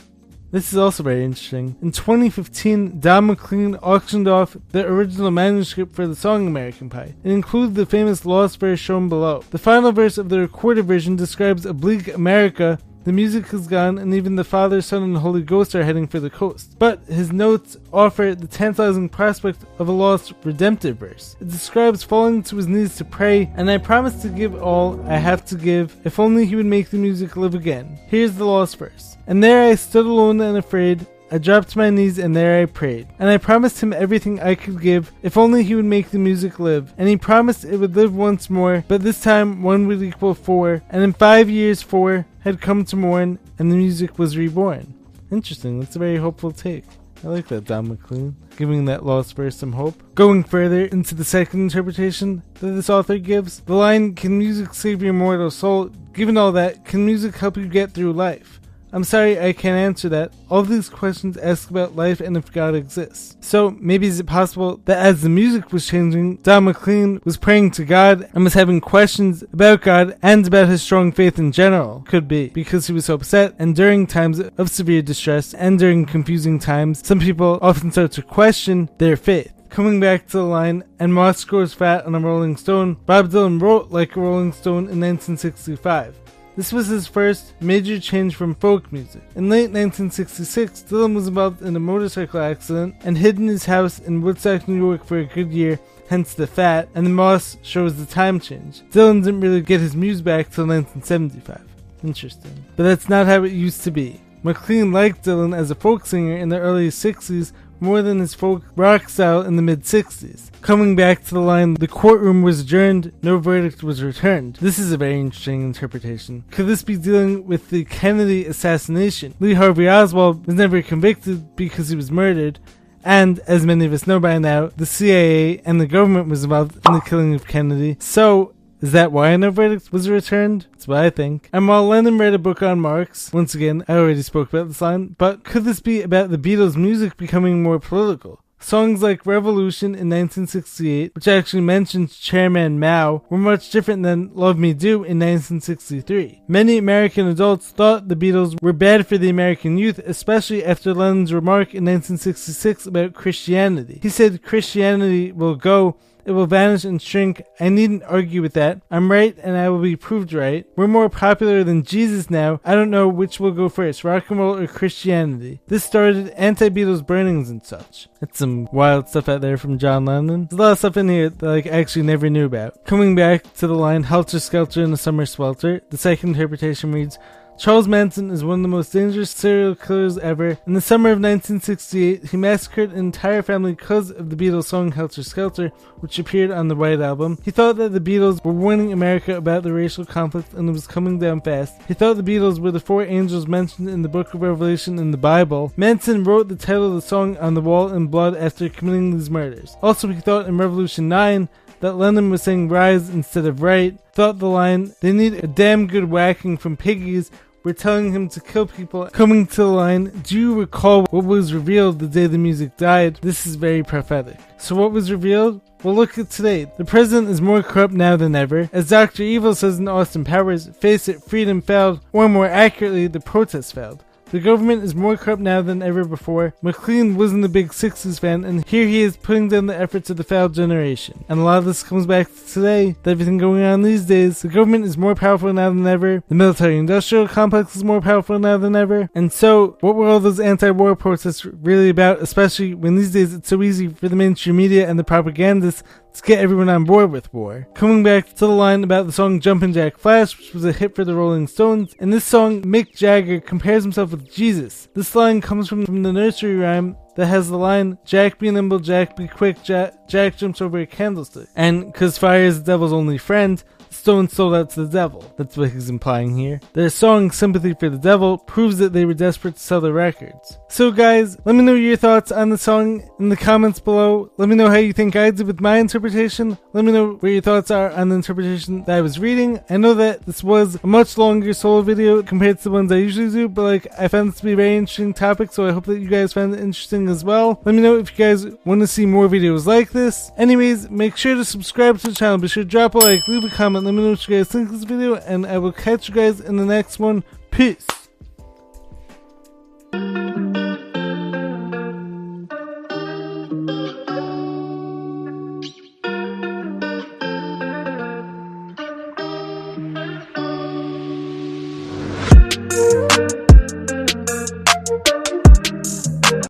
This 0.50 0.72
is 0.72 0.78
also 0.78 1.02
very 1.02 1.24
interesting. 1.24 1.76
In 1.82 1.92
2015, 1.92 3.00
Don 3.00 3.26
McLean 3.26 3.74
auctioned 3.76 4.26
off 4.26 4.56
the 4.72 4.86
original 4.86 5.30
manuscript 5.30 5.94
for 5.94 6.06
the 6.06 6.16
song 6.16 6.46
American 6.46 6.88
Pie. 6.88 7.14
It 7.22 7.32
included 7.32 7.74
the 7.74 7.84
famous 7.84 8.24
lost 8.24 8.58
verse 8.58 8.80
shown 8.80 9.10
below. 9.10 9.44
The 9.50 9.58
final 9.58 9.92
verse 9.92 10.16
of 10.16 10.30
the 10.30 10.40
recorded 10.40 10.86
version 10.86 11.16
describes 11.16 11.66
a 11.66 11.74
bleak 11.74 12.08
America 12.08 12.78
the 13.04 13.12
music 13.12 13.52
is 13.54 13.66
gone, 13.66 13.98
and 13.98 14.14
even 14.14 14.36
the 14.36 14.44
Father, 14.44 14.80
Son, 14.82 15.02
and 15.02 15.16
Holy 15.16 15.42
Ghost 15.42 15.74
are 15.74 15.84
heading 15.84 16.06
for 16.06 16.20
the 16.20 16.30
coast. 16.30 16.78
But 16.78 17.02
his 17.04 17.32
notes 17.32 17.76
offer 17.92 18.34
the 18.34 18.46
tantalizing 18.46 19.08
prospect 19.08 19.64
of 19.78 19.88
a 19.88 19.92
lost 19.92 20.34
redemptive 20.44 20.98
verse. 20.98 21.36
It 21.40 21.48
describes 21.48 22.02
falling 22.02 22.42
to 22.44 22.56
his 22.56 22.66
knees 22.66 22.96
to 22.96 23.04
pray, 23.04 23.50
and 23.56 23.70
I 23.70 23.78
promise 23.78 24.22
to 24.22 24.28
give 24.28 24.60
all 24.62 25.00
I 25.06 25.16
have 25.16 25.44
to 25.46 25.54
give, 25.54 25.96
if 26.04 26.18
only 26.18 26.44
he 26.44 26.56
would 26.56 26.66
make 26.66 26.90
the 26.90 26.98
music 26.98 27.36
live 27.36 27.54
again. 27.54 27.98
Here's 28.08 28.34
the 28.34 28.44
lost 28.44 28.76
verse. 28.76 29.16
And 29.26 29.42
there 29.42 29.70
I 29.70 29.74
stood 29.74 30.06
alone 30.06 30.40
and 30.40 30.56
afraid, 30.58 31.06
I 31.30 31.36
dropped 31.36 31.70
to 31.70 31.78
my 31.78 31.90
knees 31.90 32.18
and 32.18 32.34
there 32.34 32.62
I 32.62 32.64
prayed. 32.64 33.08
And 33.18 33.28
I 33.28 33.36
promised 33.36 33.82
him 33.82 33.92
everything 33.92 34.40
I 34.40 34.54
could 34.54 34.80
give, 34.80 35.12
if 35.22 35.36
only 35.36 35.62
he 35.62 35.74
would 35.74 35.84
make 35.84 36.10
the 36.10 36.18
music 36.18 36.58
live. 36.58 36.94
And 36.96 37.08
he 37.08 37.18
promised 37.18 37.64
it 37.64 37.76
would 37.76 37.96
live 37.96 38.14
once 38.14 38.48
more, 38.48 38.84
but 38.88 39.02
this 39.02 39.20
time 39.20 39.62
one 39.62 39.86
would 39.86 40.02
equal 40.02 40.34
four. 40.34 40.82
And 40.88 41.02
in 41.02 41.12
five 41.12 41.50
years, 41.50 41.82
four 41.82 42.26
had 42.48 42.60
come 42.60 42.84
to 42.86 42.96
mourn, 42.96 43.38
and 43.58 43.70
the 43.70 43.76
music 43.76 44.18
was 44.18 44.36
reborn. 44.36 44.94
Interesting, 45.30 45.80
that's 45.80 45.96
a 45.96 45.98
very 45.98 46.16
hopeful 46.16 46.50
take. 46.50 46.84
I 47.22 47.28
like 47.28 47.48
that, 47.48 47.64
Don 47.64 47.88
McLean, 47.88 48.36
giving 48.56 48.86
that 48.86 49.04
lost 49.04 49.36
verse 49.36 49.56
some 49.56 49.72
hope. 49.72 50.00
Going 50.14 50.44
further 50.44 50.86
into 50.86 51.14
the 51.14 51.24
second 51.24 51.60
interpretation 51.60 52.42
that 52.54 52.70
this 52.70 52.88
author 52.88 53.18
gives, 53.18 53.60
the 53.60 53.74
line, 53.74 54.14
Can 54.14 54.38
music 54.38 54.72
save 54.72 55.02
your 55.02 55.12
mortal 55.12 55.50
soul? 55.50 55.90
Given 56.14 56.36
all 56.38 56.52
that, 56.52 56.84
can 56.84 57.04
music 57.04 57.36
help 57.36 57.56
you 57.56 57.68
get 57.68 57.90
through 57.92 58.12
life? 58.14 58.57
I'm 58.92 59.04
sorry 59.04 59.38
I 59.38 59.52
can't 59.52 59.76
answer 59.76 60.08
that. 60.08 60.32
All 60.48 60.62
these 60.62 60.88
questions 60.88 61.36
ask 61.36 61.70
about 61.70 61.96
life 61.96 62.20
and 62.20 62.36
if 62.36 62.52
God 62.52 62.74
exists. 62.74 63.36
So 63.40 63.70
maybe 63.78 64.06
is 64.06 64.20
it 64.20 64.26
possible 64.26 64.80
that 64.86 64.98
as 64.98 65.22
the 65.22 65.28
music 65.28 65.72
was 65.72 65.86
changing, 65.86 66.36
Don 66.36 66.64
McLean 66.64 67.20
was 67.24 67.36
praying 67.36 67.72
to 67.72 67.84
God 67.84 68.28
and 68.34 68.44
was 68.44 68.54
having 68.54 68.80
questions 68.80 69.42
about 69.52 69.82
God 69.82 70.16
and 70.22 70.46
about 70.46 70.68
his 70.68 70.82
strong 70.82 71.12
faith 71.12 71.38
in 71.38 71.52
general? 71.52 72.04
Could 72.06 72.28
be 72.28 72.48
because 72.48 72.86
he 72.86 72.92
was 72.92 73.08
upset 73.08 73.54
and 73.58 73.76
during 73.76 74.06
times 74.06 74.40
of 74.40 74.70
severe 74.70 75.02
distress 75.02 75.54
and 75.54 75.78
during 75.78 76.06
confusing 76.06 76.58
times, 76.58 77.06
some 77.06 77.20
people 77.20 77.58
often 77.60 77.92
start 77.92 78.12
to 78.12 78.22
question 78.22 78.88
their 78.98 79.16
faith. 79.16 79.52
Coming 79.68 80.00
back 80.00 80.26
to 80.28 80.38
the 80.38 80.44
line, 80.44 80.82
and 80.98 81.12
Moss 81.12 81.44
grows 81.44 81.74
fat 81.74 82.06
on 82.06 82.14
a 82.14 82.20
Rolling 82.20 82.56
Stone, 82.56 82.94
Bob 83.04 83.30
Dylan 83.30 83.60
wrote 83.60 83.90
like 83.90 84.16
a 84.16 84.20
Rolling 84.20 84.52
Stone 84.52 84.88
in 84.88 84.98
1965. 85.00 86.16
This 86.58 86.72
was 86.72 86.88
his 86.88 87.06
first 87.06 87.54
major 87.60 88.00
change 88.00 88.34
from 88.34 88.56
folk 88.56 88.90
music. 88.90 89.22
In 89.36 89.48
late 89.48 89.70
1966, 89.70 90.86
Dylan 90.90 91.14
was 91.14 91.28
involved 91.28 91.62
in 91.62 91.76
a 91.76 91.78
motorcycle 91.78 92.40
accident 92.40 92.96
and 93.04 93.16
hid 93.16 93.38
in 93.38 93.46
his 93.46 93.64
house 93.64 94.00
in 94.00 94.22
Woodstock, 94.22 94.66
New 94.66 94.84
York 94.84 95.04
for 95.04 95.20
a 95.20 95.24
good 95.24 95.52
year, 95.52 95.78
hence 96.08 96.34
the 96.34 96.48
fat, 96.48 96.88
and 96.96 97.06
the 97.06 97.10
moss 97.10 97.58
shows 97.62 97.94
the 97.94 98.12
time 98.12 98.40
change. 98.40 98.82
Dylan 98.90 99.22
didn't 99.22 99.40
really 99.40 99.60
get 99.60 99.80
his 99.80 99.94
muse 99.94 100.20
back 100.20 100.50
till 100.50 100.66
1975. 100.66 101.62
Interesting. 102.02 102.64
But 102.74 102.82
that's 102.82 103.08
not 103.08 103.26
how 103.26 103.44
it 103.44 103.52
used 103.52 103.84
to 103.84 103.92
be. 103.92 104.20
McLean 104.42 104.90
liked 104.90 105.26
Dylan 105.26 105.56
as 105.56 105.70
a 105.70 105.76
folk 105.76 106.06
singer 106.06 106.36
in 106.36 106.48
the 106.48 106.58
early 106.58 106.88
60s 106.88 107.52
more 107.80 108.02
than 108.02 108.18
his 108.18 108.34
folk 108.34 108.62
rock 108.76 109.08
style 109.08 109.42
in 109.42 109.56
the 109.56 109.62
mid 109.62 109.82
60s. 109.82 110.50
Coming 110.60 110.96
back 110.96 111.24
to 111.24 111.34
the 111.34 111.40
line, 111.40 111.74
the 111.74 111.88
courtroom 111.88 112.42
was 112.42 112.60
adjourned, 112.60 113.12
no 113.22 113.38
verdict 113.38 113.82
was 113.82 114.02
returned. 114.02 114.56
This 114.56 114.78
is 114.78 114.92
a 114.92 114.96
very 114.96 115.20
interesting 115.20 115.62
interpretation. 115.62 116.44
Could 116.50 116.66
this 116.66 116.82
be 116.82 116.96
dealing 116.96 117.46
with 117.46 117.70
the 117.70 117.84
Kennedy 117.84 118.44
assassination? 118.44 119.34
Lee 119.40 119.54
Harvey 119.54 119.88
Oswald 119.88 120.46
was 120.46 120.56
never 120.56 120.82
convicted 120.82 121.56
because 121.56 121.88
he 121.88 121.96
was 121.96 122.10
murdered, 122.10 122.58
and 123.04 123.38
as 123.40 123.64
many 123.64 123.86
of 123.86 123.92
us 123.92 124.06
know 124.06 124.20
by 124.20 124.38
now, 124.38 124.66
the 124.76 124.86
CIA 124.86 125.58
and 125.64 125.80
the 125.80 125.86
government 125.86 126.28
was 126.28 126.44
involved 126.44 126.76
in 126.86 126.92
the 126.92 127.00
killing 127.00 127.34
of 127.34 127.46
Kennedy. 127.46 127.96
So, 128.00 128.54
is 128.80 128.92
that 128.92 129.12
why 129.12 129.36
no 129.36 129.50
verdict 129.50 129.92
was 129.92 130.08
returned? 130.08 130.66
That's 130.72 130.88
what 130.88 130.98
I 130.98 131.10
think. 131.10 131.48
And 131.52 131.66
while 131.66 131.86
Lennon 131.86 132.18
read 132.18 132.34
a 132.34 132.38
book 132.38 132.62
on 132.62 132.80
Marx, 132.80 133.32
once 133.32 133.54
again, 133.54 133.84
I 133.88 133.94
already 133.94 134.22
spoke 134.22 134.50
about 134.50 134.68
this 134.68 134.80
line, 134.80 135.16
but 135.18 135.44
could 135.44 135.64
this 135.64 135.80
be 135.80 136.02
about 136.02 136.30
the 136.30 136.38
Beatles' 136.38 136.76
music 136.76 137.16
becoming 137.16 137.62
more 137.62 137.78
political? 137.78 138.40
Songs 138.60 139.02
like 139.02 139.24
Revolution 139.24 139.94
in 139.94 140.10
1968, 140.10 141.14
which 141.14 141.28
actually 141.28 141.62
mentions 141.62 142.16
Chairman 142.16 142.80
Mao, 142.80 143.22
were 143.30 143.38
much 143.38 143.70
different 143.70 144.02
than 144.02 144.30
Love 144.34 144.58
Me 144.58 144.72
Do 144.72 144.96
in 145.04 145.18
1963. 145.18 146.42
Many 146.48 146.76
American 146.76 147.28
adults 147.28 147.70
thought 147.70 148.08
the 148.08 148.16
Beatles 148.16 148.60
were 148.60 148.72
bad 148.72 149.06
for 149.06 149.16
the 149.16 149.30
American 149.30 149.78
youth, 149.78 150.00
especially 150.00 150.64
after 150.64 150.92
Lennon's 150.92 151.32
remark 151.32 151.68
in 151.68 151.84
1966 151.84 152.86
about 152.86 153.14
Christianity. 153.14 154.00
He 154.02 154.08
said 154.08 154.42
Christianity 154.42 155.30
will 155.30 155.54
go 155.54 155.96
it 156.28 156.32
will 156.32 156.46
vanish 156.46 156.84
and 156.84 157.00
shrink. 157.00 157.42
I 157.58 157.70
needn't 157.70 158.02
argue 158.04 158.42
with 158.42 158.52
that. 158.52 158.82
I'm 158.90 159.10
right 159.10 159.34
and 159.42 159.56
I 159.56 159.70
will 159.70 159.80
be 159.80 159.96
proved 159.96 160.34
right. 160.34 160.66
We're 160.76 160.86
more 160.86 161.08
popular 161.08 161.64
than 161.64 161.84
Jesus 161.84 162.28
now. 162.28 162.60
I 162.66 162.74
don't 162.74 162.90
know 162.90 163.08
which 163.08 163.40
will 163.40 163.52
go 163.52 163.70
first, 163.70 164.04
rock 164.04 164.30
and 164.30 164.38
roll 164.38 164.58
or 164.58 164.66
Christianity. 164.66 165.60
This 165.68 165.84
started 165.84 166.28
anti-Beatles 166.30 167.06
burnings 167.06 167.48
and 167.48 167.64
such. 167.64 168.08
That's 168.20 168.38
some 168.38 168.68
wild 168.72 169.08
stuff 169.08 169.28
out 169.28 169.40
there 169.40 169.56
from 169.56 169.78
John 169.78 170.04
Lennon. 170.04 170.48
There's 170.50 170.58
a 170.58 170.62
lot 170.62 170.72
of 170.72 170.78
stuff 170.78 170.98
in 170.98 171.08
here 171.08 171.30
that 171.30 171.66
I 171.66 171.68
actually 171.70 172.02
never 172.02 172.28
knew 172.28 172.44
about. 172.44 172.84
Coming 172.84 173.14
back 173.14 173.50
to 173.54 173.66
the 173.66 173.74
line 173.74 174.02
Helter 174.02 174.38
Skelter 174.38 174.82
in 174.82 174.90
the 174.90 174.98
Summer 174.98 175.24
Swelter, 175.24 175.80
the 175.88 175.96
second 175.96 176.30
interpretation 176.30 176.92
reads, 176.92 177.18
Charles 177.58 177.88
Manson 177.88 178.30
is 178.30 178.44
one 178.44 178.60
of 178.60 178.62
the 178.62 178.68
most 178.68 178.92
dangerous 178.92 179.32
serial 179.32 179.74
killers 179.74 180.16
ever. 180.16 180.58
In 180.64 180.74
the 180.74 180.80
summer 180.80 181.10
of 181.10 181.16
1968, 181.16 182.26
he 182.26 182.36
massacred 182.36 182.92
an 182.92 182.98
entire 182.98 183.42
family 183.42 183.72
because 183.72 184.12
of 184.12 184.30
the 184.30 184.36
Beatles 184.36 184.66
song 184.66 184.92
Helter 184.92 185.24
Skelter, 185.24 185.70
which 185.98 186.20
appeared 186.20 186.52
on 186.52 186.68
the 186.68 186.76
White 186.76 187.00
Album. 187.00 187.36
He 187.44 187.50
thought 187.50 187.74
that 187.78 187.88
the 187.88 188.00
Beatles 188.00 188.44
were 188.44 188.52
warning 188.52 188.92
America 188.92 189.34
about 189.34 189.64
the 189.64 189.72
racial 189.72 190.04
conflict 190.04 190.54
and 190.54 190.68
it 190.68 190.72
was 190.72 190.86
coming 190.86 191.18
down 191.18 191.40
fast. 191.40 191.82
He 191.88 191.94
thought 191.94 192.16
the 192.16 192.22
Beatles 192.22 192.60
were 192.60 192.70
the 192.70 192.78
four 192.78 193.02
angels 193.02 193.48
mentioned 193.48 193.88
in 193.88 194.02
the 194.02 194.08
book 194.08 194.32
of 194.34 194.42
Revelation 194.42 194.96
in 194.96 195.10
the 195.10 195.16
Bible. 195.16 195.72
Manson 195.76 196.22
wrote 196.22 196.46
the 196.46 196.54
title 196.54 196.86
of 196.86 196.94
the 196.94 197.02
song 197.02 197.36
on 197.38 197.54
the 197.54 197.60
wall 197.60 197.88
in 197.92 198.06
blood 198.06 198.36
after 198.36 198.68
committing 198.68 199.18
these 199.18 199.30
murders. 199.30 199.76
Also, 199.82 200.06
he 200.06 200.20
thought 200.20 200.46
in 200.46 200.58
Revolution 200.58 201.08
9 201.08 201.48
that 201.80 201.94
Lennon 201.94 202.30
was 202.30 202.42
saying 202.42 202.68
rise 202.68 203.08
instead 203.08 203.46
of 203.46 203.62
right, 203.62 203.98
thought 204.12 204.38
the 204.38 204.48
line, 204.48 204.94
they 205.00 205.12
need 205.12 205.34
a 205.34 205.46
damn 205.46 205.86
good 205.86 206.10
whacking 206.10 206.56
from 206.56 206.76
piggies 206.76 207.30
were 207.64 207.72
telling 207.72 208.12
him 208.12 208.28
to 208.30 208.40
kill 208.40 208.66
people. 208.66 209.06
Coming 209.06 209.46
to 209.48 209.56
the 209.56 209.66
line, 209.66 210.04
do 210.22 210.38
you 210.38 210.58
recall 210.58 211.06
what 211.10 211.24
was 211.24 211.52
revealed 211.52 211.98
the 211.98 212.06
day 212.06 212.26
the 212.26 212.38
music 212.38 212.76
died? 212.76 213.18
This 213.22 213.46
is 213.46 213.56
very 213.56 213.82
prophetic. 213.82 214.38
So 214.58 214.74
what 214.74 214.92
was 214.92 215.10
revealed? 215.10 215.60
Well, 215.84 215.94
look 215.94 216.18
at 216.18 216.30
today. 216.30 216.66
The 216.76 216.84
president 216.84 217.28
is 217.28 217.40
more 217.40 217.62
corrupt 217.62 217.94
now 217.94 218.16
than 218.16 218.34
ever. 218.34 218.68
As 218.72 218.88
Dr. 218.88 219.22
Evil 219.22 219.54
says 219.54 219.78
in 219.78 219.86
Austin 219.86 220.24
Powers, 220.24 220.68
face 220.68 221.08
it, 221.08 221.22
freedom 221.22 221.62
failed, 221.62 222.00
or 222.12 222.28
more 222.28 222.48
accurately, 222.48 223.06
the 223.06 223.20
protest 223.20 223.74
failed. 223.74 224.04
The 224.30 224.40
government 224.40 224.84
is 224.84 224.94
more 224.94 225.16
corrupt 225.16 225.40
now 225.40 225.62
than 225.62 225.82
ever 225.82 226.04
before. 226.04 226.54
McLean 226.60 227.16
wasn't 227.16 227.46
a 227.46 227.48
big 227.48 227.70
60s 227.70 228.20
fan, 228.20 228.44
and 228.44 228.66
here 228.68 228.86
he 228.86 229.00
is 229.00 229.16
putting 229.16 229.48
down 229.48 229.66
the 229.66 229.76
efforts 229.76 230.10
of 230.10 230.18
the 230.18 230.24
failed 230.24 230.54
generation. 230.54 231.24
And 231.30 231.40
a 231.40 231.42
lot 231.42 231.58
of 231.58 231.64
this 231.64 231.82
comes 231.82 232.06
back 232.06 232.28
to 232.28 232.46
today, 232.46 232.88
with 232.88 233.06
everything 233.06 233.38
going 233.38 233.62
on 233.62 233.82
these 233.82 234.04
days. 234.04 234.42
The 234.42 234.48
government 234.48 234.84
is 234.84 234.98
more 234.98 235.14
powerful 235.14 235.50
now 235.54 235.70
than 235.70 235.86
ever. 235.86 236.22
The 236.28 236.34
military 236.34 236.76
industrial 236.76 237.26
complex 237.26 237.74
is 237.74 237.84
more 237.84 238.02
powerful 238.02 238.38
now 238.38 238.58
than 238.58 238.76
ever. 238.76 239.08
And 239.14 239.32
so, 239.32 239.78
what 239.80 239.94
were 239.94 240.08
all 240.08 240.20
those 240.20 240.40
anti 240.40 240.70
war 240.72 240.94
protests 240.94 241.46
really 241.46 241.88
about, 241.88 242.20
especially 242.20 242.74
when 242.74 242.96
these 242.96 243.12
days 243.12 243.32
it's 243.32 243.48
so 243.48 243.62
easy 243.62 243.88
for 243.88 244.10
the 244.10 244.16
mainstream 244.16 244.56
media 244.56 244.88
and 244.88 244.98
the 244.98 245.04
propagandists 245.04 245.82
to 246.18 246.26
get 246.26 246.38
everyone 246.38 246.68
on 246.68 246.84
board 246.84 247.10
with 247.10 247.32
war. 247.32 247.66
Coming 247.74 248.02
back 248.02 248.28
to 248.28 248.46
the 248.46 248.48
line 248.48 248.84
about 248.84 249.06
the 249.06 249.12
song 249.12 249.40
Jumpin' 249.40 249.72
Jack 249.72 249.98
Flash, 249.98 250.36
which 250.36 250.52
was 250.52 250.64
a 250.64 250.72
hit 250.72 250.94
for 250.94 251.04
the 251.04 251.14
Rolling 251.14 251.46
Stones, 251.46 251.94
in 252.00 252.10
this 252.10 252.24
song, 252.24 252.62
Mick 252.62 252.94
Jagger 252.94 253.40
compares 253.40 253.82
himself 253.82 254.10
with 254.10 254.32
Jesus. 254.32 254.88
This 254.94 255.14
line 255.14 255.40
comes 255.40 255.68
from, 255.68 255.86
from 255.86 256.02
the 256.02 256.12
nursery 256.12 256.56
rhyme 256.56 256.96
that 257.16 257.26
has 257.26 257.48
the 257.48 257.56
line, 257.56 257.98
Jack 258.04 258.38
be 258.38 258.50
nimble, 258.50 258.78
Jack 258.78 259.16
be 259.16 259.26
quick, 259.26 259.62
Jack, 259.62 260.08
Jack 260.08 260.36
jumps 260.36 260.60
over 260.60 260.78
a 260.78 260.86
candlestick. 260.86 261.48
And 261.56 261.92
cause 261.94 262.18
fire 262.18 262.42
is 262.42 262.60
the 262.60 262.72
devil's 262.72 262.92
only 262.92 263.18
friend, 263.18 263.62
Stones 263.90 264.32
sold 264.32 264.54
out 264.54 264.70
to 264.70 264.84
the 264.84 264.92
devil. 264.92 265.24
That's 265.36 265.56
what 265.56 265.70
he's 265.70 265.90
implying 265.90 266.36
here. 266.36 266.60
Their 266.72 266.90
song 266.90 267.30
Sympathy 267.30 267.74
for 267.74 267.88
the 267.88 267.98
Devil 267.98 268.38
proves 268.38 268.78
that 268.78 268.92
they 268.92 269.04
were 269.04 269.14
desperate 269.14 269.56
to 269.56 269.60
sell 269.60 269.80
their 269.80 269.92
records. 269.92 270.58
So 270.68 270.90
guys, 270.90 271.36
let 271.44 271.54
me 271.54 271.62
know 271.62 271.74
your 271.74 271.96
thoughts 271.96 272.30
on 272.30 272.50
the 272.50 272.58
song 272.58 273.08
in 273.18 273.28
the 273.28 273.36
comments 273.36 273.80
below. 273.80 274.30
Let 274.36 274.48
me 274.48 274.54
know 274.54 274.68
how 274.68 274.76
you 274.76 274.92
think 274.92 275.16
I 275.16 275.30
did 275.30 275.46
with 275.46 275.60
my 275.60 275.78
interpretation. 275.78 276.58
Let 276.72 276.84
me 276.84 276.92
know 276.92 277.14
what 277.14 277.28
your 277.28 277.42
thoughts 277.42 277.70
are 277.70 277.90
on 277.90 278.08
the 278.08 278.16
interpretation 278.16 278.84
that 278.84 278.98
I 278.98 279.00
was 279.00 279.18
reading. 279.18 279.60
I 279.70 279.76
know 279.76 279.94
that 279.94 280.26
this 280.26 280.44
was 280.44 280.78
a 280.82 280.86
much 280.86 281.18
longer 281.18 281.52
solo 281.52 281.82
video 281.82 282.22
compared 282.22 282.58
to 282.58 282.64
the 282.64 282.70
ones 282.70 282.92
I 282.92 282.96
usually 282.96 283.30
do, 283.30 283.48
but 283.48 283.62
like 283.62 283.86
I 283.98 284.08
found 284.08 284.30
this 284.30 284.38
to 284.40 284.44
be 284.44 284.52
a 284.52 284.56
very 284.56 284.76
interesting 284.76 285.14
topic, 285.14 285.52
so 285.52 285.66
I 285.66 285.72
hope 285.72 285.86
that 285.86 285.98
you 285.98 286.08
guys 286.08 286.32
found 286.32 286.54
it 286.54 286.60
interesting 286.60 287.08
as 287.08 287.24
well. 287.24 287.60
Let 287.64 287.74
me 287.74 287.82
know 287.82 287.96
if 287.96 288.10
you 288.10 288.16
guys 288.16 288.46
want 288.64 288.80
to 288.80 288.86
see 288.86 289.06
more 289.06 289.28
videos 289.28 289.66
like 289.66 289.90
this. 289.90 290.30
Anyways, 290.36 290.90
make 290.90 291.16
sure 291.16 291.34
to 291.34 291.44
subscribe 291.44 291.98
to 291.98 292.08
the 292.08 292.14
channel. 292.14 292.38
Be 292.38 292.48
sure 292.48 292.64
to 292.64 292.68
drop 292.68 292.94
a 292.94 292.98
like, 292.98 293.26
leave 293.28 293.44
a 293.44 293.48
comment, 293.78 293.86
let 293.86 293.94
me 293.94 294.02
know 294.02 294.10
what 294.10 294.28
you 294.28 294.36
guys 294.36 294.48
think 294.48 294.68
of 294.68 294.74
this 294.74 294.84
video, 294.84 295.16
and 295.16 295.46
I 295.46 295.58
will 295.58 295.72
catch 295.72 296.08
you 296.08 296.14
guys 296.14 296.40
in 296.40 296.56
the 296.56 296.64
next 296.64 296.98
one. 296.98 297.22
Peace! 297.50 297.86